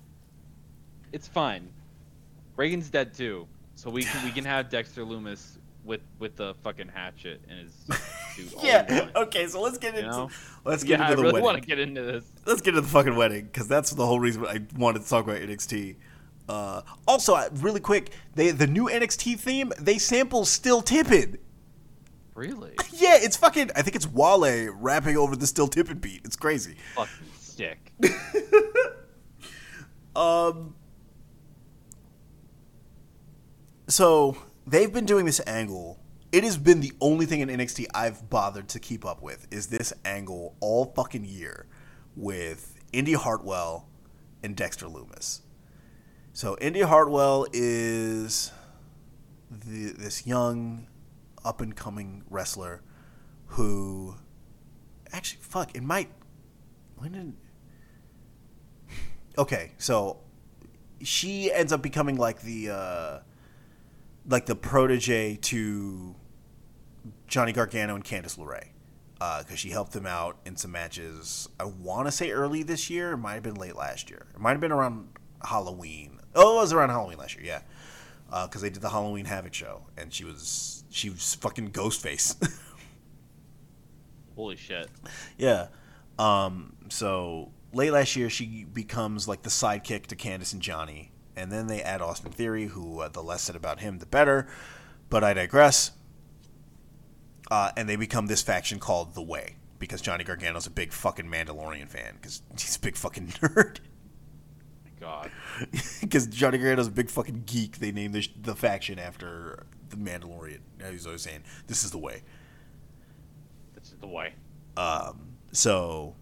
[1.12, 1.68] it's fine.
[2.56, 6.88] Reagan's dead too, so we can we can have Dexter Loomis with with the fucking
[6.88, 7.72] hatchet in his
[8.50, 8.54] suit.
[8.62, 9.08] yeah.
[9.16, 10.30] Okay, so let's get you into know?
[10.64, 11.44] let's get Yeah, I into the really wedding.
[11.44, 12.24] want to get into this.
[12.46, 15.24] let's get into the fucking wedding because that's the whole reason I wanted to talk
[15.24, 15.96] about NXT.
[16.48, 21.38] Uh, also, really quick, they the new NXT theme they sample Still Tippin'.
[22.34, 22.74] Really?
[22.96, 23.70] Yeah, it's fucking.
[23.76, 26.22] I think it's Wale rapping over the Still Tippin' beat.
[26.24, 26.76] It's crazy.
[26.94, 27.92] fucking sick.
[30.16, 30.76] Um.
[33.88, 34.36] So
[34.66, 35.98] they've been doing this angle.
[36.32, 39.46] It has been the only thing in NXT I've bothered to keep up with.
[39.50, 41.66] Is this angle all fucking year
[42.16, 43.88] with Indi Hartwell
[44.42, 45.42] and Dexter Loomis?
[46.32, 48.50] So Indi Hartwell is
[49.50, 50.86] the, this young,
[51.44, 52.82] up and coming wrestler
[53.46, 54.16] who
[55.12, 56.10] actually fuck it might
[56.96, 57.32] when did
[59.38, 60.18] okay so
[61.02, 63.18] she ends up becoming like the uh
[64.26, 66.14] like the protege to
[67.26, 68.68] Johnny Gargano and Candice LeRae
[69.42, 71.48] because she helped them out in some matches.
[71.58, 73.12] I want to say early this year.
[73.12, 74.26] It might have been late last year.
[74.34, 75.08] It might have been around
[75.42, 76.20] Halloween.
[76.34, 77.44] Oh, it was around Halloween last year.
[77.44, 77.60] Yeah,
[78.42, 82.36] because they did the Halloween Havoc show, and she was she was fucking Ghostface.
[84.36, 84.88] Holy shit.
[85.38, 85.68] Yeah.
[86.18, 91.52] Um, so late last year, she becomes like the sidekick to Candice and Johnny, and
[91.52, 94.48] then they add Austin Theory, who uh, the less said about him, the better.
[95.10, 95.92] But I digress.
[97.50, 101.26] Uh, and they become this faction called the Way because Johnny Gargano's a big fucking
[101.26, 103.78] Mandalorian fan because he's a big fucking nerd.
[105.04, 105.30] God.
[106.00, 107.78] Because Johnny Gargano's a big fucking geek.
[107.78, 110.58] They named the, the faction after the Mandalorian.
[110.90, 112.22] He's always saying, "This is the way."
[113.74, 114.34] This is the way.
[114.76, 116.14] Um, so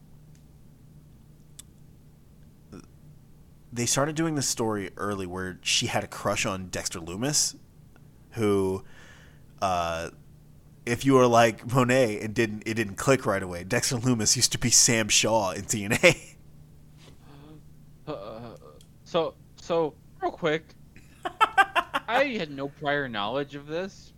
[3.72, 7.56] they started doing this story early where she had a crush on Dexter Loomis,
[8.32, 8.84] who,
[9.60, 10.10] uh,
[10.84, 14.52] if you were like Monet and didn't it didn't click right away, Dexter Loomis used
[14.52, 16.36] to be Sam Shaw in TNA.
[19.12, 20.64] So so real quick,
[22.08, 24.14] I had no prior knowledge of this,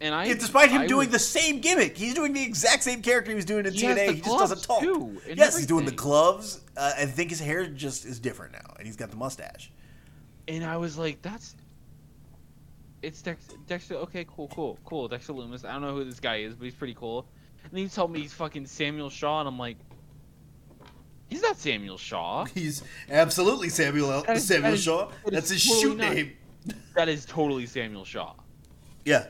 [0.00, 0.32] and I.
[0.32, 3.34] Despite him I doing was- the same gimmick, he's doing the exact same character he
[3.34, 4.14] was doing in He TNA.
[4.14, 4.82] He just doesn't talk.
[5.26, 6.62] yes, he's doing the gloves.
[6.74, 9.70] Uh, I think his hair just is different now, and he's got the mustache.
[10.48, 11.54] and I was like, "That's
[13.02, 13.96] it's Dex- Dexter.
[13.96, 15.06] Okay, cool, cool, cool.
[15.06, 15.66] Dexter Loomis.
[15.66, 17.26] I don't know who this guy is, but he's pretty cool."
[17.68, 19.76] And he told me he's fucking Samuel Shaw, and I'm like,
[21.28, 22.44] He's not Samuel Shaw.
[22.54, 25.08] He's absolutely Samuel That is- Samuel that is- Shaw.
[25.24, 26.32] that That's his totally shoot not- name.
[26.94, 28.34] That is totally Samuel Shaw.
[29.04, 29.26] Yeah.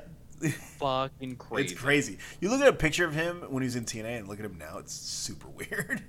[0.79, 1.73] Fucking crazy.
[1.73, 2.19] It's crazy.
[2.41, 4.45] You look at a picture of him when he was in TNA and look at
[4.45, 6.03] him now, it's super weird.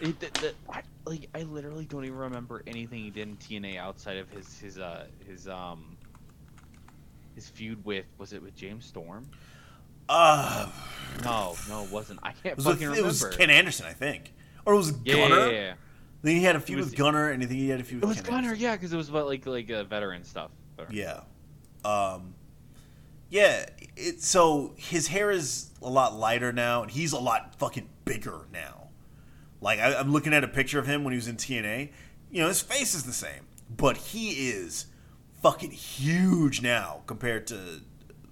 [0.00, 3.78] It, the, the, I, like I literally don't even remember anything he did in TNA
[3.78, 5.96] outside of his his uh his um
[7.34, 9.26] his feud with was it with James Storm?
[10.08, 10.70] Uh,
[11.24, 12.20] No, no, it wasn't.
[12.22, 14.32] I can't it fucking with, it was Ken Anderson, I think.
[14.66, 15.36] Or it was yeah, Gunner.
[15.38, 15.74] yeah, yeah, yeah.
[16.22, 17.98] Then he had a few was- with Gunner, and I think he had a few.
[17.98, 18.62] It with was Ken Gunner, Anderson.
[18.62, 20.50] yeah, because it was about like like uh, veteran stuff.
[20.76, 20.96] Veteran.
[20.96, 21.20] Yeah.
[21.84, 22.34] Um,
[23.30, 23.66] yeah.
[23.96, 28.40] It, so his hair is a lot lighter now, and he's a lot fucking bigger
[28.52, 28.88] now.
[29.60, 31.90] Like I, I'm looking at a picture of him when he was in TNA.
[32.30, 34.86] You know, his face is the same, but he is
[35.42, 37.80] fucking huge now compared to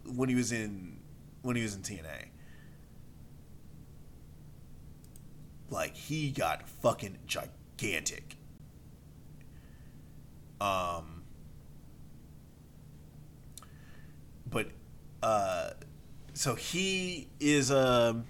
[0.05, 0.99] when he was in
[1.43, 2.27] when he was in TNA.
[5.75, 8.37] Like he got fucking gigantic.
[10.61, 11.25] Um
[14.49, 14.69] but
[15.21, 15.71] uh
[16.33, 18.25] so he is um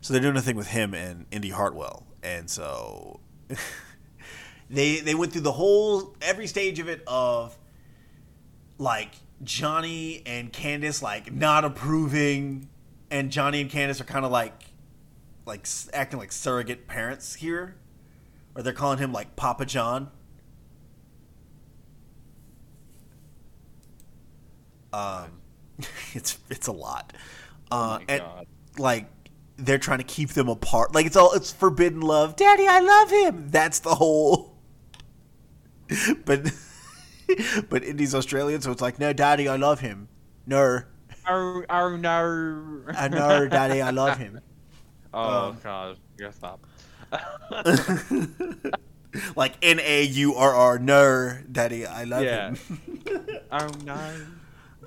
[0.00, 3.18] so they're doing a thing with him and Indi Hartwell and so
[4.70, 7.58] they they went through the whole every stage of it of
[8.78, 9.10] like
[9.42, 12.68] Johnny and Candice like not approving
[13.10, 14.71] and Johnny and Candice are kind of like
[15.46, 17.76] like acting like surrogate parents here
[18.54, 20.10] or they're calling him like Papa John
[24.92, 25.40] um
[26.14, 27.12] it's it's a lot
[27.70, 28.46] Oh uh my and god.
[28.78, 29.06] like
[29.56, 30.94] they're trying to keep them apart.
[30.94, 32.36] Like it's all it's forbidden love.
[32.36, 33.48] Daddy, I love him.
[33.50, 34.56] That's the whole.
[36.24, 36.50] but
[37.68, 40.08] but Indi's Australian, so it's like no, Daddy, I love him.
[40.46, 40.80] No,
[41.28, 42.82] Oh, oh no.
[42.94, 44.40] I know, Daddy, I love him.
[45.14, 46.66] Oh Um, god, you gotta stop.
[49.36, 50.78] like N A U R R.
[51.50, 52.50] Daddy, I love Yeah.
[52.54, 52.58] him.
[53.52, 53.94] oh no.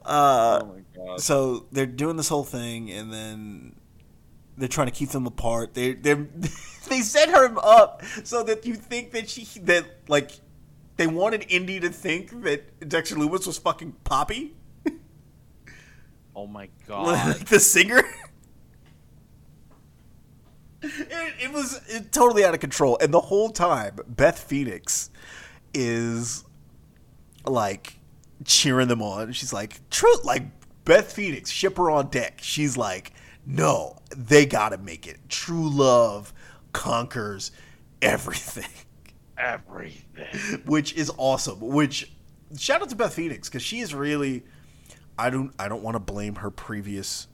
[0.03, 1.19] uh, oh my god.
[1.21, 3.75] so they're doing this whole thing, and then
[4.57, 5.73] they're trying to keep them apart.
[5.73, 6.13] They they
[6.89, 10.31] they set her up so that you think that she that like
[10.97, 14.55] they wanted Indi to think that Dexter Loomis was fucking Poppy,
[16.35, 17.05] Oh my god.
[17.37, 18.01] like the singer.
[20.81, 25.09] It, it was it, totally out of control, and the whole time Beth Phoenix
[25.73, 26.43] is
[27.45, 27.99] like
[28.43, 29.31] cheering them on.
[29.33, 30.43] She's like, "True, like
[30.83, 33.13] Beth Phoenix, ship her on deck." She's like,
[33.45, 35.17] "No, they gotta make it.
[35.29, 36.33] True love
[36.73, 37.51] conquers
[38.01, 38.69] everything,"
[39.37, 40.61] Everything.
[40.65, 41.59] which is awesome.
[41.59, 42.11] Which
[42.57, 44.43] shout out to Beth Phoenix because she is really.
[45.17, 45.53] I don't.
[45.57, 47.27] I don't want to blame her previous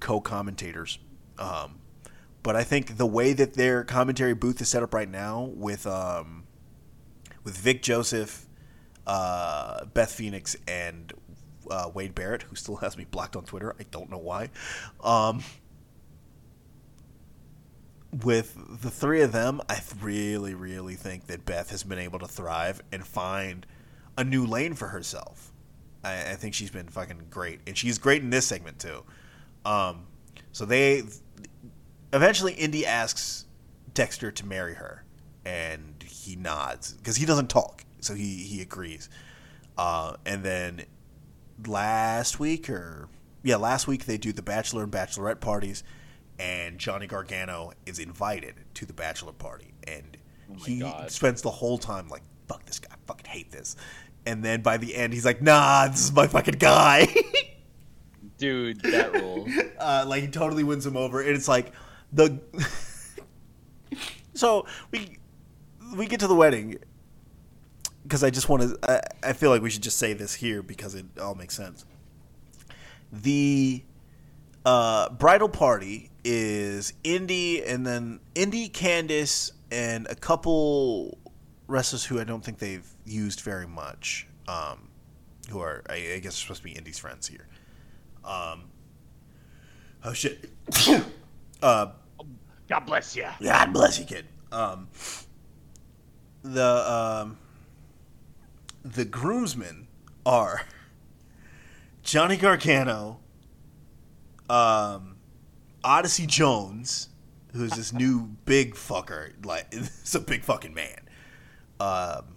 [0.00, 0.98] co-commentators.
[1.38, 1.79] Um,
[2.42, 5.86] but I think the way that their commentary booth is set up right now with
[5.86, 6.44] um,
[7.44, 8.46] with Vic Joseph,
[9.06, 11.12] uh, Beth Phoenix, and
[11.70, 13.74] uh, Wade Barrett, who still has me blocked on Twitter.
[13.78, 14.50] I don't know why.
[15.02, 15.42] Um,
[18.24, 22.26] with the three of them, I really, really think that Beth has been able to
[22.26, 23.66] thrive and find
[24.18, 25.52] a new lane for herself.
[26.02, 29.04] I, I think she's been fucking great, and she's great in this segment too.
[29.64, 30.06] Um,
[30.52, 31.02] so they
[32.12, 33.46] eventually Indi asks
[33.94, 35.04] Dexter to marry her,
[35.44, 39.08] and he nods because he doesn't talk, so he he agrees.
[39.76, 40.82] Uh, and then
[41.66, 43.08] last week, or
[43.42, 45.82] yeah, last week they do the bachelor and bachelorette parties,
[46.38, 50.16] and Johnny Gargano is invited to the bachelor party, and
[50.52, 51.10] Oh he God.
[51.10, 53.76] spends the whole time like, "Fuck this guy, I fucking hate this."
[54.26, 57.06] And then by the end, he's like, "Nah, this is my fucking guy."
[58.38, 59.46] Dude, that rule.
[59.78, 61.72] uh, like he totally wins him over, and it's like
[62.12, 62.38] the.
[64.34, 65.18] so we
[65.96, 66.78] we get to the wedding
[68.02, 68.78] because I just want to.
[68.82, 71.84] I, I feel like we should just say this here because it all makes sense.
[73.12, 73.82] The
[74.64, 81.18] uh, bridal party is Indi, and then Indi, Candice, and a couple
[81.66, 84.26] wrestlers who I don't think they've used very much.
[84.48, 84.88] Um,
[85.50, 87.46] who are I, I guess supposed to be Indi's friends here.
[88.24, 88.64] Um,
[90.04, 90.50] oh shit.
[91.62, 91.86] uh,
[92.68, 93.26] God bless you.
[93.42, 94.26] God bless you, kid.
[94.52, 94.88] Um,
[96.42, 97.38] the um,
[98.84, 99.88] the groomsmen
[100.24, 100.62] are
[102.02, 103.20] Johnny Gargano,
[104.48, 105.16] um,
[105.84, 107.08] Odyssey Jones,
[107.52, 109.32] who's this new big fucker.
[109.44, 111.00] Like, it's a big fucking man.
[111.78, 112.36] Um,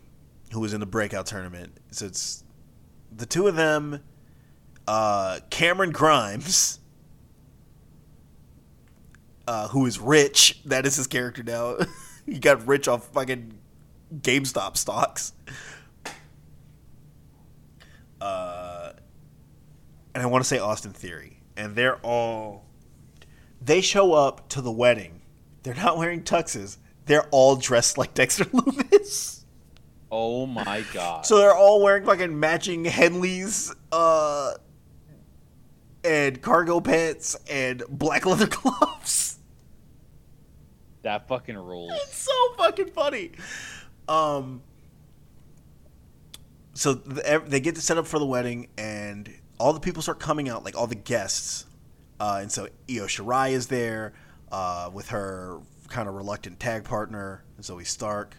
[0.53, 1.77] who was in the breakout tournament.
[1.91, 2.43] So it's
[3.11, 4.01] the two of them.
[4.87, 6.79] Uh, Cameron Grimes
[9.47, 10.61] uh, who is rich.
[10.65, 11.77] That is his character now.
[12.25, 13.57] he got rich off fucking
[14.15, 15.33] GameStop stocks.
[18.21, 18.93] Uh,
[20.13, 22.65] and I want to say Austin Theory, and they're all
[23.61, 25.21] they show up to the wedding.
[25.63, 26.77] They're not wearing tuxes.
[27.05, 29.45] They're all dressed like Dexter Loomis.
[30.11, 31.25] Oh my god.
[31.25, 34.53] So they're all wearing fucking matching Henleys, uh,
[36.03, 39.32] and cargo pants and black leather gloves.
[41.03, 41.91] That fucking rules.
[42.03, 43.31] It's so fucking funny.
[44.07, 44.61] Um.
[46.73, 50.19] So the, they get to set up for the wedding, and all the people start
[50.19, 51.65] coming out, like all the guests.
[52.19, 54.13] Uh, and so Io Shirai is there
[54.51, 55.59] uh, with her
[55.89, 58.35] kind of reluctant tag partner, Zoey Stark.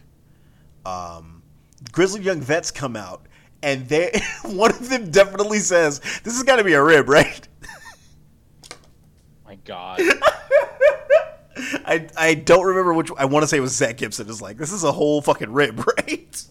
[0.85, 1.43] Um,
[1.91, 3.27] Grizzly Young Vets come out,
[3.63, 4.11] and they
[4.43, 7.47] one of them definitely says, "This has got to be a rib, right?"
[9.45, 10.01] My god.
[11.85, 13.09] I I don't remember which.
[13.17, 14.29] I want to say it was Zach Gibson.
[14.29, 16.43] Is like, "This is a whole fucking rib, right?"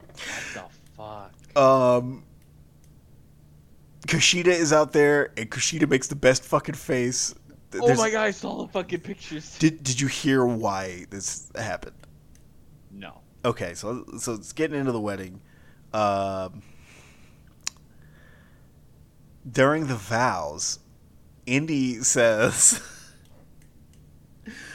[0.00, 0.10] What
[0.54, 0.64] the
[0.96, 1.32] fuck?
[1.56, 2.24] Um,
[4.06, 7.34] Kushida is out there, and Kushida makes the best fucking face.
[7.70, 9.58] Th- Oh my god, I saw the fucking pictures.
[9.58, 11.96] Did Did you hear why this happened?
[12.90, 13.20] No.
[13.44, 15.40] Okay, so so it's getting into the wedding.
[15.92, 16.62] Um,
[19.50, 20.78] during the vows,
[21.46, 22.80] Indi says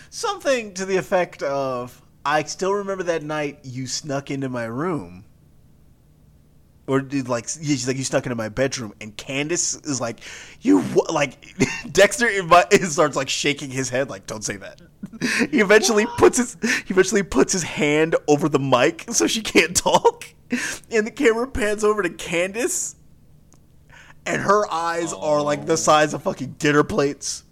[0.09, 5.25] something to the effect of, "I still remember that night you snuck into my room."
[6.87, 10.21] Or did like she's like you snuck into my bedroom, and Candice is like,
[10.61, 11.55] you like
[11.91, 14.81] Dexter in my, starts like shaking his head like don't say that.
[15.51, 19.75] He eventually puts his he eventually puts his hand over the mic so she can't
[19.75, 20.25] talk,
[20.91, 22.95] and the camera pans over to Candice,
[24.25, 25.75] and her eyes are like the oh.
[25.75, 27.43] size of fucking dinner plates.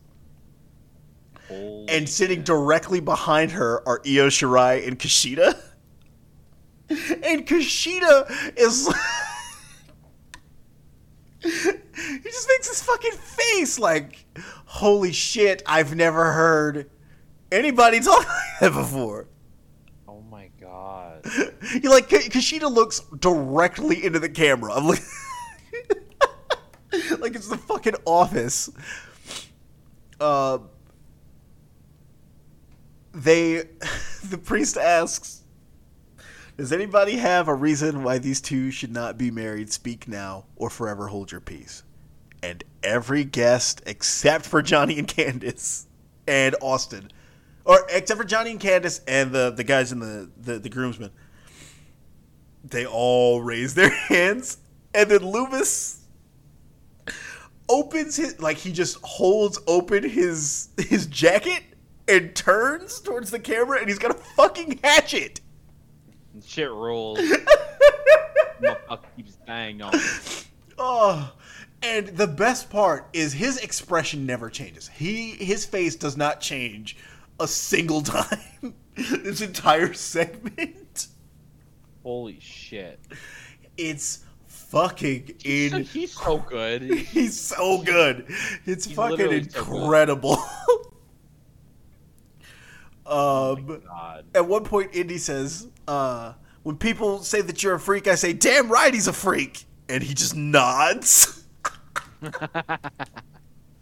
[1.48, 2.46] Holy And sitting shit.
[2.46, 5.58] directly behind her are Io Shirai and Kushida.
[6.90, 8.88] And Kushida is.
[11.42, 14.26] he just makes this fucking face like,
[14.66, 16.90] holy shit, I've never heard
[17.52, 19.28] anybody talk like that before.
[20.08, 21.26] Oh my god.
[21.82, 24.72] You like, Kushida looks directly into the camera.
[24.74, 25.04] I'm like,
[27.20, 28.70] like it's the fucking office.
[30.22, 30.60] Uh,
[33.18, 33.64] they,
[34.30, 35.44] the priest asks,
[36.58, 39.72] "Does anybody have a reason why these two should not be married?
[39.72, 41.84] Speak now, or forever hold your peace."
[42.44, 45.86] And every guest, except for Johnny and Candice
[46.28, 47.10] and Austin,
[47.66, 51.12] or except for Johnny and Candice and the the guys in the the, the groomsmen,
[52.64, 54.60] they all raise their hands,
[54.94, 56.04] and then Loomis
[57.70, 61.64] opens his like he just holds open his his jacket
[62.08, 65.42] and turns towards the camera, and he's got a fucking hatchet.
[66.46, 67.20] Shit rules.
[68.62, 69.94] Motherfucker keeps banging on.
[70.78, 71.34] Oh,
[71.82, 74.88] and the best part is his expression never changes.
[74.88, 76.98] He his face does not change
[77.40, 78.74] a single time.
[78.96, 81.08] this entire segment.
[82.04, 83.00] Holy shit.
[83.78, 85.84] It's fucking He's so- in.
[85.84, 86.82] He's so good.
[86.84, 88.26] He's so good.
[88.66, 90.38] It's He's fucking literally so incredible.
[93.08, 94.26] Um, God.
[94.36, 98.34] at one point, Indi says, uh, "When people say that you're a freak, I say,
[98.34, 101.44] damn right, he's a freak,' and he just nods."
[102.22, 102.34] and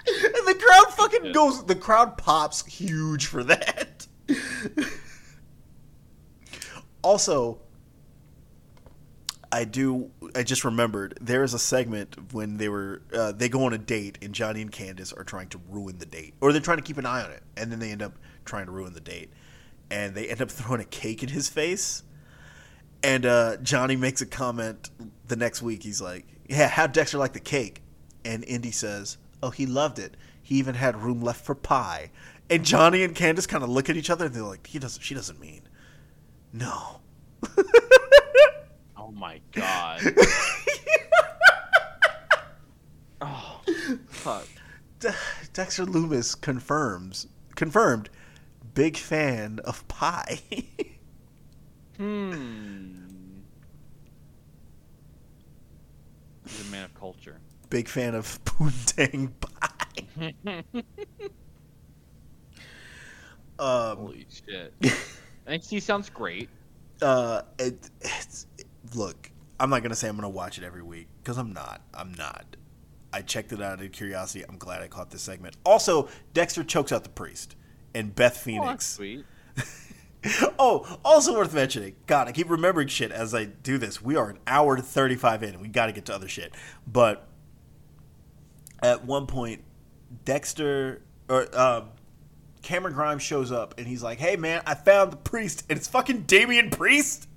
[0.10, 1.66] the crowd fucking goes.
[1.66, 4.08] The crowd pops huge for that.
[7.02, 7.60] also,
[9.52, 10.12] I do.
[10.36, 13.78] I just remembered there is a segment when they were uh, they go on a
[13.78, 16.84] date and Johnny and Candice are trying to ruin the date, or they're trying to
[16.84, 18.14] keep an eye on it, and then they end up
[18.46, 19.32] trying to ruin the date,
[19.90, 22.04] and they end up throwing a cake in his face.
[23.04, 24.90] And uh, Johnny makes a comment
[25.28, 25.84] the next week.
[25.84, 27.82] He's like, "Yeah, how'd Dexter like the cake?"
[28.24, 30.16] And Indi says, "Oh, he loved it.
[30.42, 32.12] He even had room left for pie."
[32.50, 35.02] And Johnny and Candice kind of look at each other, and they're like, "He doesn't.
[35.02, 35.62] She doesn't mean
[36.54, 37.02] no."
[39.06, 40.02] Oh my god.
[43.22, 43.62] oh,
[44.08, 44.48] fuck.
[45.00, 45.14] De-
[45.54, 48.10] Dexter Loomis confirms confirmed
[48.76, 50.40] big fan of pie.
[51.98, 52.92] Hmm.
[56.46, 57.40] He's a man of culture.
[57.70, 60.34] big fan of poontang pie.
[63.60, 64.74] um, Holy shit.
[65.48, 66.50] NXT sounds great.
[67.02, 68.48] uh, it, it's
[68.94, 69.32] look.
[69.58, 71.82] I'm not gonna say I'm gonna watch it every week because I'm not.
[71.94, 72.58] I'm not.
[73.14, 74.44] I checked it out out of curiosity.
[74.50, 75.56] I'm glad I caught this segment.
[75.66, 77.56] Also, Dexter chokes out the priest,
[77.96, 78.86] and Beth Oh, Phoenix.
[78.86, 79.26] sweet.
[80.58, 81.96] Oh, also worth mentioning.
[82.08, 84.02] God, I keep remembering shit as I do this.
[84.02, 85.60] We are an hour to 35 in.
[85.60, 86.52] We got to get to other shit.
[86.88, 87.28] But
[88.82, 89.64] at one point,
[90.24, 91.90] Dexter or um,
[92.64, 95.88] Cameron Grimes shows up and he's like, "Hey, man, I found the priest, and it's
[95.88, 97.28] fucking Damian Priest."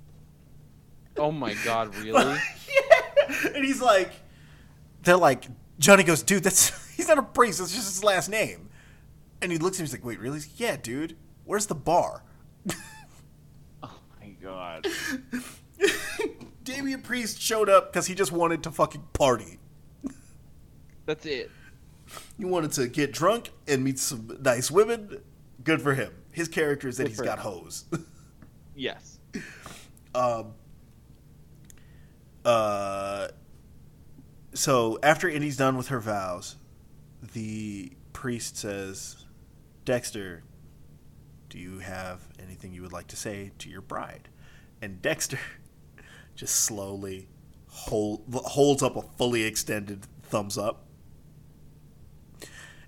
[1.15, 2.11] Oh my god, really?
[2.33, 4.11] yeah, and he's like,
[5.03, 5.45] they're like,
[5.77, 7.59] Johnny goes, "Dude, that's he's not a priest.
[7.59, 8.68] That's just his last name."
[9.41, 9.85] And he looks at him.
[9.85, 11.15] He's like, "Wait, really?" Like, "Yeah, dude.
[11.45, 12.23] Where's the bar?"
[13.83, 14.85] oh my god.
[16.63, 19.59] Damian Priest showed up because he just wanted to fucking party.
[21.05, 21.49] That's it.
[22.37, 25.21] He wanted to get drunk and meet some nice women.
[25.63, 26.13] Good for him.
[26.31, 27.43] His character is that Good he's for got him.
[27.43, 27.85] hoes.
[28.75, 29.19] Yes.
[30.15, 30.53] um,
[32.45, 33.27] uh,
[34.53, 36.55] so after Indi's done with her vows,
[37.33, 39.25] the priest says,
[39.89, 40.43] Dexter,
[41.49, 44.29] do you have anything you would like to say to your bride?
[44.83, 45.39] And Dexter
[46.35, 47.27] just slowly
[47.65, 50.85] hold, holds up a fully extended thumbs up.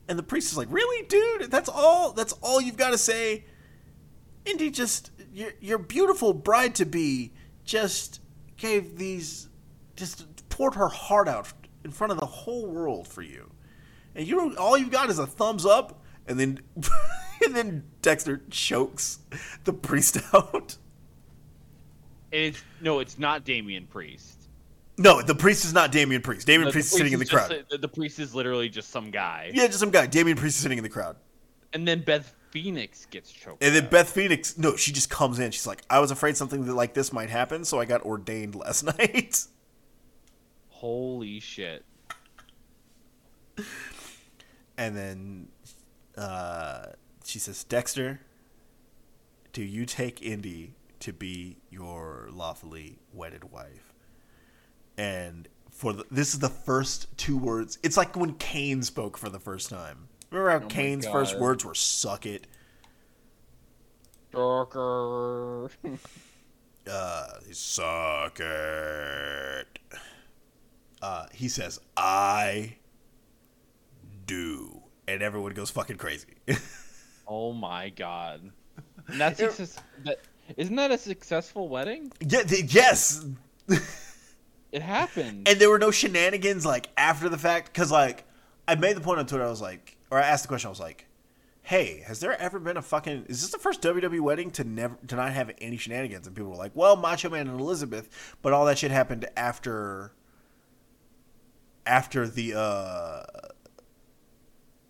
[0.07, 1.49] And the priest is like, "Really, dude?
[1.49, 2.11] That's all?
[2.11, 3.45] That's all you've got to say?"
[4.45, 7.33] Indi just your your beautiful bride to be
[7.65, 8.21] just
[8.57, 9.49] gave these
[9.95, 11.51] just poured her heart out
[11.83, 13.49] in front of the whole world for you,
[14.13, 14.55] and you.
[14.57, 16.59] All you've got is a thumbs up, and then
[17.45, 19.19] and then Dexter chokes
[19.63, 20.77] the priest out.
[22.31, 24.37] It's no, it's not Damian Priest.
[24.97, 26.45] No, the priest is not Damian Priest.
[26.47, 27.65] Damian The- Priest is sitting in the just- crowd.
[27.69, 29.51] the, the priest is literally just some guy.
[29.53, 30.05] Yeah, just some guy.
[30.05, 31.15] Damian Priest is sitting in the crowd.
[31.73, 33.63] And then Beth Phoenix gets choked.
[33.63, 33.91] And then out.
[33.91, 35.51] Beth Phoenix, no, she just comes in.
[35.51, 38.53] She's like, I was afraid something that like this might happen, so I got ordained
[38.55, 39.45] last night.
[40.69, 41.83] Holy shit.
[44.77, 45.47] And then
[46.21, 46.85] uh,
[47.25, 48.21] she says, Dexter,
[49.53, 53.91] do you take Indi to be your lawfully wedded wife?
[54.97, 57.79] And for the, this is the first two words.
[57.81, 60.09] It's like when Kane spoke for the first time.
[60.29, 62.45] Remember how my Kane's first words were "suck it"?
[64.31, 65.69] Darker.
[66.89, 69.79] uh, suck it.
[71.01, 72.77] Uh, he says, I
[74.27, 74.80] do.
[75.13, 76.27] And everyone goes fucking crazy.
[77.27, 78.51] oh my god.
[79.07, 80.19] And that's success- that
[80.57, 82.11] isn't that a successful wedding?
[82.21, 83.25] yeah, th- yes.
[84.71, 85.47] It happened.
[85.47, 87.73] And there were no shenanigans like after the fact.
[87.73, 88.23] Because, like,
[88.67, 90.69] I made the point on Twitter, I was like, or I asked the question, I
[90.69, 91.07] was like,
[91.61, 94.97] hey, has there ever been a fucking, is this the first WWE wedding to never,
[95.07, 96.25] to not have any shenanigans?
[96.25, 100.13] And people were like, well, Macho Man and Elizabeth, but all that shit happened after,
[101.85, 103.23] after the, uh,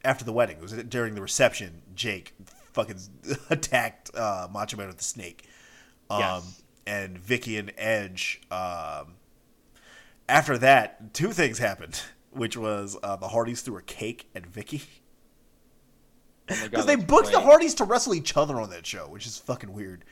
[0.04, 0.58] after the wedding.
[0.58, 1.82] It was during the reception.
[1.96, 2.34] Jake
[2.74, 2.98] fucking
[3.50, 5.46] attacked uh, Macho Man with the snake.
[6.10, 6.64] Um, Yes.
[6.88, 8.42] And Vicky and Edge.
[8.50, 9.16] Um,
[10.28, 12.02] after that, two things happened,
[12.32, 14.82] which was uh, the Hardys threw a cake at Vicky
[16.50, 17.40] Oh because they that's booked the.
[17.40, 20.04] Hardys to wrestle each other on that show, which is fucking weird.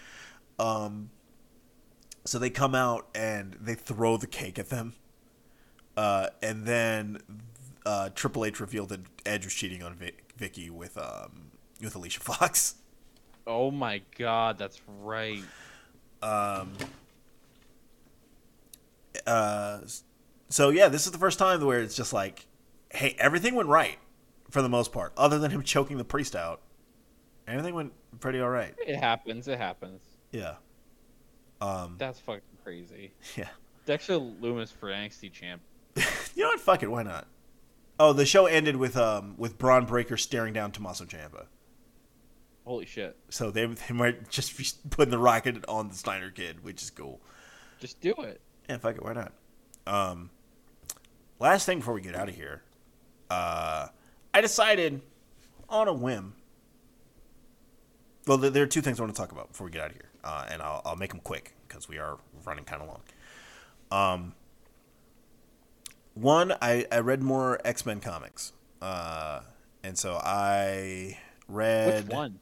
[0.58, 1.10] Um,
[2.24, 4.94] so they come out and they throw the cake at them,
[5.98, 7.20] uh, and then
[7.86, 11.52] uh, Triple H revealed that Edge was cheating on Vic- Vicky with um,
[11.82, 12.76] with Alicia Fox.
[13.48, 15.44] Oh my god, that's right.
[16.22, 16.74] Um,
[19.26, 19.80] uh,
[20.50, 22.46] so yeah, this is the first time where it's just like,
[22.92, 23.98] hey, everything went right
[24.50, 26.62] for the most part, other than him choking the priest out.
[27.48, 28.76] Everything went pretty all right.
[28.86, 29.48] It happens.
[29.48, 30.02] It happens.
[30.32, 30.56] Yeah.
[31.62, 31.96] Um.
[31.98, 33.12] That's fucking crazy.
[33.36, 33.48] Yeah.
[33.86, 35.62] Dexter Loomis for NXT champ.
[36.36, 36.60] You know what?
[36.62, 36.88] Fuck it.
[36.92, 37.28] Why not?
[38.00, 41.48] Oh, the show ended with um with Bron Breakker staring down Tommaso Ciampa.
[42.66, 43.18] Holy shit.
[43.30, 46.92] So they, they might just be putting the rocket on the Steiner kid, which is
[46.92, 47.20] cool.
[47.80, 48.42] Just do it.
[48.70, 49.04] Yeah, fuck it.
[49.04, 49.34] Why not?
[49.88, 50.30] Um,
[51.40, 52.62] last thing before we get out of here,
[53.30, 53.88] uh,
[54.34, 55.02] I decided
[55.68, 56.36] on a whim.
[58.28, 59.96] Well, there, are two things I want to talk about before we get out of
[59.96, 64.14] here, uh, and I'll, I'll make them quick because we are running kind of long.
[64.14, 64.36] Um,
[66.14, 69.42] one, I, I read more X Men comics, uh,
[69.84, 71.18] and so I
[71.48, 72.06] read.
[72.06, 72.40] Which one?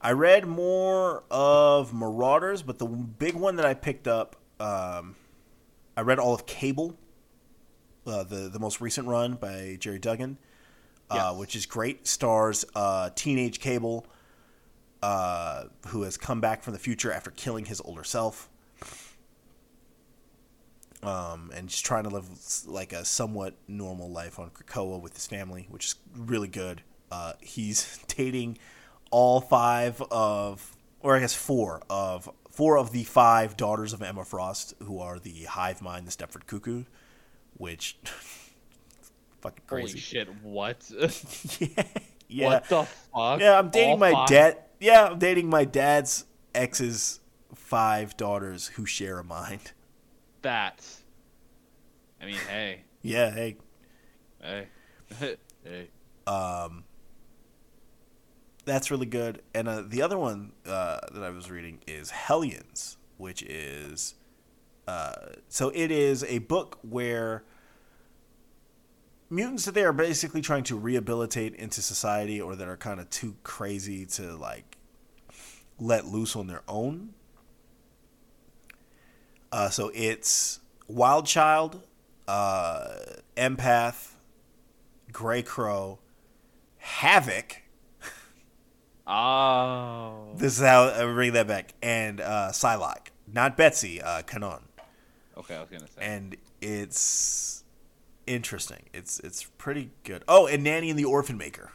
[0.00, 5.16] I read more of Marauders, but the big one that I picked up, um,
[5.96, 6.94] I read all of Cable,
[8.06, 10.36] uh, the the most recent run by Gerry Duggan,
[11.10, 11.36] uh, Yes.
[11.38, 12.06] which is great.
[12.06, 14.06] Stars uh, teenage Cable,
[15.02, 18.50] uh, who has come back from the future after killing his older self.
[21.06, 22.26] Um, and he's trying to live
[22.66, 26.82] like a somewhat normal life on Krakoa with his family, which is really good.
[27.10, 28.58] Uh, he's dating
[29.10, 34.24] all five of, or I guess four of four of the five daughters of Emma
[34.24, 36.84] Frost, who are the hive mind, the Stepford Cuckoo,
[37.56, 37.98] which
[39.40, 39.92] fucking crazy.
[39.92, 40.28] Holy shit!
[40.42, 40.90] What?
[41.58, 41.68] yeah,
[42.28, 42.46] yeah.
[42.46, 43.40] What the fuck?
[43.40, 44.58] Yeah, I'm dating All my dad.
[44.80, 46.24] Yeah, I'm dating my dad's
[46.54, 47.20] ex's
[47.54, 49.72] five daughters who share a mind.
[50.44, 50.86] That.
[52.20, 53.56] I mean, hey, Yeah, hey,
[54.40, 54.68] hey,
[55.64, 55.88] hey.
[56.26, 56.84] um,
[58.66, 59.40] that's really good.
[59.54, 64.14] And uh, the other one uh, that I was reading is Hellions, which is
[64.86, 65.12] uh,
[65.48, 67.44] so it is a book where
[69.30, 73.08] mutants that they are basically trying to rehabilitate into society, or that are kind of
[73.08, 74.76] too crazy to like
[75.78, 77.14] let loose on their own.
[79.54, 80.58] Uh, so it's
[80.88, 81.86] Wild Child,
[82.26, 82.96] uh,
[83.36, 84.14] Empath,
[85.12, 86.00] Grey Crow,
[86.78, 87.62] Havoc.
[89.06, 90.32] Oh.
[90.36, 91.74] This is how I bring that back.
[91.82, 94.62] And uh, Psylocke, not Betsy, uh, Kwannon.
[95.36, 96.00] Okay, I was gonna say.
[96.00, 97.62] And it's
[98.26, 98.84] interesting.
[98.92, 100.24] It's it's pretty good.
[100.26, 101.70] Oh, and Nanny and the Orphan Maker,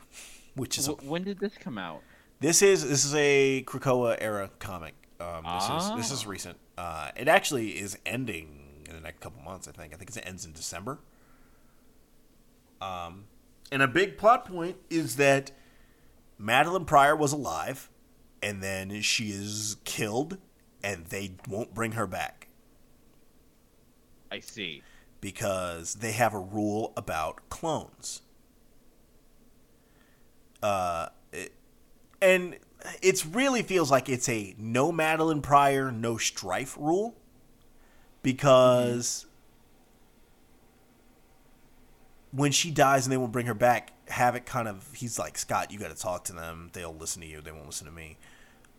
[0.54, 2.02] which is a, Wh- when did this come out?
[2.42, 4.96] this is this is a Krakoa era comic.
[5.20, 6.30] Um, this is this is Ah.
[6.30, 6.58] recent.
[6.78, 9.68] Uh, it actually is ending in the next couple months.
[9.68, 9.94] I think.
[9.94, 11.00] I think it ends in December.
[12.82, 13.26] Um,
[13.72, 15.52] and a big plot point is that
[16.40, 17.90] Madelyne Pryor was alive,
[18.42, 20.38] and then she is killed,
[20.82, 22.48] and they won't bring her back
[24.32, 24.82] I see.
[25.20, 28.22] because they have a rule about clones.
[30.64, 31.54] Uh, it,
[32.22, 32.58] and
[33.02, 37.16] it really feels like it's a no Madelyne Pryor, no strife rule
[38.22, 39.26] because
[42.32, 45.72] when she dies and they won't bring her back, Havoc kind of he's like Scott,
[45.72, 46.70] you got to talk to them.
[46.74, 47.42] They'll listen to you.
[47.42, 48.18] They won't listen to me.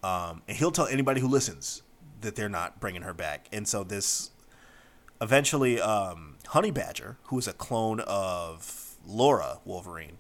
[0.03, 1.83] Um, and he'll tell anybody who listens
[2.21, 3.49] that they're not bringing her back.
[3.53, 4.31] And so this
[5.21, 10.19] eventually um, Honey Badger, who is a clone of Laura Wolverine,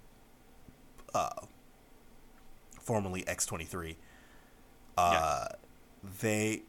[1.14, 1.30] uh,
[2.80, 3.96] formerly X twenty three.
[4.98, 5.46] Uh,
[6.20, 6.62] They,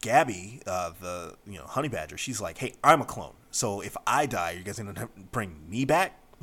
[0.00, 3.96] Gabby, uh, the you know Honey Badger, she's like, hey, I'm a clone, so if
[4.06, 6.18] I die, you guys gonna bring me back?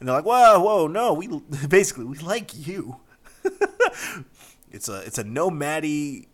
[0.00, 1.28] and they're like, whoa, whoa, no, we
[1.68, 2.96] basically we like you.
[4.70, 6.28] it's a it's a no Maddie,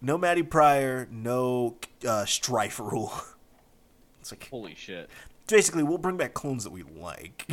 [0.00, 1.76] no Maddie Pryor, no
[2.06, 3.12] uh, strife rule.
[4.20, 5.08] It's like Holy shit.
[5.46, 7.46] basically we'll bring back clones that we like.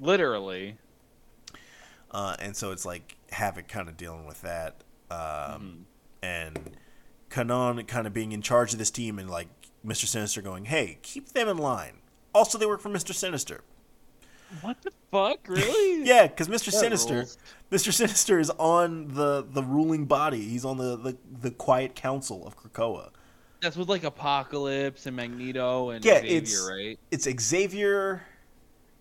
[0.00, 0.76] Literally.
[2.10, 5.82] Uh, and so it's like Havoc kind of dealing with that, um, Mm-hmm.
[6.22, 6.76] and
[7.30, 9.48] Kwannon kind of being in charge of this team, and like
[9.84, 11.98] Mister Sinister going, "Hey, keep them in line."
[12.34, 13.62] Also, they work for Mister Sinister.
[14.62, 15.38] What the fuck?
[15.48, 16.06] Really?
[16.06, 17.36] Yeah, because Mister Sinister, rules.
[17.70, 20.40] Mister Sinister is on the the ruling body.
[20.48, 23.10] He's on the the, the Quiet Council of Krakoa.
[23.60, 26.98] That's with like Apocalypse and Magneto and Yeah, Xavier, it's right?
[27.10, 28.22] it's Xavier.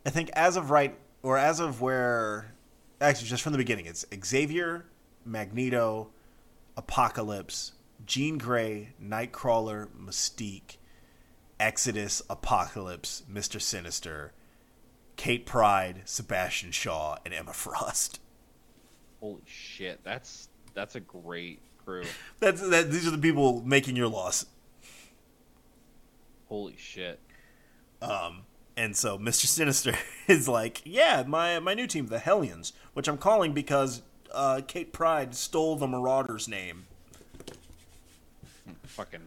[0.05, 2.53] I think as of right or as of where,
[2.99, 4.86] actually, just from the beginning, it's Xavier,
[5.26, 6.10] Magneto,
[6.76, 7.74] Apocalypse,
[8.06, 10.78] Jean Grey, Nightcrawler, Mystique,
[11.60, 14.34] Exodus, Apocalypse, Mister Sinister,
[15.15, 18.19] Kate Pryde, Sebastian Shaw, and Emma Frost.
[19.19, 20.03] Holy shit.
[20.03, 22.03] That's that's a great crew.
[22.40, 22.91] That's that.
[22.91, 24.45] These are the people making your loss.
[26.48, 27.19] Holy shit.
[28.02, 28.44] Um,
[28.77, 29.45] and so Mr.
[29.47, 29.95] Sinister
[30.27, 34.93] is like, yeah, my my new team, the Hellions, which I'm calling because uh, Kate
[34.93, 36.85] Pryde stole the Marauder's name.
[38.85, 39.21] Fucking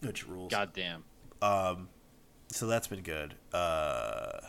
[0.00, 0.50] Which rules.
[0.50, 1.04] goddamn.
[1.40, 1.88] Um,
[2.48, 3.34] so that's been good.
[3.52, 4.40] Uh,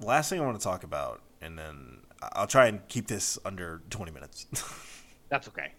[0.00, 1.98] last thing I want to talk about, and then
[2.32, 4.46] I'll try and keep this under 20 minutes.
[5.28, 5.72] That's okay.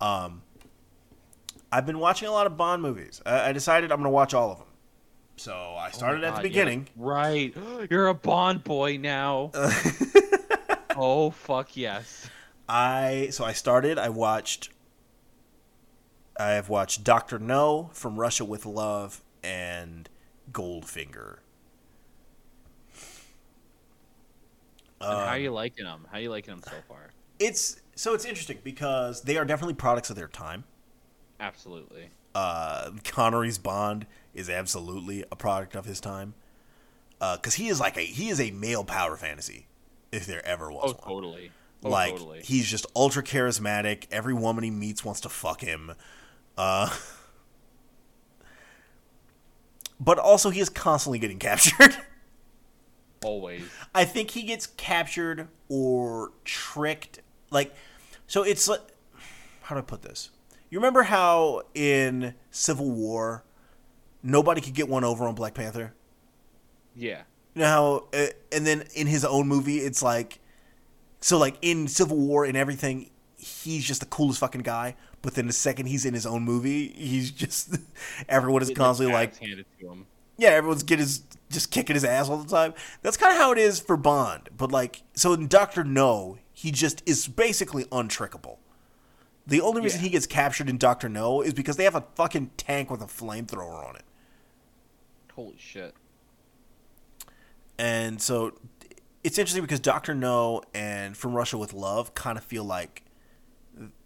[0.00, 0.42] Um,
[1.70, 3.20] I've been watching a lot of Bond movies.
[3.24, 4.66] I, I decided I'm going to watch all of them.
[5.42, 6.86] So I started Oh at the beginning.
[6.96, 7.56] yeah, right.
[7.90, 9.50] You're a Bond boy now.
[10.96, 12.30] oh fuck yes.
[12.68, 13.98] I so I started.
[13.98, 14.70] I watched.
[16.38, 20.08] I have watched Doctor No from Russia with Love and
[20.52, 21.38] Goldfinger.
[25.00, 26.06] And Um, how are you liking them?
[26.08, 27.10] How are you liking them so far?
[27.40, 30.62] It's so it's interesting because they are definitely products of their time.
[31.40, 32.10] Absolutely.
[32.32, 36.34] Uh, Connery's Bond is absolutely a product of his time
[37.18, 39.66] because he is like a he is a male power fantasy
[40.10, 41.08] if there ever was Oh, one.
[41.22, 41.50] totally.
[41.84, 42.40] Oh, like totally.
[42.42, 44.04] he's just ultra charismatic.
[44.10, 45.92] Every woman he meets wants to fuck him.
[46.56, 46.94] Uh,
[50.00, 51.96] but also he is constantly getting captured.
[53.24, 53.62] Always.
[53.94, 57.20] I think he gets captured or tricked.
[57.50, 57.72] Like,
[58.26, 58.80] so it's like,
[59.62, 60.30] how do I put this?
[60.70, 63.44] You remember how in Civil War,
[64.22, 65.94] nobody could get one over on Black Panther?
[66.94, 67.22] Yeah.
[67.54, 70.38] You know how, uh, and then in his own movie, it's like,
[71.20, 74.96] so like in Civil War and everything, he's just the coolest fucking guy.
[75.20, 77.76] But then the second he's in his own movie, he's just
[78.28, 80.06] everyone is Get the constantly like, handed to him.
[80.36, 82.72] yeah, everyone's getting his just kicking his ass all the time.
[83.02, 84.48] That's kind of how it is for Bond.
[84.56, 88.56] But like, so in Doctor No, he just is basically untrickable.
[89.46, 90.04] The only reason Yeah.
[90.04, 93.06] he gets captured in Doctor No is because they have a fucking tank with a
[93.06, 94.02] flamethrower on it.
[95.34, 95.94] Holy shit.
[97.78, 98.52] And so
[99.24, 103.04] it's interesting because Doctor No and From Russia with Love kind of feel like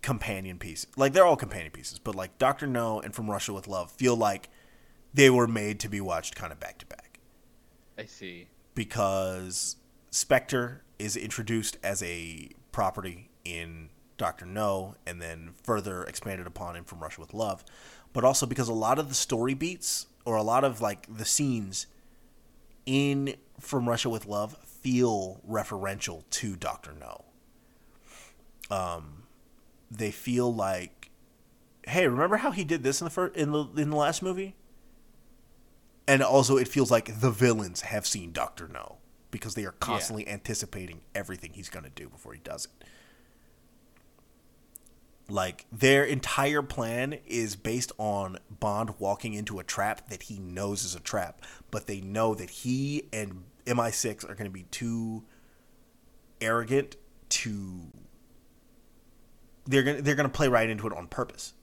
[0.03, 0.87] companion pieces.
[0.97, 4.17] Like they're all companion pieces, but like Doctor No and From Russia with Love feel
[4.17, 4.49] like
[5.13, 7.19] they were made to be watched kind of back to back.
[7.99, 8.49] I see.
[8.77, 9.77] because
[10.11, 13.89] Spectre is introduced as a property in
[14.19, 17.65] Doctor No and then further expanded upon in From Russia with Love,
[18.13, 21.25] but also because a lot of the story beats or a lot of like the
[21.25, 21.87] scenes
[22.85, 27.25] in From Russia with Love feel referential to Doctor No.
[28.71, 29.23] Um,
[29.91, 31.11] they feel like,
[31.87, 34.55] hey, remember how he did this in the first in the in the last movie?
[36.09, 38.97] and also it feels like the villains have seen Doctor No
[39.31, 42.87] because they are constantly anticipating everything he's going to do before he does it.
[45.29, 50.85] Like their entire plan is based on Bond walking into a trap that he knows
[50.85, 55.25] is a trap, but they know that he and MI6 are going to be too
[56.41, 56.97] arrogant
[57.29, 57.91] to
[59.67, 61.55] they're going to they're going to play right into it on purpose.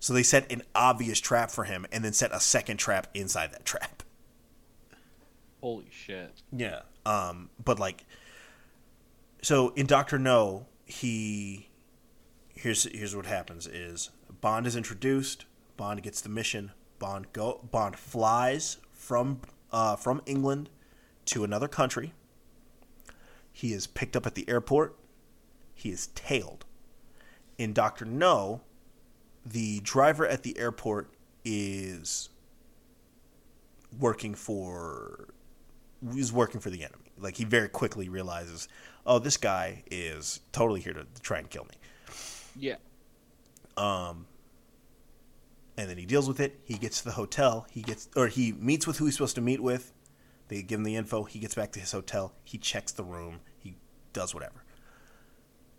[0.00, 3.52] So they set an obvious trap for him and then set a second trap inside
[3.52, 4.02] that trap.
[5.60, 6.42] Holy shit.
[6.50, 6.80] Yeah.
[7.06, 8.04] Um, but like,
[9.42, 11.68] so in Doctor No, he
[12.62, 14.10] here's here's what happens: is
[14.40, 19.40] Bond is introduced, Bond gets the mission, Bond go Bond flies from
[19.72, 20.70] uh, from England
[21.26, 22.12] to another country.
[23.52, 24.96] He is picked up at the airport.
[25.74, 26.64] He is tailed.
[27.58, 28.62] In Doctor No,
[29.44, 31.12] the driver at the airport
[31.44, 32.28] is
[33.98, 35.34] working for
[36.16, 37.12] is working for the enemy.
[37.18, 38.68] Like he very quickly realizes,
[39.06, 41.74] oh, this guy is totally here to try and kill me.
[42.56, 42.76] Yeah.
[43.76, 44.26] Um,
[45.76, 46.60] and then he deals with it.
[46.64, 47.66] He gets to the hotel.
[47.70, 49.92] He gets or he meets with who he's supposed to meet with.
[50.48, 51.24] They give him the info.
[51.24, 52.34] He gets back to his hotel.
[52.44, 53.40] He checks the room.
[53.58, 53.76] He
[54.12, 54.64] does whatever.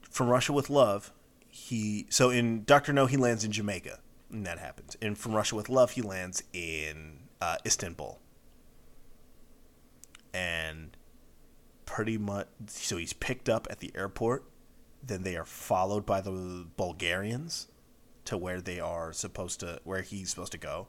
[0.10, 1.12] From Russia with Love,
[1.48, 4.00] he so in Doctor No he lands in Jamaica,
[4.32, 4.98] and that happens.
[5.02, 8.20] And from Russia with Love he lands in uh, Istanbul,
[10.34, 10.98] and
[11.86, 14.46] pretty much so he's picked up at the airport.
[15.06, 17.68] Then they are followed by the Bulgarians
[18.26, 20.88] to where they are supposed to where he's supposed to go,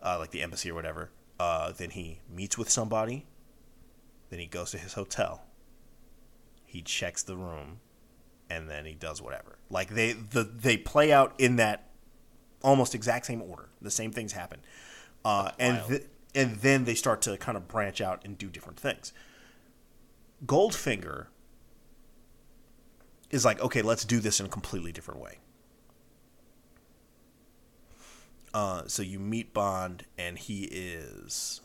[0.00, 1.10] uh, like the embassy or whatever.
[1.40, 3.26] Uh, then he meets with somebody.
[4.30, 5.42] Then he goes to his hotel.
[6.64, 7.80] He checks the room,
[8.48, 9.58] and then he does whatever.
[9.68, 11.90] Like they the they play out in that
[12.62, 13.68] almost exact same order.
[13.80, 14.60] The same things happen,
[15.24, 18.78] uh, and th- and then they start to kind of branch out and do different
[18.78, 19.12] things.
[20.46, 21.26] Goldfinger
[23.32, 25.38] is like, okay, let's do this in a completely different way.
[28.54, 31.62] Uh, so you meet Bond, and he is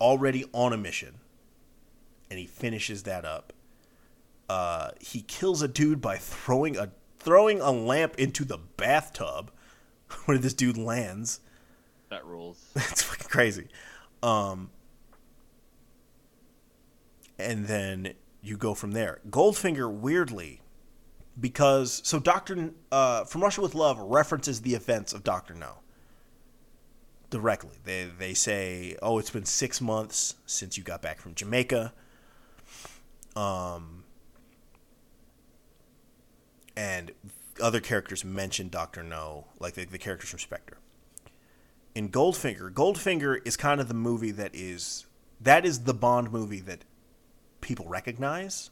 [0.00, 1.16] already on a mission,
[2.30, 3.52] and he finishes that up.
[4.48, 9.50] Uh, he kills a dude by throwing a throwing a lamp into the bathtub
[10.24, 11.40] where this dude lands.
[12.08, 12.64] That rules.
[12.74, 13.68] That's fucking crazy.
[14.22, 14.70] Um,
[17.38, 19.20] and then you go from there.
[19.28, 20.59] Goldfinger, weirdly,
[21.40, 25.78] because so Doctor uh, from Russia with Love references the events of Doctor No
[27.30, 27.76] directly.
[27.84, 31.92] They they say, "Oh, it's been six months since you got back from Jamaica."
[33.36, 34.04] Um,
[36.76, 37.12] and
[37.62, 40.78] other characters mention Doctor No, like the, the characters from Spectre
[41.94, 45.06] in Goldfinger, Goldfinger is kind of the movie that is
[45.40, 46.84] that is the Bond movie that
[47.60, 48.70] people recognize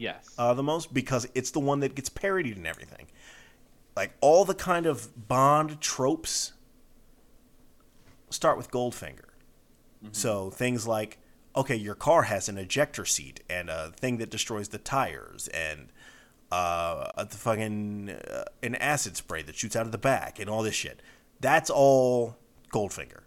[0.00, 0.34] Yes.
[0.38, 3.06] uh, the most because it's the one that gets parodied and everything.
[3.94, 6.52] Like all the kind of Bond tropes
[8.30, 9.26] start with Goldfinger.
[10.12, 11.18] So things like
[11.54, 15.88] okay, your car has an ejector seat and a thing that destroys the tires and
[16.50, 20.48] uh, a the fucking uh, an acid spray that shoots out of the back and
[20.48, 21.02] all this shit.
[21.40, 22.36] That's all
[22.72, 23.20] Goldfinger.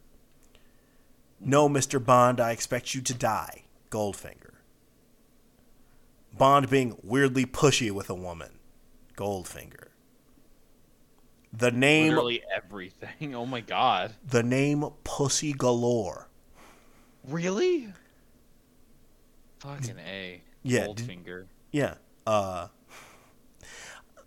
[1.40, 2.04] No, Mr.
[2.04, 3.64] Bond, I expect you to die.
[3.92, 4.53] Goldfinger.
[6.38, 8.60] Bond being weirdly pushy with a woman.
[9.16, 9.88] Goldfinger.
[11.52, 13.36] The name Literally everything.
[13.36, 14.16] Oh my god.
[14.28, 16.28] the name Pussy Galore.
[17.28, 17.94] Really?
[19.60, 20.42] Fucking a.
[20.64, 21.46] Yeah, Goldfinger.
[21.72, 21.96] Yeah.
[22.26, 22.68] Uh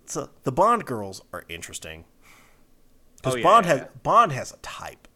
[0.06, 2.04] so the Bond girls are interesting.
[3.16, 3.86] Because Oh, yeah, Bond yeah, has.
[4.04, 5.08] Bond has a type.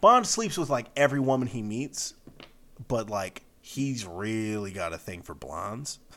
[0.00, 2.14] Bond sleeps with like every woman he meets,
[2.88, 5.98] but like he's really got a thing for blondes.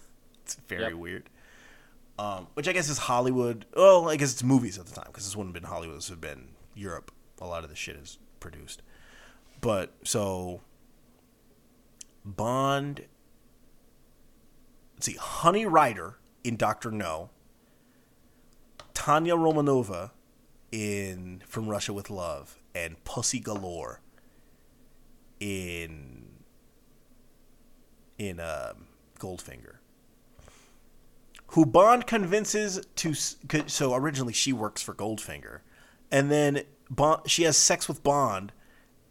[0.44, 0.94] It's very Yep.
[0.94, 1.30] weird.
[2.18, 3.66] Um, which I guess is Hollywood.
[3.74, 5.98] Oh, I guess it's movies at the time because this wouldn't have been Hollywood.
[5.98, 7.12] This would have been Europe.
[7.42, 8.82] A lot of the shit is produced.
[9.60, 10.62] But so
[12.24, 13.08] Bond.
[14.96, 17.30] Let's see, Honey Rider in Doctor No.
[18.94, 20.12] Tanya Romanova
[20.72, 24.00] in From Russia with Love, and Pussy Galore
[25.42, 26.27] in
[28.18, 28.88] in um,
[29.20, 29.76] Goldfinger.
[31.52, 35.60] Who Bond convinces to so originally she works for Goldfinger,
[36.12, 38.52] and then Bond she has sex with Bond,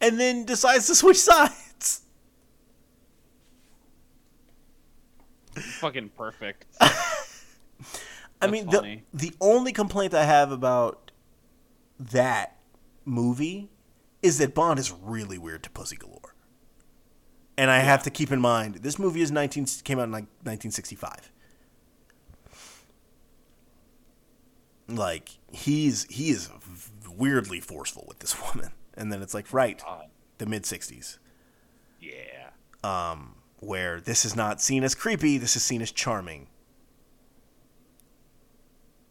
[0.00, 2.02] and then decides to switch sides.
[5.54, 6.66] Fucking perfect.
[8.42, 11.10] I mean, the the only complaint I have about
[11.98, 12.58] that
[13.04, 13.70] movie
[14.22, 16.15] is that Bond is really weird to Pussy Galore,
[17.58, 20.26] and I have to keep in mind this movie is nineteen came out in like
[20.44, 21.30] nineteen sixty five.
[24.88, 26.48] Like he's he is
[27.16, 29.82] weirdly forceful with this woman, and then it's like right
[30.38, 31.18] the mid sixties
[32.00, 32.50] Yeah.
[32.84, 36.46] um, where this is not seen as creepy, this is seen as charming,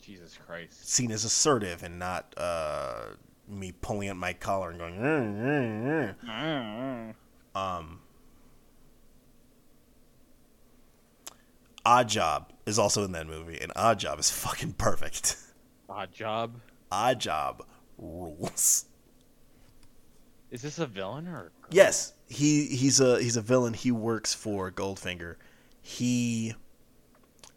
[0.01, 0.87] Jesus Christ.
[0.89, 3.07] seen as assertive, and not uh,
[3.47, 4.95] me pulling at my collar and going.
[4.95, 7.13] "Mm, mm,
[7.55, 7.99] mm." Um,
[11.85, 15.37] Odd Job is also in that movie, and Odd Job is fucking perfect.
[15.89, 16.59] Odd job.
[16.91, 17.63] Odd Job
[17.97, 18.85] rules.
[20.51, 21.47] Is this a villain or?
[21.47, 21.51] a?
[21.69, 23.73] Yes, he he's a he's a villain.
[23.73, 25.35] He works for Goldfinger.
[25.81, 26.55] He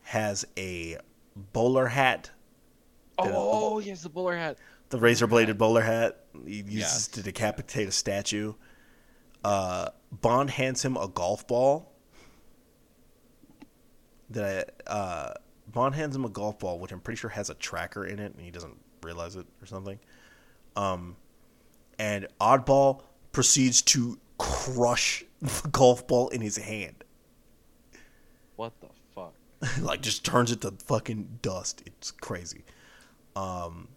[0.03, 0.99] has a
[1.53, 2.31] bowler hat
[3.19, 4.59] Oh, oh, he has the bowler hat.
[4.91, 7.09] the razor bladed bowler hat he uses Yes.
[7.09, 8.55] to decapitate a statue.
[9.45, 11.88] Uh, Bond hands him a golf ball.
[14.31, 15.33] That uh,
[15.73, 18.35] Bond hands him a golf ball, which I'm pretty sure has a tracker in it,
[18.35, 19.99] and he doesn't realize it or something.
[20.77, 21.17] Um,
[21.99, 23.03] and Oddball
[23.33, 27.05] proceeds to crush the golf ball in his hand,
[28.57, 29.35] What the fuck?
[29.81, 31.83] like just turns it to fucking dust.
[31.87, 32.65] It's crazy.
[33.35, 33.89] Um,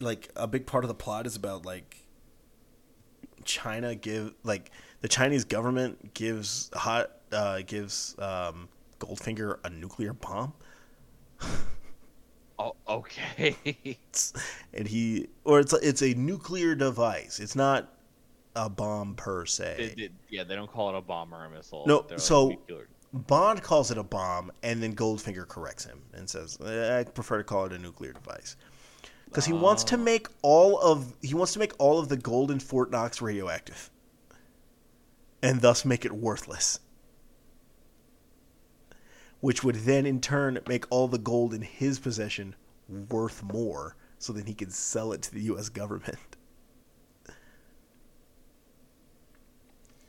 [0.00, 2.01] like a big part of the plot is about like
[3.44, 4.70] China give like
[5.00, 8.68] the Chinese government gives hot uh, gives um,
[9.00, 10.52] Goldfinger a nuclear bomb,
[12.58, 13.56] Oh, okay.
[14.74, 17.40] and he or it's it's a nuclear device.
[17.40, 17.92] It's not
[18.54, 19.94] a bomb per se.
[19.96, 21.84] They- they- yeah, they don't call it a bomb or a missile.
[21.86, 22.56] No, They're so-.
[23.14, 27.36] Bond calls it a bomb, and then Goldfinger corrects him and says, "Eh, "I prefer
[27.38, 28.56] to call it a nuclear device."
[29.32, 29.98] Because he wants to Oh.
[29.98, 33.90] make all of he wants to make all of the gold in Fort Knox radioactive,
[35.42, 36.80] and thus make it worthless.
[39.40, 42.54] Which would then, in turn, make all the gold in his possession
[42.88, 45.70] worth more, so that he could sell it to the U.S.
[45.70, 46.18] government.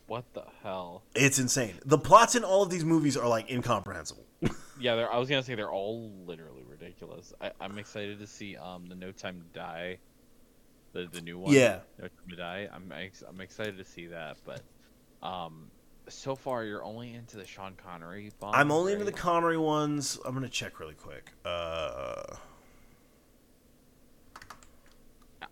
[0.05, 1.03] What the hell?
[1.15, 1.75] It's insane.
[1.85, 4.25] The plots in all of these movies are like incomprehensible.
[4.79, 7.33] Yeah, I was gonna say they're all literally ridiculous.
[7.41, 9.97] I, I'm excited to see um the No Time to Die,
[10.93, 11.53] the the new one.
[11.53, 11.79] Yeah.
[11.99, 12.67] No Time to Die.
[12.71, 14.61] I'm ex- I'm excited to see that, but
[15.25, 15.71] um,
[16.09, 18.31] so far you're only into the Sean Connery.
[18.41, 19.11] I'm only into the?
[19.11, 20.19] Connery ones.
[20.25, 21.31] I'm gonna check really quick.
[21.45, 22.23] Uh,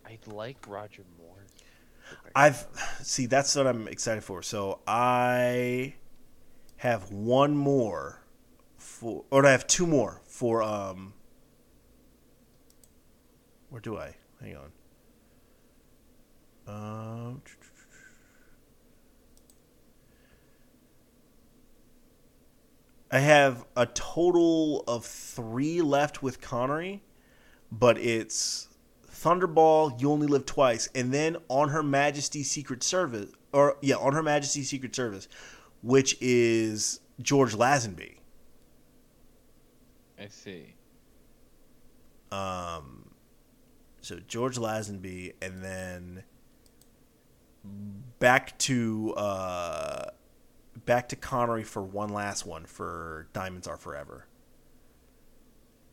[0.05, 1.45] I like Roger Moore.
[2.35, 2.67] I've
[3.01, 4.43] see that's what I'm excited for.
[4.43, 5.95] So I
[6.77, 8.21] have one more
[8.77, 11.13] for, or I have two more for um.
[13.71, 14.13] Where do I?
[14.41, 14.71] Hang on.
[16.67, 17.41] Um.
[23.09, 27.01] I have a total of three left with Connery,
[27.71, 28.67] but it's
[29.09, 34.13] Thunderball, You Only Live Twice, and then On Her Majesty's Secret Service, or yeah, On
[34.13, 35.29] Her Majesty's Secret Service,
[35.81, 38.17] which is George Lazenby.
[40.19, 40.75] I see.
[42.31, 43.10] Um,
[44.01, 46.23] so George Lazenby, and then
[48.19, 50.05] back to uh,
[50.85, 54.27] back to Connery for one last one for Diamonds Are Forever,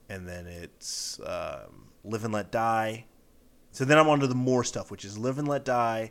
[0.09, 3.05] and then it's um, Live and Let Die.
[3.71, 6.11] So then I'm on to the more stuff, which is Live and Let Die,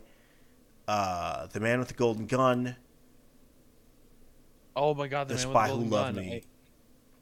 [0.86, 2.76] uh, The Man with the Golden Gun,
[4.76, 6.30] Oh my god, the, The man Spy with Who the Loved golden Me.
[6.30, 6.40] gun.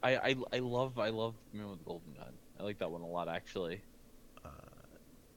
[0.02, 2.32] I, I, I, I love I love the man with the golden gun.
[2.60, 3.80] I like that one a lot actually.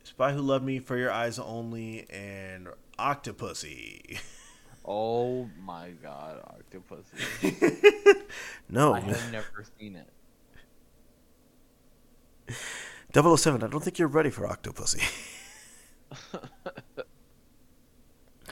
[0.09, 2.67] Spy Who Loved Me, For Your Eyes Only, and
[2.97, 4.19] Octopussy.
[4.83, 7.05] Oh my god, Octopus.
[8.69, 10.09] no, I have never seen it.
[13.13, 15.03] 007, I don't think you're ready for Octopussy.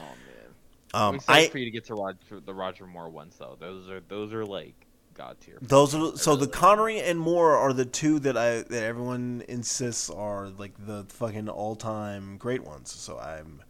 [0.00, 0.54] Oh man.
[0.94, 3.56] Um, I'm excited I for you to get to Roger, the Roger Moore ones though.
[3.58, 4.86] Those are those are like
[5.18, 5.58] god tier.
[5.60, 9.42] those are so really the Connery and Moore are the two that I that everyone
[9.48, 12.92] insists are like the fucking all time great ones.
[12.92, 13.60] So I'm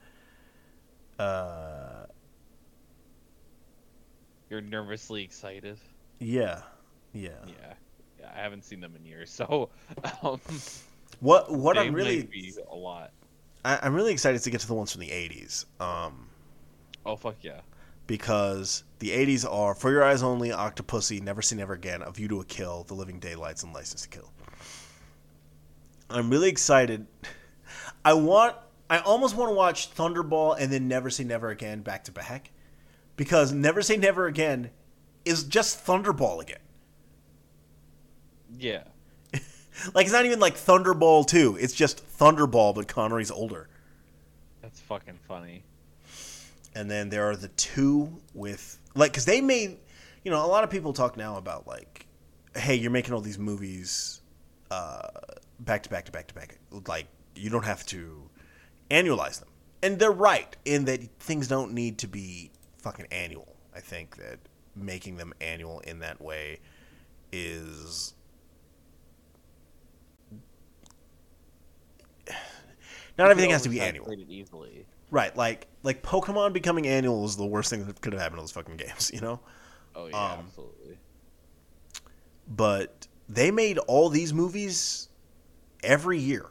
[1.19, 2.05] uh
[4.51, 5.79] You're nervously excited.
[6.21, 6.61] yeah
[7.15, 7.31] yeah.
[7.47, 7.73] Yeah,
[8.21, 8.31] yeah.
[8.37, 9.71] I haven't seen them in years, so
[10.23, 10.41] um,
[11.21, 13.13] What what I'm really be a lot.
[13.65, 15.65] I, I'm really excited to get to the ones from the 80s.
[15.81, 16.29] Um,
[17.07, 17.61] Oh fuck yeah.
[18.09, 22.27] Because the 80s are For Your Eyes Only, Octopussy, Never Say Never Again, A View
[22.29, 24.33] to a Kill, The Living Daylights, and License to Kill.
[26.11, 27.07] I'm really excited.
[28.05, 28.57] I want,
[28.91, 32.51] I almost want to watch Thunderball and then Never Say Never Again back to back
[33.17, 34.71] because Never Say Never Again
[35.25, 36.59] is just Thunderball again.
[38.59, 38.83] Yeah.
[39.95, 43.69] Like, it's not even like Thunderball 2, it's just Thunderball, but Connery's older.
[44.61, 45.63] That's fucking funny.
[46.75, 49.79] And then there are the two with like because they made
[50.25, 52.07] you know a lot of people talk now about like
[52.57, 54.21] hey you're making all these movies
[54.71, 55.09] uh
[55.61, 56.59] back to back to back to back.
[56.87, 58.31] Like you don't have to
[58.91, 59.49] annualize them.
[59.83, 63.57] And they're right in that things don't need to be fucking annual.
[63.75, 64.39] I think that
[64.75, 66.61] making them annual in that way
[67.33, 68.15] is
[73.19, 74.13] not everything has to be annual.
[74.29, 74.85] Easily.
[75.11, 78.43] Right, like like Pokemon becoming annual is the worst thing that could have happened to
[78.43, 79.41] those fucking games, you know.
[79.95, 80.99] Oh yeah, Um, absolutely.
[82.47, 85.09] But they made all these movies
[85.83, 86.47] every year.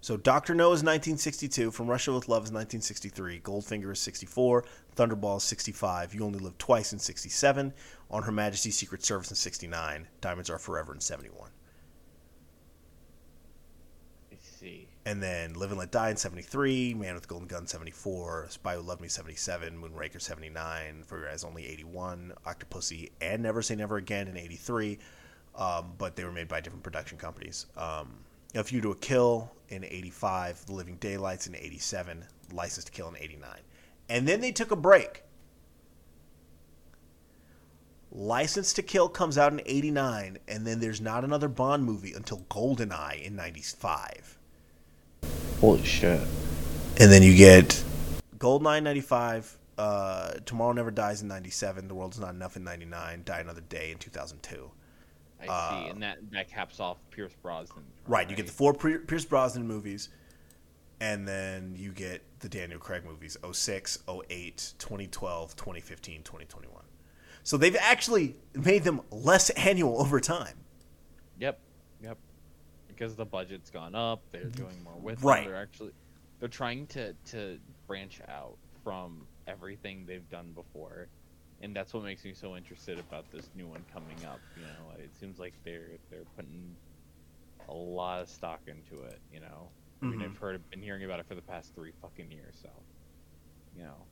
[0.00, 5.38] So Doctor No is 1962, From Russia with Love is 1963, Goldfinger is 64, Thunderball
[5.38, 7.74] is 65, You Only Live Twice in 67,
[8.12, 11.50] On Her Majesty's Secret Service in 69, Diamonds Are Forever in 71.
[14.32, 14.86] I see.
[15.06, 18.74] And then Live and Let Die in 73, Man with the Golden Gun 74, Spy
[18.74, 23.76] Who Loved Me 77, Moonraker 79, For Your Eyes Only 81, Octopussy and Never Say
[23.76, 24.98] Never Again in 83,
[25.54, 27.66] um, but they were made by different production companies.
[27.76, 28.16] Um,
[28.56, 33.08] a View to a Kill in 85, The Living Daylights in 87, License to Kill
[33.08, 33.48] in 89.
[34.08, 35.22] And then they took a break.
[38.10, 42.38] License to Kill comes out in 89, and then there's not another Bond movie until
[42.50, 44.36] Goldeneye in 95.
[45.60, 46.20] Holy shit.
[46.98, 47.82] And then you get
[48.38, 53.22] Goldeneye in 95, uh, Tomorrow Never Dies in 97, The World's Not Enough in 99,
[53.24, 54.70] Die Another Day in 2002.
[55.42, 57.84] I Uh, see, and that that caps off Pierce Brosnan.
[58.06, 60.08] Right, you get the four Pier- Pierce Brosnan movies,
[61.00, 66.82] and then you get the Daniel Craig movies 06, 08, 2012, 2015, 2021.
[67.42, 70.56] So they've actually made them less annual over time.
[71.38, 71.60] Yep, yep.
[72.96, 75.44] Because the budget's gone up, they're doing more with Right.
[75.44, 75.52] them.
[75.52, 75.92] They're actually
[76.40, 81.08] they're trying to to branch out from everything they've done before,
[81.60, 84.40] and that's what makes me so interested about this new one coming up.
[84.54, 86.76] You know, it seems like they're they're putting
[87.68, 89.20] a lot of stock into it.
[89.30, 90.24] You know, I mean, Mhm.
[90.30, 92.70] I've heard been hearing about it for the past three fucking years, so
[93.74, 94.06] you know,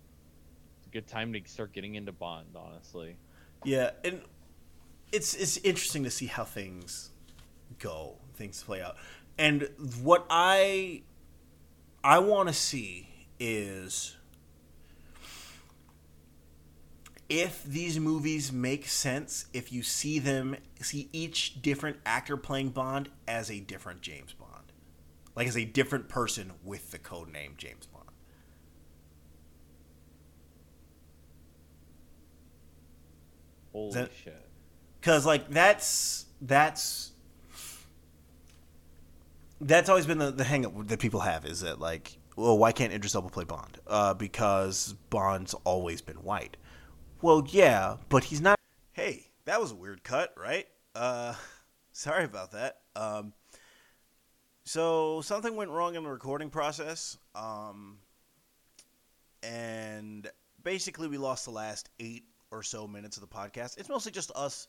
[0.78, 2.54] it's a good time to start getting into Bond.
[2.56, 3.16] Honestly,
[3.64, 4.20] Yeah, and
[5.12, 7.10] it's it's interesting to see how things
[7.78, 8.96] go, things play out.
[9.38, 9.68] And
[10.02, 11.02] what I
[12.02, 13.08] I want to see
[13.40, 14.16] is
[17.28, 23.08] if these movies make sense if you see them see each different actor playing Bond
[23.26, 24.50] as a different James Bond.
[25.34, 28.04] Like as a different person with the code name James Bond.
[33.72, 34.48] holy That- shit.
[35.00, 37.12] because like that's that's
[39.60, 42.72] that's always been the, the hang up that people have is that like well why
[42.72, 43.78] can't Idris Elba play Bond?
[43.86, 46.56] Uh, because Bond's always been white.
[47.22, 48.58] Well yeah but he's not.
[48.92, 50.66] Hey that was a weird cut right?
[50.94, 51.34] Uh
[51.92, 52.80] sorry about that.
[52.96, 53.32] Um
[54.64, 57.98] So something went wrong in the recording process, um,
[59.42, 60.30] and
[60.62, 63.76] basically we lost the last eight or so minutes of the podcast.
[63.78, 64.68] It's mostly just us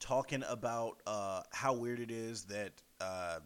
[0.00, 3.40] talking about uh, how weird it is that uh,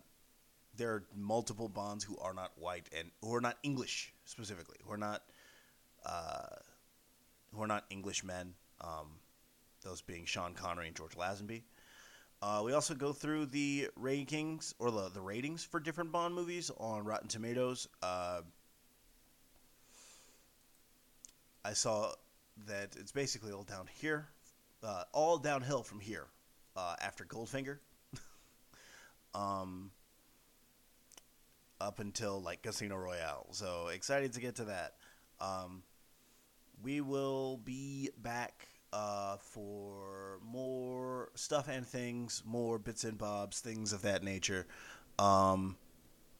[0.81, 4.91] there are multiple Bonds who are not white and who are not English specifically, who
[4.91, 5.23] are not
[6.07, 6.57] uh,
[7.55, 8.55] who are not English men.
[8.81, 9.19] Um,
[9.83, 11.63] those being Sean Connery and George Lazenby.
[12.41, 16.71] Uh, we also go through the rankings or the, the ratings for different Bond movies
[16.79, 17.87] on Rotten Tomatoes.
[18.03, 18.41] Uh,
[21.63, 22.13] I saw
[22.67, 24.29] that it's basically all down here,
[24.83, 26.27] uh, all downhill from here
[26.75, 27.79] uh, after Goldfinger.
[29.35, 29.91] um,
[31.81, 33.47] up until like Casino Royale.
[33.53, 34.95] So excited to get to that.
[35.41, 35.83] Um,
[36.83, 43.93] we will be back uh, for more stuff and things, more bits and bobs, things
[43.93, 44.67] of that nature.
[45.19, 45.77] Um,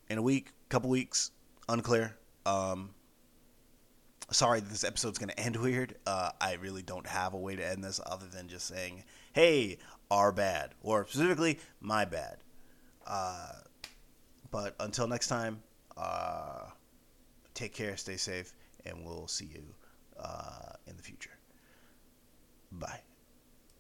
[0.09, 1.31] in a week, couple weeks,
[1.69, 2.17] unclear.
[2.47, 2.91] Um,
[4.31, 5.97] sorry, that this episode's going to end weird.
[6.07, 9.79] Uh, I really don't have a way to end this other than just saying, "Hey,
[10.11, 12.39] our bad," or specifically, my bad.
[13.07, 13.53] Uh,
[14.51, 15.63] but until next time,
[15.97, 16.69] uh,
[17.55, 18.55] take care, stay safe,
[18.85, 19.75] and we'll see you
[20.19, 21.31] uh, in the future.
[22.73, 23.01] Bye.